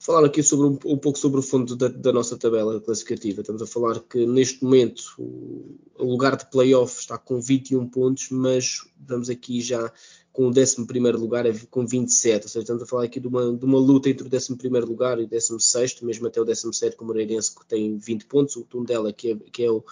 Falar 0.01 0.27
aqui 0.27 0.43
sobre 0.43 0.67
um, 0.67 0.79
um 0.93 0.99
pouco 0.99 1.19
sobre 1.19 1.41
o 1.41 1.43
fundo 1.43 1.77
da, 1.77 1.89
da, 1.89 2.13
nossa 2.13 2.37
tabela 2.37 2.81
classificativa. 2.81 3.41
Estamos 3.41 3.63
a 3.63 3.67
falar 3.67 4.01
que 4.01 4.27
neste 4.27 4.63
momento 4.63 5.03
o, 5.19 6.05
lugar 6.05 6.37
de 6.37 6.51
playoff 6.51 6.99
está 6.99 7.17
com 7.19 7.41
21 7.41 7.89
pontos, 7.89 8.29
mas 8.31 8.81
vamos 8.99 9.31
aqui 9.31 9.61
já 9.61 9.93
com 10.35 10.47
o 10.47 10.49
11 10.49 10.77
lugar 11.17 11.45
com 11.71 11.87
27, 11.87 12.43
ou 12.43 12.49
seja, 12.49 12.63
estamos 12.63 12.83
a 12.83 12.87
falar 12.87 13.05
aqui 13.05 13.21
de 13.21 13.29
uma, 13.29 13.57
de 13.57 13.65
uma 13.65 13.79
luta 13.79 14.11
entre 14.11 14.27
o 14.27 14.37
11 14.37 14.57
lugar 14.85 15.21
e 15.21 15.23
o 15.23 15.29
16, 15.29 16.01
mesmo 16.03 16.27
até 16.27 16.41
o 16.41 16.45
17 16.45 16.97
com 16.97 17.05
o 17.05 17.07
Moreirense 17.07 17.55
que 17.55 17.65
tem 17.65 17.97
20 17.97 18.27
pontos, 18.27 18.57
o 18.57 18.65
Tondela 18.65 19.13
que 19.13 19.31
é, 19.31 19.37
que 19.53 19.65
é 19.65 19.71
o, 19.71 19.85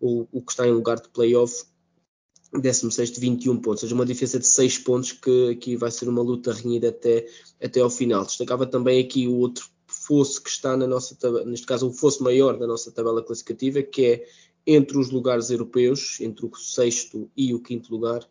o, 0.00 0.26
o, 0.32 0.42
que 0.42 0.50
está 0.50 0.66
em 0.66 0.72
lugar 0.72 0.98
de 0.98 1.10
playoff, 1.10 1.64
16 2.58 3.10
de 3.10 3.20
21 3.20 3.56
pontos, 3.56 3.82
ou 3.82 3.88
seja, 3.88 3.94
uma 3.94 4.06
diferença 4.06 4.38
de 4.38 4.46
6 4.46 4.78
pontos 4.78 5.12
que 5.12 5.50
aqui 5.50 5.76
vai 5.76 5.90
ser 5.90 6.08
uma 6.08 6.22
luta 6.22 6.54
renhida 6.54 6.88
até, 6.88 7.26
até 7.62 7.80
ao 7.80 7.90
final. 7.90 8.24
Destacava 8.24 8.64
também 8.64 8.98
aqui 8.98 9.28
o 9.28 9.36
outro 9.36 9.66
fosso 9.86 10.42
que 10.42 10.48
está 10.48 10.74
na 10.74 10.86
nossa 10.86 11.14
tabela, 11.14 11.44
neste 11.44 11.66
caso 11.66 11.88
o 11.88 11.92
fosso 11.92 12.24
maior 12.24 12.58
da 12.58 12.66
nossa 12.66 12.90
tabela 12.90 13.22
classificativa, 13.22 13.82
que 13.82 14.06
é 14.06 14.26
entre 14.66 14.96
os 14.96 15.10
lugares 15.10 15.50
europeus, 15.50 16.18
entre 16.20 16.46
o 16.46 16.54
sexto 16.54 17.30
e 17.36 17.52
o 17.52 17.60
quinto 17.60 17.92
lugar, 17.92 18.26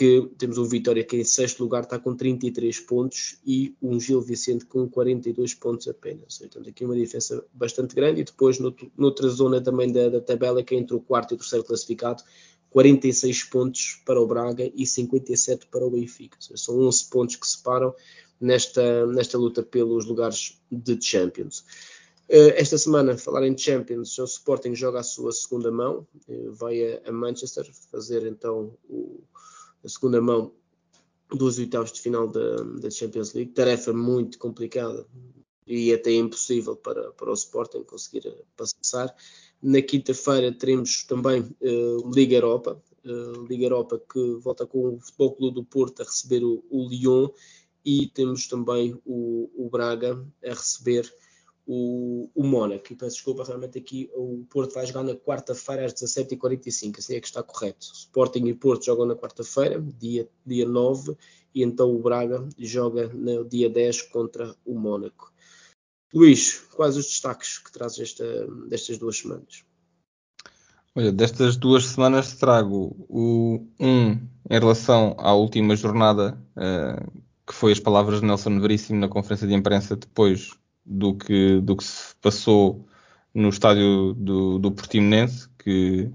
que 0.00 0.30
temos 0.38 0.56
o 0.56 0.64
Vitória 0.64 1.04
que 1.04 1.18
em 1.18 1.24
sexto 1.24 1.60
lugar 1.60 1.82
está 1.82 1.98
com 1.98 2.16
33 2.16 2.80
pontos 2.80 3.38
e 3.44 3.76
um 3.82 4.00
Gil 4.00 4.22
Vicente 4.22 4.64
com 4.64 4.88
42 4.88 5.52
pontos 5.52 5.86
apenas. 5.88 6.38
Portanto, 6.38 6.70
aqui 6.70 6.86
uma 6.86 6.96
diferença 6.96 7.44
bastante 7.52 7.94
grande 7.94 8.22
e 8.22 8.24
depois 8.24 8.58
noutra 8.96 9.28
zona 9.28 9.60
também 9.60 9.92
da, 9.92 10.08
da 10.08 10.18
tabela 10.22 10.62
que 10.62 10.74
é 10.74 10.78
entre 10.78 10.96
o 10.96 11.00
quarto 11.02 11.32
e 11.32 11.34
o 11.34 11.36
terceiro 11.36 11.62
classificado, 11.62 12.22
46 12.70 13.44
pontos 13.44 14.02
para 14.06 14.18
o 14.18 14.26
Braga 14.26 14.72
e 14.74 14.86
57 14.86 15.66
para 15.66 15.84
o 15.84 15.90
Benfica. 15.90 16.38
Seja, 16.40 16.56
são 16.56 16.80
11 16.80 17.10
pontos 17.10 17.36
que 17.36 17.46
separam 17.46 17.94
nesta, 18.40 19.06
nesta 19.06 19.36
luta 19.36 19.62
pelos 19.62 20.06
lugares 20.06 20.58
de 20.72 20.98
Champions. 20.98 21.62
Eh, 22.26 22.58
esta 22.58 22.78
semana, 22.78 23.18
falar 23.18 23.46
em 23.46 23.58
Champions, 23.58 24.16
o 24.18 24.24
Sporting 24.24 24.74
joga 24.74 25.00
a 25.00 25.02
sua 25.02 25.30
segunda 25.30 25.70
mão, 25.70 26.06
eh, 26.26 26.48
vai 26.48 27.02
a 27.04 27.12
Manchester 27.12 27.70
fazer 27.90 28.26
então 28.26 28.72
o, 28.88 29.20
a 29.84 29.88
segunda 29.88 30.20
mão 30.20 30.52
dos 31.28 31.58
oitavos 31.58 31.92
de 31.92 32.00
final 32.00 32.26
da, 32.28 32.56
da, 32.80 32.90
Champions 32.90 33.32
League. 33.32 33.52
Tarefa 33.52 33.92
muito 33.92 34.38
complicada 34.38 35.06
e 35.66 35.92
até 35.92 36.12
impossível 36.12 36.74
para, 36.76 37.12
para 37.12 37.30
o 37.30 37.34
Sporting 37.34 37.84
conseguir 37.84 38.34
passar. 38.56 39.14
Na 39.62 39.80
quinta-feira 39.80 40.52
teremos 40.52 41.04
também 41.04 41.42
uh, 41.42 42.10
Liga 42.12 42.34
Europa, 42.36 42.82
uh, 43.04 43.46
Liga 43.46 43.66
Europa 43.66 44.02
que 44.12 44.34
volta 44.40 44.66
com 44.66 44.96
o 44.96 45.00
Futebol 45.00 45.36
Clube 45.36 45.54
do 45.54 45.64
Porto 45.64 46.02
a 46.02 46.04
receber 46.04 46.42
o, 46.42 46.64
o 46.70 46.88
Lyon 46.88 47.28
e 47.84 48.08
temos 48.08 48.48
também 48.48 48.98
o, 49.06 49.50
o 49.54 49.70
Braga 49.70 50.26
a 50.44 50.48
receber 50.48 51.12
o, 51.72 52.28
o 52.34 52.42
Mónaco. 52.42 52.92
E 52.92 52.96
peço 52.96 53.14
desculpa, 53.14 53.44
realmente 53.44 53.78
aqui 53.78 54.10
o 54.12 54.44
Porto 54.50 54.74
vai 54.74 54.84
jogar 54.84 55.04
na 55.04 55.14
quarta-feira 55.14 55.86
às 55.86 55.94
17h45, 55.94 56.98
assim 56.98 57.14
é 57.14 57.20
que 57.20 57.28
está 57.28 57.44
correto. 57.44 57.86
Sporting 57.94 58.46
e 58.46 58.54
Porto 58.54 58.86
jogam 58.86 59.06
na 59.06 59.14
quarta-feira, 59.14 59.80
dia, 59.80 60.28
dia 60.44 60.66
9, 60.66 61.16
e 61.54 61.62
então 61.62 61.94
o 61.94 62.02
Braga 62.02 62.44
joga 62.58 63.08
no 63.14 63.44
dia 63.44 63.70
10 63.70 64.02
contra 64.02 64.52
o 64.66 64.74
Mónaco. 64.74 65.32
Luís, 66.12 66.58
quais 66.74 66.96
os 66.96 67.06
destaques 67.06 67.58
que 67.58 67.70
trazes 67.70 68.00
esta, 68.00 68.48
destas 68.68 68.98
duas 68.98 69.18
semanas? 69.18 69.64
Olha, 70.96 71.12
destas 71.12 71.56
duas 71.56 71.86
semanas 71.86 72.34
trago 72.34 72.96
o 73.08 73.64
um 73.78 74.18
em 74.50 74.58
relação 74.58 75.14
à 75.18 75.32
última 75.34 75.76
jornada, 75.76 76.36
uh, 76.56 77.22
que 77.46 77.54
foi 77.54 77.70
as 77.70 77.78
palavras 77.78 78.20
de 78.20 78.26
Nelson 78.26 78.58
Veríssimo 78.58 78.98
na 78.98 79.08
conferência 79.08 79.46
de 79.46 79.54
imprensa 79.54 79.94
depois 79.94 80.50
do 80.90 81.14
que, 81.14 81.60
do 81.60 81.76
que 81.76 81.84
se 81.84 82.16
passou 82.20 82.84
no 83.32 83.48
estádio 83.48 84.12
do, 84.14 84.58
do 84.58 84.72
Portimonense, 84.72 85.48
que 85.56 86.10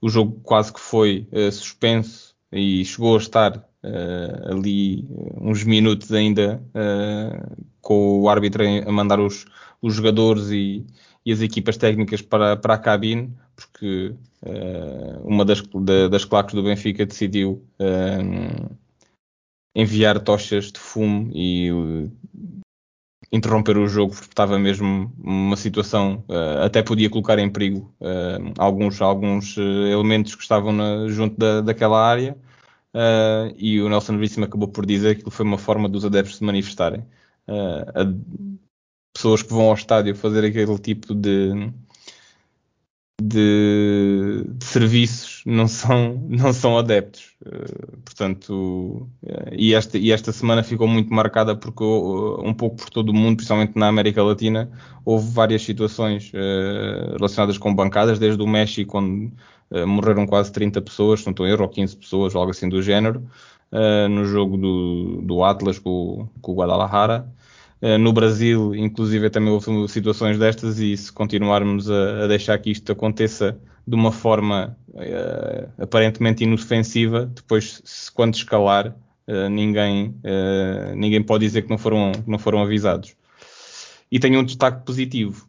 o 0.00 0.08
jogo 0.08 0.40
quase 0.42 0.72
que 0.72 0.80
foi 0.80 1.28
uh, 1.32 1.52
suspenso 1.52 2.34
e 2.50 2.84
chegou 2.84 3.14
a 3.14 3.18
estar 3.18 3.56
uh, 3.56 4.52
ali 4.52 5.06
uns 5.40 5.62
minutos 5.62 6.12
ainda 6.12 6.60
uh, 6.70 7.64
com 7.80 8.20
o 8.20 8.28
árbitro 8.28 8.64
a 8.64 8.92
mandar 8.92 9.20
os, 9.20 9.46
os 9.80 9.94
jogadores 9.94 10.50
e, 10.50 10.84
e, 11.24 11.32
as 11.32 11.40
equipas 11.40 11.76
técnicas 11.76 12.20
para, 12.20 12.56
para 12.56 12.74
a 12.74 12.78
cabine, 12.78 13.32
porque 13.54 14.14
uma 15.24 15.44
das, 15.44 15.60
da, 15.62 16.06
das 16.08 16.24
claques 16.24 16.54
do 16.54 16.62
Benfica 16.62 17.04
decidiu 17.04 17.66
enviar 19.74 20.20
tochas 20.20 20.70
de 20.70 20.78
fumo 20.78 21.28
e 21.34 21.68
interromper 23.30 23.76
o 23.76 23.86
jogo 23.86 24.12
porque 24.12 24.30
estava 24.30 24.58
mesmo 24.58 25.12
uma 25.18 25.56
situação 25.56 26.24
uh, 26.28 26.64
até 26.64 26.82
podia 26.82 27.10
colocar 27.10 27.38
em 27.38 27.50
perigo 27.50 27.94
uh, 28.00 28.52
alguns 28.58 29.00
alguns 29.02 29.56
uh, 29.56 29.60
elementos 29.60 30.34
que 30.34 30.42
estavam 30.42 30.72
na, 30.72 31.08
junto 31.08 31.36
da, 31.36 31.60
daquela 31.60 32.00
área 32.04 32.36
e 33.56 33.80
o 33.80 33.88
Nelson 33.88 34.16
Veríssimo 34.16 34.46
acabou 34.46 34.66
por 34.66 34.84
dizer 34.84 35.22
que 35.22 35.30
foi 35.30 35.44
uma 35.44 35.58
forma 35.58 35.88
dos 35.88 36.04
adeptos 36.04 36.38
se 36.38 36.42
manifestarem. 36.42 37.06
Pessoas 39.14 39.42
que 39.42 39.52
vão 39.52 39.68
ao 39.68 39.74
estádio 39.74 40.16
fazer 40.16 40.44
aquele 40.44 40.76
tipo 40.78 41.14
de 41.14 41.70
de, 43.20 44.44
de, 44.46 44.64
serviços 44.64 45.42
não 45.44 45.66
são, 45.66 46.24
não 46.28 46.52
são 46.52 46.78
adeptos. 46.78 47.36
Uh, 47.44 47.98
portanto, 48.04 49.08
uh, 49.22 49.52
e, 49.52 49.74
esta, 49.74 49.98
e 49.98 50.12
esta 50.12 50.32
semana 50.32 50.62
ficou 50.62 50.86
muito 50.86 51.12
marcada 51.12 51.56
porque 51.56 51.82
uh, 51.82 52.40
um 52.42 52.54
pouco 52.54 52.76
por 52.76 52.90
todo 52.90 53.10
o 53.10 53.14
mundo, 53.14 53.36
principalmente 53.36 53.76
na 53.76 53.88
América 53.88 54.22
Latina, 54.22 54.70
houve 55.04 55.30
várias 55.32 55.62
situações 55.62 56.30
relacionadas 57.16 57.58
com 57.58 57.74
bancadas, 57.74 58.18
desde 58.18 58.42
o 58.42 58.46
México, 58.46 58.98
onde 58.98 59.32
morreram 59.86 60.26
quase 60.26 60.52
30 60.52 60.82
pessoas, 60.82 61.24
não 61.24 61.30
estou 61.30 61.46
erro, 61.46 61.62
ou 61.62 61.68
15 61.68 61.96
pessoas, 61.96 62.34
algo 62.34 62.50
assim 62.50 62.68
do 62.68 62.82
género, 62.82 63.22
no 64.10 64.24
jogo 64.26 64.58
do, 64.58 65.22
do 65.22 65.42
Atlas 65.42 65.78
com, 65.78 66.28
com 66.42 66.52
o 66.52 66.54
Guadalajara. 66.56 67.26
Eh, 67.80 67.98
no 67.98 68.12
Brasil, 68.12 68.74
inclusive, 68.74 69.30
também 69.30 69.50
houve 69.50 69.88
situações 69.88 70.38
destas 70.38 70.78
e 70.78 70.96
se 70.96 71.12
continuarmos 71.12 71.90
a, 71.90 72.24
a 72.24 72.26
deixar 72.26 72.58
que 72.58 72.70
isto 72.70 72.90
aconteça 72.90 73.58
de 73.86 73.94
uma 73.94 74.12
forma 74.12 74.76
uh, 74.88 75.82
aparentemente 75.82 76.44
inofensiva, 76.44 77.24
depois, 77.24 77.80
se, 77.84 78.12
quando 78.12 78.34
escalar, 78.34 78.94
uh, 79.26 79.48
ninguém, 79.48 80.08
uh, 80.24 80.94
ninguém 80.94 81.22
pode 81.22 81.46
dizer 81.46 81.62
que 81.62 81.70
não 81.70 81.78
foram, 81.78 82.12
não 82.26 82.38
foram 82.38 82.60
avisados. 82.60 83.16
E 84.12 84.18
tenho 84.20 84.40
um 84.40 84.44
destaque 84.44 84.84
positivo, 84.84 85.48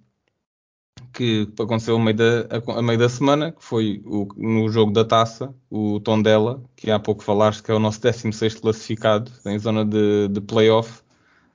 que 1.12 1.50
aconteceu 1.60 1.98
a 1.98 2.00
meio 2.00 2.16
da, 2.16 2.48
a, 2.78 2.82
meio 2.82 3.00
da 3.00 3.10
semana, 3.10 3.52
que 3.52 3.64
foi 3.64 4.02
o, 4.06 4.28
no 4.38 4.70
jogo 4.70 4.94
da 4.94 5.04
taça, 5.04 5.54
o 5.70 6.00
Tondela, 6.00 6.64
que 6.78 6.90
há 6.90 7.00
pouco 7.00 7.24
falaste 7.24 7.62
que 7.62 7.72
é 7.72 7.74
o 7.74 7.80
nosso 7.80 8.02
16 8.02 8.56
classificado 8.56 9.32
em 9.46 9.60
zona 9.60 9.84
de, 9.84 10.30
de 10.30 10.40
playoff. 10.40 11.02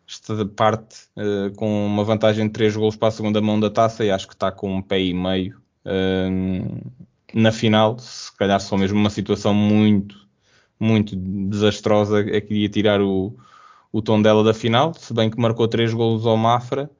Esta 0.09 0.45
parte 0.47 0.97
uh, 1.17 1.55
com 1.57 1.87
uma 1.87 2.05
vantagem 2.05 2.47
de 2.47 2.53
3 2.53 2.77
gols 2.77 2.97
para 2.97 3.09
a 3.09 3.11
segunda 3.11 3.41
mão 3.41 3.59
da 3.59 3.71
taça 3.71 4.05
e 4.05 4.11
acho 4.11 4.27
que 4.29 4.35
está 4.35 4.53
com 4.53 4.77
um 4.77 4.83
pé 4.83 5.01
e 5.01 5.15
meio 5.15 5.57
uh, 5.87 6.93
na 7.33 7.51
final. 7.51 7.99
Se 7.99 8.35
calhar 8.37 8.61
só 8.61 8.77
mesmo 8.77 8.99
uma 8.99 9.11
situação 9.11 9.55
muito, 9.55 10.17
muito 10.79 11.17
desastrosa 11.17 12.21
é 12.21 12.41
que 12.41 12.55
ia 12.55 12.69
tirar 12.69 13.01
o, 13.01 13.35
o 13.93 14.03
Tondela 14.03 14.45
da 14.45 14.55
final, 14.55 14.93
se 14.95 15.15
bem 15.15 15.31
que 15.31 15.41
marcou 15.41 15.67
3 15.67 15.95
gols 15.95 16.27
ao 16.27 16.37
Mafra 16.37 16.91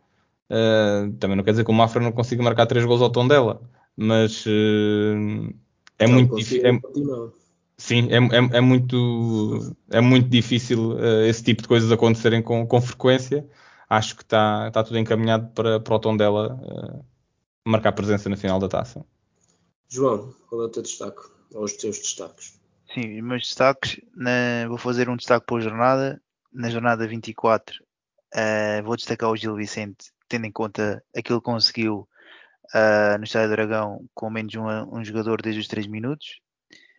Uh, 0.51 1.13
também 1.15 1.37
não 1.37 1.45
quer 1.45 1.53
dizer 1.53 1.65
que 1.65 1.71
o 1.71 1.75
Mafra 1.75 2.03
não 2.03 2.13
consiga 2.13 2.43
marcar 2.43 2.67
três 2.67 2.85
gols 2.85 3.01
ao 3.01 3.11
tom 3.11 3.27
dela, 3.27 3.63
mas 3.97 4.45
uh, 4.45 5.55
é 5.99 6.07
não 6.07 6.15
muito 6.15 6.37
difícil. 6.37 6.67
É, 6.67 6.73
sim, 7.77 8.09
é, 8.11 8.17
é, 8.17 8.59
é, 8.59 8.61
muito, 8.61 9.77
é 9.91 10.01
muito 10.01 10.29
difícil 10.29 10.93
uh, 10.93 11.25
esse 11.27 11.43
tipo 11.43 11.63
de 11.63 11.69
coisas 11.69 11.91
acontecerem 11.91 12.43
com, 12.43 12.67
com 12.67 12.81
frequência. 12.81 13.47
Acho 13.89 14.17
que 14.17 14.23
está 14.23 14.71
tá 14.71 14.83
tudo 14.83 14.99
encaminhado 14.99 15.49
para, 15.55 15.79
para 15.79 15.95
o 15.95 15.99
tom 15.99 16.17
dela 16.17 16.59
marcar 17.65 17.93
presença 17.93 18.29
na 18.29 18.37
final 18.37 18.59
da 18.59 18.69
taça. 18.69 19.05
João, 19.89 20.35
qual 20.49 20.63
é 20.63 20.65
o 20.65 20.69
teu 20.69 20.83
destaque? 20.83 21.23
Ou 21.53 21.65
os 21.65 21.75
teus 21.75 21.99
destaques? 21.99 22.59
Sim, 22.93 23.19
os 23.21 23.25
meus 23.25 23.43
destaques, 23.43 24.01
na, 24.15 24.67
vou 24.69 24.79
fazer 24.79 25.09
um 25.09 25.17
destaque 25.17 25.47
para 25.47 25.57
a 25.57 25.61
jornada. 25.61 26.23
Na 26.53 26.71
jornada 26.71 27.07
24, 27.07 27.83
uh, 27.83 28.85
vou 28.85 28.97
destacar 28.97 29.29
o 29.29 29.37
Gil 29.37 29.57
Vicente 29.57 30.13
tendo 30.29 30.47
em 30.47 30.53
conta 30.53 31.03
aquilo 31.17 31.41
que 31.41 31.47
conseguiu 31.47 32.09
uh, 32.75 33.19
no 33.19 33.25
Estádio 33.25 33.49
do 33.49 33.57
Dragão 33.57 34.05
com 34.15 34.31
menos 34.31 34.55
um, 34.55 34.67
um 34.99 35.05
jogador 35.05 35.43
desde 35.43 35.61
os 35.61 35.69
3 35.69 35.87
minutos. 35.87 36.41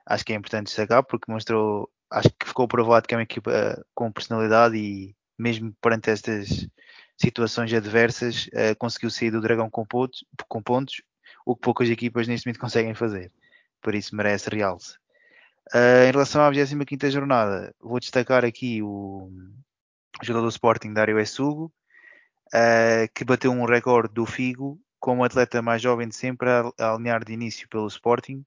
Acho 0.06 0.24
que 0.24 0.34
é 0.34 0.36
importante 0.36 0.68
destacar 0.68 1.04
porque 1.04 1.32
mostrou, 1.32 1.90
acho 2.12 2.30
que 2.30 2.48
ficou 2.48 2.68
provado 2.68 3.08
que 3.08 3.14
é 3.14 3.18
uma 3.18 3.24
equipa 3.24 3.52
uh, 3.52 3.86
com 3.94 4.12
personalidade 4.12 4.78
e 4.78 5.16
mesmo 5.38 5.74
perante 5.82 6.12
estas 6.12 6.68
situações 7.18 7.74
adversas 7.74 8.48
uh, 8.48 8.76
conseguiu 8.78 9.10
sair 9.10 9.32
do 9.32 9.42
Dragão 9.42 9.70
com 9.70 9.86
pontos, 9.86 10.24
com 10.48 10.62
pontos, 10.62 11.02
o 11.46 11.56
que 11.56 11.62
poucas 11.62 11.90
equipas 11.90 12.28
neste 12.28 12.46
momento 12.46 12.60
conseguem 12.60 12.94
fazer. 12.94 13.32
Por 13.82 13.96
isso 13.96 14.16
merece 14.16 14.50
realce. 14.50 14.98
Uh, 15.74 16.06
em 16.08 16.12
relação 16.12 16.42
à 16.42 16.50
25 16.52 17.10
jornada, 17.10 17.74
vou 17.82 18.00
destacar 18.00 18.46
aqui 18.46 18.84
o, 18.84 19.32
jogador 20.22 20.44
do 20.44 20.50
Sporting, 20.50 20.94
Dário 20.94 21.20
Essugo, 21.20 21.74
que 23.14 23.26
bateu 23.26 23.52
um 23.52 23.66
recorde 23.66 24.14
do 24.14 24.26
Figo 24.26 24.80
como 25.00 25.24
atleta 25.24 25.62
mais 25.62 25.82
jovem 25.82 26.08
de 26.08 26.16
sempre 26.16 26.48
a 26.50 26.94
alinhar 26.94 27.26
de 27.26 27.34
início 27.34 27.68
pelo 27.68 27.88
Sporting 27.88 28.46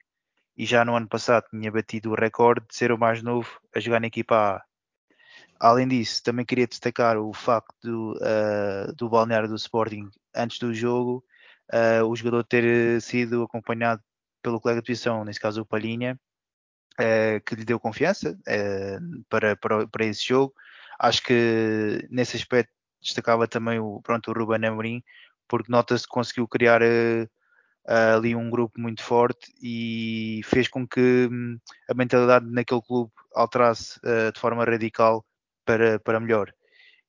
e 0.59 0.67
já 0.67 0.85
no 0.85 0.97
ano 0.97 1.07
passado 1.07 1.45
tinha 1.51 1.71
batido 1.71 2.11
o 2.11 2.17
recorde 2.17 2.67
de 2.67 2.75
ser 2.75 2.91
o 2.91 2.99
mais 2.99 3.23
novo 3.23 3.49
a 3.73 3.79
jogar 3.79 4.01
na 4.01 4.09
equipa 4.09 4.57
A. 4.57 4.65
Além 5.61 5.87
disso, 5.87 6.21
também 6.23 6.45
queria 6.45 6.67
destacar 6.67 7.17
o 7.17 7.33
facto 7.33 7.77
do, 7.81 8.13
uh, 8.15 8.93
do 8.97 9.09
balneário 9.09 9.49
do 9.49 9.55
Sporting 9.55 10.11
antes 10.35 10.59
do 10.59 10.75
jogo, 10.75 11.25
uh, 11.73 12.05
o 12.05 12.17
jogador 12.17 12.43
ter 12.43 13.01
sido 13.01 13.45
acompanhado 13.45 14.03
pelo 14.43 14.61
colega 14.61 14.83
de 14.83 14.87
posição, 14.87 15.25
nesse 15.25 15.39
caso 15.39 15.63
o 15.63 15.67
Palhinha, 15.67 16.19
uh, 16.95 17.41
que 17.47 17.55
lhe 17.55 17.65
deu 17.65 17.79
confiança 17.79 18.37
para, 19.29 19.57
para, 19.57 19.87
para 19.87 20.05
esse 20.05 20.27
jogo. 20.27 20.53
Acho 20.99 21.23
que 21.23 22.07
nesse 22.11 22.37
aspecto 22.37 22.73
destacava 23.01 23.47
também 23.47 23.79
o, 23.79 24.01
pronto, 24.03 24.29
o 24.29 24.35
Ruben 24.35 24.67
Amorim, 24.67 25.05
porque 25.47 25.71
nota-se 25.71 26.05
que 26.05 26.11
conseguiu 26.11 26.49
criar 26.49 26.83
uh, 26.83 27.29
ali 27.89 28.37
um 28.37 28.51
grupo 28.51 28.79
muito 28.79 29.03
forte 29.03 29.51
e 29.63 30.43
fez 30.45 30.69
com 30.69 30.87
que 30.87 31.29
um, 31.33 31.59
a 31.89 31.95
mentalidade 31.95 32.47
naquele 32.47 32.83
clube 32.83 33.11
alterasse 33.35 33.99
uh, 34.01 34.31
de 34.31 34.39
forma 34.39 34.65
radical 34.65 35.25
para, 35.65 35.99
para 35.99 36.21
melhor. 36.21 36.53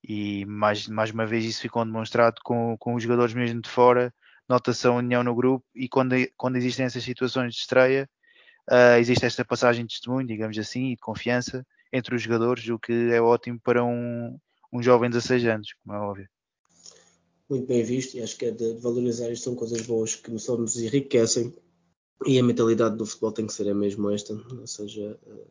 E 0.02 0.46
mais, 0.46 0.88
mais 0.88 1.12
uma 1.12 1.26
vez 1.26 1.44
isso 1.44 1.62
ficou 1.62 1.84
demonstrado 1.84 2.38
com, 2.44 2.78
com 2.78 2.96
os 2.96 3.04
jogadores 3.04 3.34
mesmo 3.34 3.62
de 3.62 3.70
fora, 3.70 4.14
nota-se 4.48 4.88
a 4.88 4.92
união 4.92 5.22
no 5.22 5.36
grupo 5.36 5.66
e 5.76 5.90
quando, 5.90 6.16
quando 6.38 6.56
existem 6.56 6.86
essas 6.86 7.04
situações 7.04 7.54
de 7.54 7.60
estreia, 7.60 8.10
uh, 8.72 8.98
existe 9.00 9.26
esta 9.26 9.44
passagem 9.44 9.86
de 9.86 9.96
testemunho, 9.96 10.28
digamos 10.28 10.58
assim, 10.58 10.92
e 10.92 10.96
de 10.96 11.02
confiança 11.02 11.66
entre 11.92 12.16
os 12.16 12.22
jogadores, 12.22 12.68
o 12.70 12.80
que 12.80 13.12
é 13.12 13.22
ótimo 13.22 13.60
para 13.62 13.84
um, 13.84 14.40
um 14.72 14.82
jovem 14.82 15.10
de 15.10 15.18
16 15.18 15.46
anos, 15.46 15.74
como 15.84 15.98
é 15.98 16.00
óbvio. 16.00 16.30
Muito 17.50 17.66
bem 17.66 17.84
visto, 17.84 18.16
e 18.16 18.22
acho 18.22 18.38
que 18.38 18.46
é 18.46 18.52
de 18.52 18.74
valorizar 18.76 19.32
isto, 19.32 19.46
são 19.46 19.56
coisas 19.56 19.82
boas 19.82 20.16
que 20.16 20.38
só 20.38 20.56
nos 20.56 20.78
enriquecem, 20.78 21.52
e 22.28 22.38
a 22.38 22.44
mentalidade 22.44 22.96
do 22.96 23.08
futebol 23.08 23.32
tem 23.32 23.48
que 23.48 23.54
ser 23.54 23.68
a 23.68 23.74
mesma 23.74 24.14
esta, 24.14 24.34
ou 24.34 24.68
seja, 24.68 25.20
uh, 25.26 25.48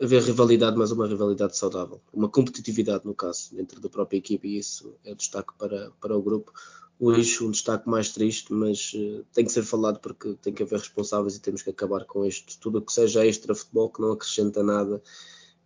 haver 0.00 0.22
rivalidade, 0.22 0.76
mas 0.76 0.92
uma 0.92 1.08
rivalidade 1.08 1.56
saudável, 1.56 2.00
uma 2.12 2.28
competitividade 2.28 3.04
no 3.04 3.14
caso, 3.16 3.52
dentro 3.52 3.80
da 3.80 3.88
própria 3.88 4.18
equipe, 4.18 4.46
e 4.46 4.58
isso 4.58 4.94
é 5.02 5.12
destaque 5.12 5.52
para, 5.58 5.90
para 6.00 6.16
o 6.16 6.22
grupo. 6.22 6.52
O 7.00 7.12
eixo, 7.12 7.48
um 7.48 7.50
destaque 7.50 7.88
mais 7.88 8.12
triste, 8.12 8.52
mas 8.52 8.92
uh, 8.94 9.24
tem 9.32 9.44
que 9.44 9.50
ser 9.50 9.64
falado 9.64 9.98
porque 9.98 10.34
tem 10.34 10.52
que 10.52 10.62
haver 10.62 10.78
responsáveis 10.78 11.34
e 11.34 11.40
temos 11.40 11.62
que 11.62 11.70
acabar 11.70 12.04
com 12.04 12.24
isto. 12.24 12.60
Tudo 12.60 12.78
o 12.78 12.82
que 12.82 12.92
seja 12.92 13.26
extra 13.26 13.54
futebol 13.54 13.90
que 13.90 14.02
não 14.02 14.12
acrescenta 14.12 14.62
nada 14.62 15.02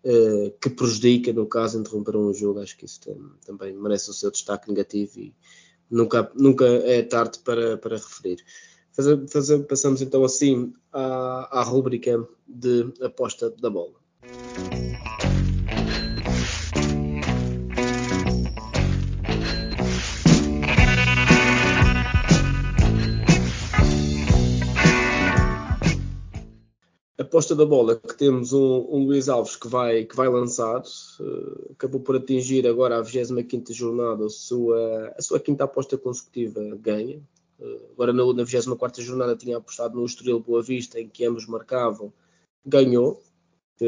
uh, 0.05 0.51
que 0.61 0.71
prejudica, 0.71 1.33
no 1.33 1.47
caso, 1.47 1.79
interromper 1.79 2.17
um 2.17 2.33
jogo. 2.33 2.61
Acho 2.61 2.77
que 2.77 2.85
isso 2.85 3.01
tem, 3.01 3.17
também 3.45 3.75
merece 3.75 4.11
o 4.11 4.15
seu 4.15 4.31
destaque 4.31 4.69
negativo 4.69 5.19
e 5.19 5.35
nunca, 5.91 6.31
nunca 6.35 6.65
é 6.65 7.03
tarde 7.03 7.39
para, 7.41 7.77
para 7.79 7.97
referir. 7.97 8.45
Passamos 9.69 10.01
então 10.01 10.25
assim 10.25 10.73
à, 10.93 11.61
à 11.61 11.63
rúbrica 11.63 12.27
de 12.47 12.93
aposta 13.03 13.51
da 13.51 13.69
bola. 13.69 13.95
Aposta 27.35 27.57
da 27.57 27.67
bola 27.67 27.97
que 27.97 28.17
temos 28.17 28.53
um, 28.53 28.87
um, 28.89 29.07
Luís 29.07 29.29
Alves 29.29 29.57
que 29.57 29.67
vai, 29.67 30.05
que 30.05 30.15
vai 30.15 30.29
lançar, 30.29 30.81
uh, 30.81 31.73
acabou 31.73 32.01
por 32.01 32.15
atingir 32.15 32.65
agora 32.65 32.97
a 32.97 33.03
25 33.03 33.73
jornada 33.73 34.27
a 34.27 34.31
sua, 34.31 35.13
a 35.19 35.21
sua 35.21 35.41
quinta 35.41 35.65
aposta 35.65 35.99
consecutiva 35.99 36.61
ganha. 36.81 37.21
Uh, 37.59 37.91
agora 37.91 38.13
na, 38.13 38.23
na 38.33 38.45
24 38.45 39.03
jornada 39.03 39.35
tinha 39.35 39.57
apostado 39.57 39.99
no 39.99 40.07
Estoril 40.07 40.39
Boa 40.39 40.63
Vista 40.63 41.01
em 41.01 41.09
que 41.09 41.25
ambos 41.25 41.45
marcavam, 41.49 42.13
ganhou, 42.65 43.21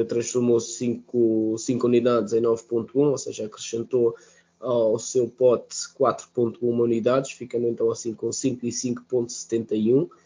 transformou 0.09 0.59
5 0.59 1.57
unidades 1.84 2.32
em 2.32 2.42
9.1, 2.42 2.88
ou 2.94 3.16
seja, 3.16 3.47
acrescentou 3.47 4.16
ao 4.59 4.99
seu 4.99 5.28
pote 5.28 5.76
4.1 5.97 6.59
unidades, 6.62 7.30
ficando 7.30 7.68
então 7.68 7.92
assim 7.92 8.12
com 8.12 8.32
5 8.32 8.66
e 8.66 8.70
5.71 8.70 10.09
eh, 10.11 10.26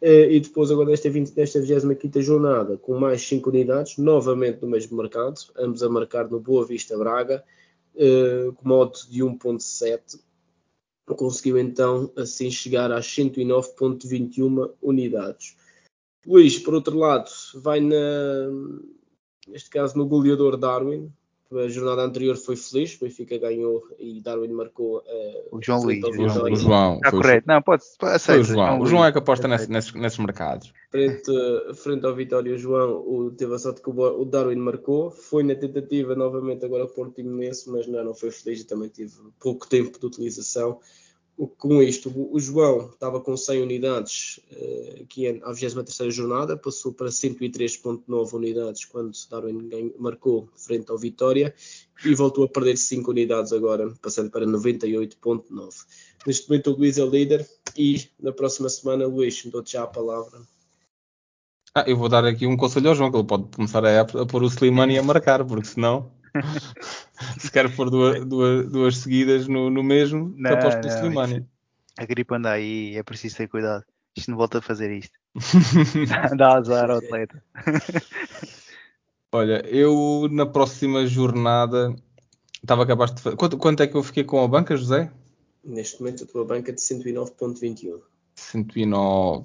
e 0.00 0.40
depois 0.40 0.70
agora 0.70 0.90
nesta, 0.90 1.10
20, 1.10 1.36
nesta 1.36 1.60
25 1.60 2.22
jornada 2.22 2.76
com 2.76 2.98
mais 2.98 3.20
5 3.22 3.50
unidades, 3.50 3.98
novamente 3.98 4.62
no 4.62 4.68
mesmo 4.68 4.96
mercado, 4.96 5.40
ambos 5.56 5.82
a 5.82 5.88
marcar 5.88 6.30
no 6.30 6.38
Boa 6.38 6.64
Vista 6.64 6.96
Braga, 6.96 7.44
uh, 7.94 8.52
com 8.52 8.68
modo 8.68 8.98
de 9.10 9.22
1.7, 9.22 10.20
conseguiu 11.16 11.58
então 11.58 12.12
assim 12.16 12.50
chegar 12.50 12.92
às 12.92 13.06
109.21 13.06 14.72
unidades. 14.80 15.56
Luís, 16.26 16.58
por 16.58 16.74
outro 16.74 16.96
lado, 16.98 17.30
vai 17.54 17.80
na, 17.80 17.96
neste 19.48 19.70
caso 19.70 19.96
no 19.96 20.06
goleador 20.06 20.56
Darwin, 20.56 21.10
a 21.50 21.68
jornada 21.68 22.02
anterior 22.02 22.36
foi 22.36 22.56
feliz, 22.56 22.94
o 22.96 23.04
Benfica 23.04 23.38
ganhou 23.38 23.82
e 23.98 24.20
Darwin 24.20 24.48
marcou 24.48 24.98
uh, 24.98 25.56
o 25.56 25.62
João 25.62 25.82
Luís. 25.82 26.04
O 26.04 26.12
João, 26.12 26.52
o 26.52 26.56
João 26.56 26.94
está 26.96 27.10
correto. 27.10 27.46
Não, 27.46 27.62
pode, 27.62 27.82
aceitar. 28.02 28.40
O 28.40 28.44
João. 28.44 28.80
o 28.80 28.86
João 28.86 29.04
é 29.04 29.12
que 29.12 29.18
aposta 29.18 29.48
nesse, 29.48 29.70
nesses, 29.70 29.94
nesses 29.94 30.18
mercados. 30.18 30.72
Frente, 30.90 31.32
frente 31.74 32.04
ao 32.04 32.14
Vitória, 32.14 32.54
o 32.54 32.58
João 32.58 32.98
o, 32.98 33.30
teve 33.30 33.54
a 33.54 33.58
sorte 33.58 33.80
que 33.80 33.88
o, 33.88 34.24
Darwin 34.26 34.56
marcou. 34.56 35.10
Foi 35.10 35.42
na 35.42 35.54
tentativa 35.54 36.14
novamente 36.14 36.64
agora 36.64 36.84
o 36.84 36.88
Porto 36.88 37.18
Imenso, 37.20 37.72
mas 37.72 37.86
não, 37.86 38.04
não 38.04 38.14
foi 38.14 38.30
feliz 38.30 38.60
e 38.60 38.66
também 38.66 38.90
teve 38.90 39.12
pouco 39.40 39.66
tempo 39.66 39.98
de 39.98 40.04
utilização 40.04 40.78
com 41.46 41.80
isto, 41.80 42.12
o 42.14 42.40
João 42.40 42.90
estava 42.90 43.20
com 43.20 43.36
100 43.36 43.62
unidades 43.62 44.40
aqui 45.00 45.28
à 45.28 45.52
23 45.52 46.12
jornada, 46.12 46.56
passou 46.56 46.92
para 46.92 47.08
103.9 47.08 48.32
unidades 48.32 48.84
quando 48.84 49.12
Darwin 49.30 49.92
marcou 49.98 50.48
frente 50.56 50.90
ao 50.90 50.98
Vitória 50.98 51.54
e 52.04 52.14
voltou 52.14 52.44
a 52.44 52.48
perder 52.48 52.76
5 52.76 53.08
unidades 53.10 53.52
agora, 53.52 53.94
passando 54.02 54.30
para 54.30 54.44
98.9. 54.46 55.74
Neste 56.26 56.48
momento 56.48 56.72
o 56.72 56.76
Luís 56.76 56.98
é 56.98 57.04
o 57.04 57.10
líder 57.10 57.48
e 57.76 58.08
na 58.20 58.32
próxima 58.32 58.68
semana, 58.68 59.06
Luís, 59.06 59.44
dou-te 59.46 59.72
já 59.72 59.84
a 59.84 59.86
palavra. 59.86 60.40
Ah, 61.74 61.84
eu 61.86 61.96
vou 61.96 62.08
dar 62.08 62.24
aqui 62.24 62.46
um 62.46 62.56
conselho 62.56 62.88
ao 62.88 62.94
João, 62.94 63.10
que 63.10 63.16
ele 63.16 63.26
pode 63.26 63.44
começar 63.54 63.84
a, 63.84 64.00
a 64.00 64.26
pôr 64.26 64.42
o 64.42 64.46
Slimani 64.46 64.98
a 64.98 65.02
marcar, 65.02 65.44
porque 65.44 65.68
senão 65.68 66.10
se 67.38 67.50
quer 67.50 67.74
pôr 67.74 67.90
duas, 67.90 68.24
duas, 68.24 68.68
duas 68.68 68.96
seguidas 68.98 69.48
no, 69.48 69.70
no 69.70 69.82
mesmo, 69.82 70.34
não, 70.36 70.52
aposto 70.52 70.82
no 70.82 70.88
Slimani. 70.88 71.46
A 71.98 72.04
gripe 72.04 72.34
anda 72.34 72.52
aí, 72.52 72.96
é 72.96 73.02
preciso 73.02 73.36
ter 73.36 73.48
cuidado. 73.48 73.84
Isto 74.16 74.30
não 74.30 74.38
volta 74.38 74.58
a 74.58 74.62
fazer 74.62 74.90
isto. 74.90 75.18
Dá 76.36 76.56
azar 76.56 76.90
ao 76.90 76.98
atleta. 76.98 77.42
Olha, 79.32 79.64
eu 79.66 80.28
na 80.30 80.46
próxima 80.46 81.06
jornada 81.06 81.94
estava 82.54 82.86
capaz 82.86 83.14
de 83.14 83.22
fazer. 83.22 83.36
Quanto, 83.36 83.58
quanto 83.58 83.82
é 83.82 83.86
que 83.86 83.96
eu 83.96 84.02
fiquei 84.02 84.24
com 84.24 84.42
a 84.42 84.48
banca, 84.48 84.76
José? 84.76 85.12
Neste 85.64 86.00
momento 86.00 86.24
a 86.24 86.26
tua 86.26 86.44
banca 86.44 86.70
é 86.70 86.74
de 86.74 86.80
109.21. 86.80 88.00
109. 88.36 89.44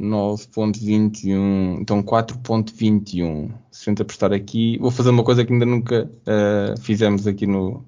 9.21, 0.00 1.80
então 1.80 2.02
4.21. 2.02 3.52
Se 3.70 3.88
a 3.88 3.90
gente 3.90 4.02
apostar 4.02 4.32
aqui, 4.32 4.78
vou 4.78 4.90
fazer 4.90 5.10
uma 5.10 5.22
coisa 5.22 5.44
que 5.44 5.52
ainda 5.52 5.66
nunca 5.66 6.04
uh, 6.04 6.80
fizemos 6.80 7.26
aqui 7.26 7.46
no, 7.46 7.84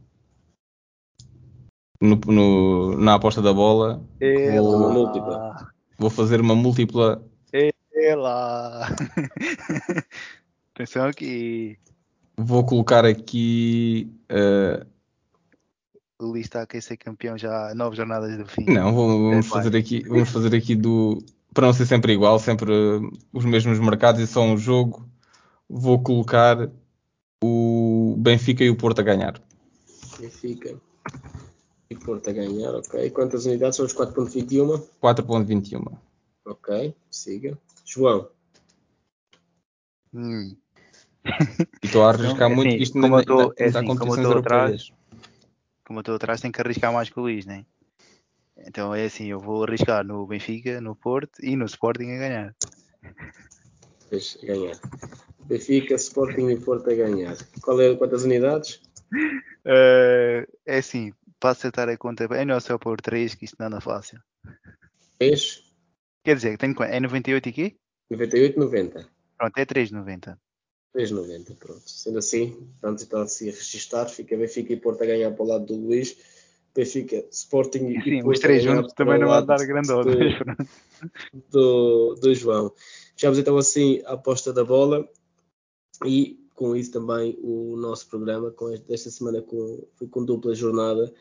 no, 2.00 2.16
no, 2.26 2.98
na 2.98 3.14
aposta 3.14 3.40
da 3.40 3.52
bola. 3.52 4.04
Múltipla. 4.92 5.72
Vou 5.98 6.10
fazer 6.10 6.40
uma 6.40 6.54
múltipla. 6.54 7.24
Ela. 7.94 8.88
Atenção 10.74 11.06
aqui. 11.06 11.78
Vou 12.36 12.64
colocar 12.64 13.04
aqui. 13.04 14.12
Uh, 14.30 14.84
o 16.18 16.26
Luís 16.26 16.46
está 16.46 16.62
a 16.62 16.66
querer 16.66 16.82
ser 16.82 16.96
campeão 16.96 17.36
já 17.38 17.70
há 17.70 17.74
nove 17.74 17.96
jornadas 17.96 18.36
do 18.36 18.46
fim. 18.46 18.64
Não, 18.66 18.94
vamos, 18.94 19.46
fazer 19.46 19.76
aqui, 19.76 20.02
vamos 20.06 20.30
fazer 20.30 20.54
aqui 20.54 20.74
do. 20.74 21.24
Para 21.54 21.66
não 21.66 21.72
ser 21.72 21.86
sempre 21.86 22.12
igual, 22.12 22.38
sempre 22.38 22.70
os 23.32 23.44
mesmos 23.44 23.78
mercados 23.78 24.20
e 24.20 24.26
só 24.26 24.40
um 24.42 24.56
jogo, 24.56 25.06
vou 25.68 26.02
colocar 26.02 26.70
o 27.42 28.14
Benfica 28.18 28.64
e 28.64 28.70
o 28.70 28.76
Porto 28.76 29.00
a 29.00 29.02
ganhar. 29.02 29.40
Benfica 30.18 30.74
e 31.90 31.96
Porto 31.96 32.30
a 32.30 32.32
ganhar, 32.32 32.74
ok. 32.74 33.10
Quantas 33.10 33.44
unidades 33.44 33.76
são 33.76 33.84
os 33.84 33.92
4.21? 33.92 34.82
4.21. 35.00 35.98
Ok, 36.46 36.94
siga. 37.10 37.58
João. 37.84 38.28
Hum. 40.14 40.56
E 41.82 41.86
estou 41.86 42.04
a 42.04 42.10
arriscar 42.10 42.48
Não, 42.48 42.52
é 42.52 42.54
muito 42.56 42.68
assim, 42.68 42.76
que 42.78 42.82
isto 42.82 43.00
como 43.00 43.24
tô- 43.24 43.32
ainda 43.32 43.54
é 43.58 43.66
está 43.66 43.78
assim, 43.80 43.88
como 43.88 43.92
eu 43.92 43.98
competições 44.16 44.26
tô 44.34 44.38
atrás. 44.38 44.92
Como 45.84 45.98
eu 45.98 46.00
estou 46.00 46.14
atrás, 46.14 46.40
tenho 46.40 46.52
que 46.52 46.60
arriscar 46.60 46.92
mais 46.92 47.08
que 47.10 47.18
o 47.18 47.22
Luís, 47.22 47.44
né? 47.46 47.64
Então 48.56 48.94
é 48.94 49.04
assim, 49.04 49.26
eu 49.26 49.40
vou 49.40 49.64
arriscar 49.64 50.04
no 50.04 50.26
Benfica, 50.26 50.80
no 50.80 50.94
Porto 50.94 51.44
e 51.44 51.56
no 51.56 51.64
Sporting 51.64 52.10
a 52.12 52.18
ganhar. 52.18 52.56
Ganhar. 54.42 54.78
Benfica, 55.40 55.94
Sporting 55.94 56.50
e 56.50 56.60
Porto 56.60 56.90
a 56.90 56.94
ganhar. 56.94 57.36
Qual 57.62 57.80
é, 57.80 57.96
quantas 57.96 58.24
unidades? 58.24 58.80
Eh, 59.64 60.46
é 60.66 60.78
assim, 60.78 61.12
para 61.40 61.50
acertar 61.50 61.88
a 61.88 61.96
conta, 61.96 62.24
é 62.24 62.44
não 62.44 62.60
só 62.60 62.78
por 62.78 63.00
3 63.00 63.34
que 63.34 63.44
isto 63.46 63.56
não 63.58 63.68
anda 63.68 63.80
fácil. 63.80 64.20
3, 65.18 65.62
Quer 66.24 66.36
dizer, 66.36 66.56
tenho? 66.56 66.80
É 66.82 67.00
98 67.00 67.48
aqui? 67.48 67.76
98, 68.10 68.58
90. 68.58 69.08
Pronto, 69.36 69.58
é 69.58 69.66
3,90. 69.66 70.38
3,90, 70.94 71.56
pronto. 71.56 71.82
Sendo 71.86 72.18
assim, 72.18 72.70
pronto, 72.80 73.02
está 73.02 73.18
a 73.18 73.24
registar. 73.24 74.08
Fica 74.08 74.36
Benfica 74.36 74.72
e 74.72 74.76
Porto 74.76 75.02
a 75.02 75.06
ganhar 75.06 75.32
para 75.32 75.42
o 75.42 75.48
lado 75.48 75.66
do 75.66 75.74
Luís. 75.74 76.16
Benfica, 76.74 77.24
Sporting 77.30 77.86
e 77.88 78.02
Sim, 78.02 78.22
os 78.28 78.38
três 78.38 78.62
juntos 78.62 78.92
também 78.94 79.18
não 79.18 79.28
vão 79.28 79.44
dar 79.44 79.58
mas 79.58 79.86
pronto. 79.88 80.10
do, 81.50 82.14
do 82.14 82.34
João. 82.34 82.72
Fechamos 83.14 83.38
então 83.38 83.56
assim 83.58 84.02
a 84.06 84.14
aposta 84.14 84.52
da 84.52 84.64
bola 84.64 85.06
e 86.04 86.40
com 86.54 86.74
isso 86.76 86.92
também 86.92 87.38
o 87.42 87.76
nosso 87.76 88.08
programa 88.08 88.50
com 88.50 88.70
este- 88.70 88.86
desta 88.86 89.10
semana 89.10 89.42
com, 89.42 89.84
foi 89.96 90.06
com 90.08 90.24
dupla 90.24 90.54
jornada. 90.54 91.12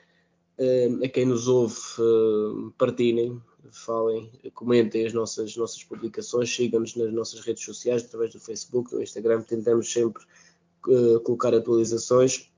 Eh, 0.58 0.90
a 1.04 1.10
quem 1.10 1.26
nos 1.26 1.48
ouve, 1.48 1.76
eh, 2.00 2.72
partilhem, 2.78 3.42
falem, 3.72 4.30
comentem 4.54 5.06
as 5.06 5.14
nossas, 5.14 5.56
nossas 5.56 5.84
publicações, 5.84 6.54
sigam-nos 6.54 6.96
nas 6.96 7.12
nossas 7.12 7.40
redes 7.42 7.64
sociais, 7.64 8.04
através 8.04 8.34
do 8.34 8.40
Facebook, 8.40 8.92
do 8.92 9.02
Instagram, 9.02 9.42
tentamos 9.42 9.92
sempre 9.92 10.24
eh, 10.90 11.20
colocar 11.24 11.54
atualizações. 11.56 12.51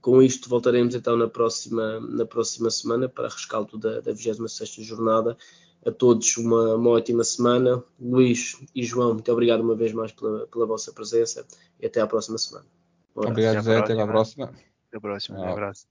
Com 0.00 0.22
isto 0.22 0.48
voltaremos 0.48 0.94
então 0.94 1.16
na 1.16 1.28
próxima, 1.28 2.00
na 2.00 2.26
próxima 2.26 2.70
semana 2.70 3.08
para 3.08 3.28
rescaldo 3.28 3.78
da, 3.78 4.00
da 4.00 4.12
26ª 4.12 4.82
jornada. 4.82 5.36
A 5.84 5.92
todos 5.92 6.36
uma, 6.36 6.74
uma 6.74 6.90
ótima 6.90 7.22
semana. 7.22 7.82
Luís 7.98 8.60
e 8.74 8.82
João, 8.82 9.14
muito 9.14 9.30
obrigado 9.30 9.60
uma 9.60 9.76
vez 9.76 9.92
mais 9.92 10.10
pela, 10.10 10.46
pela 10.48 10.66
vossa 10.66 10.92
presença 10.92 11.46
e 11.80 11.86
até 11.86 12.00
à 12.00 12.06
próxima 12.06 12.38
semana. 12.38 12.66
Um. 13.14 13.28
Obrigado, 13.28 13.56
à 13.56 13.60
José. 13.60 13.78
Até 13.78 14.00
à 14.00 14.06
próxima. 14.06 14.46
Até 14.88 14.96
a 14.96 15.00
próxima. 15.00 15.38
Um 15.38 15.48
abraço. 15.48 15.86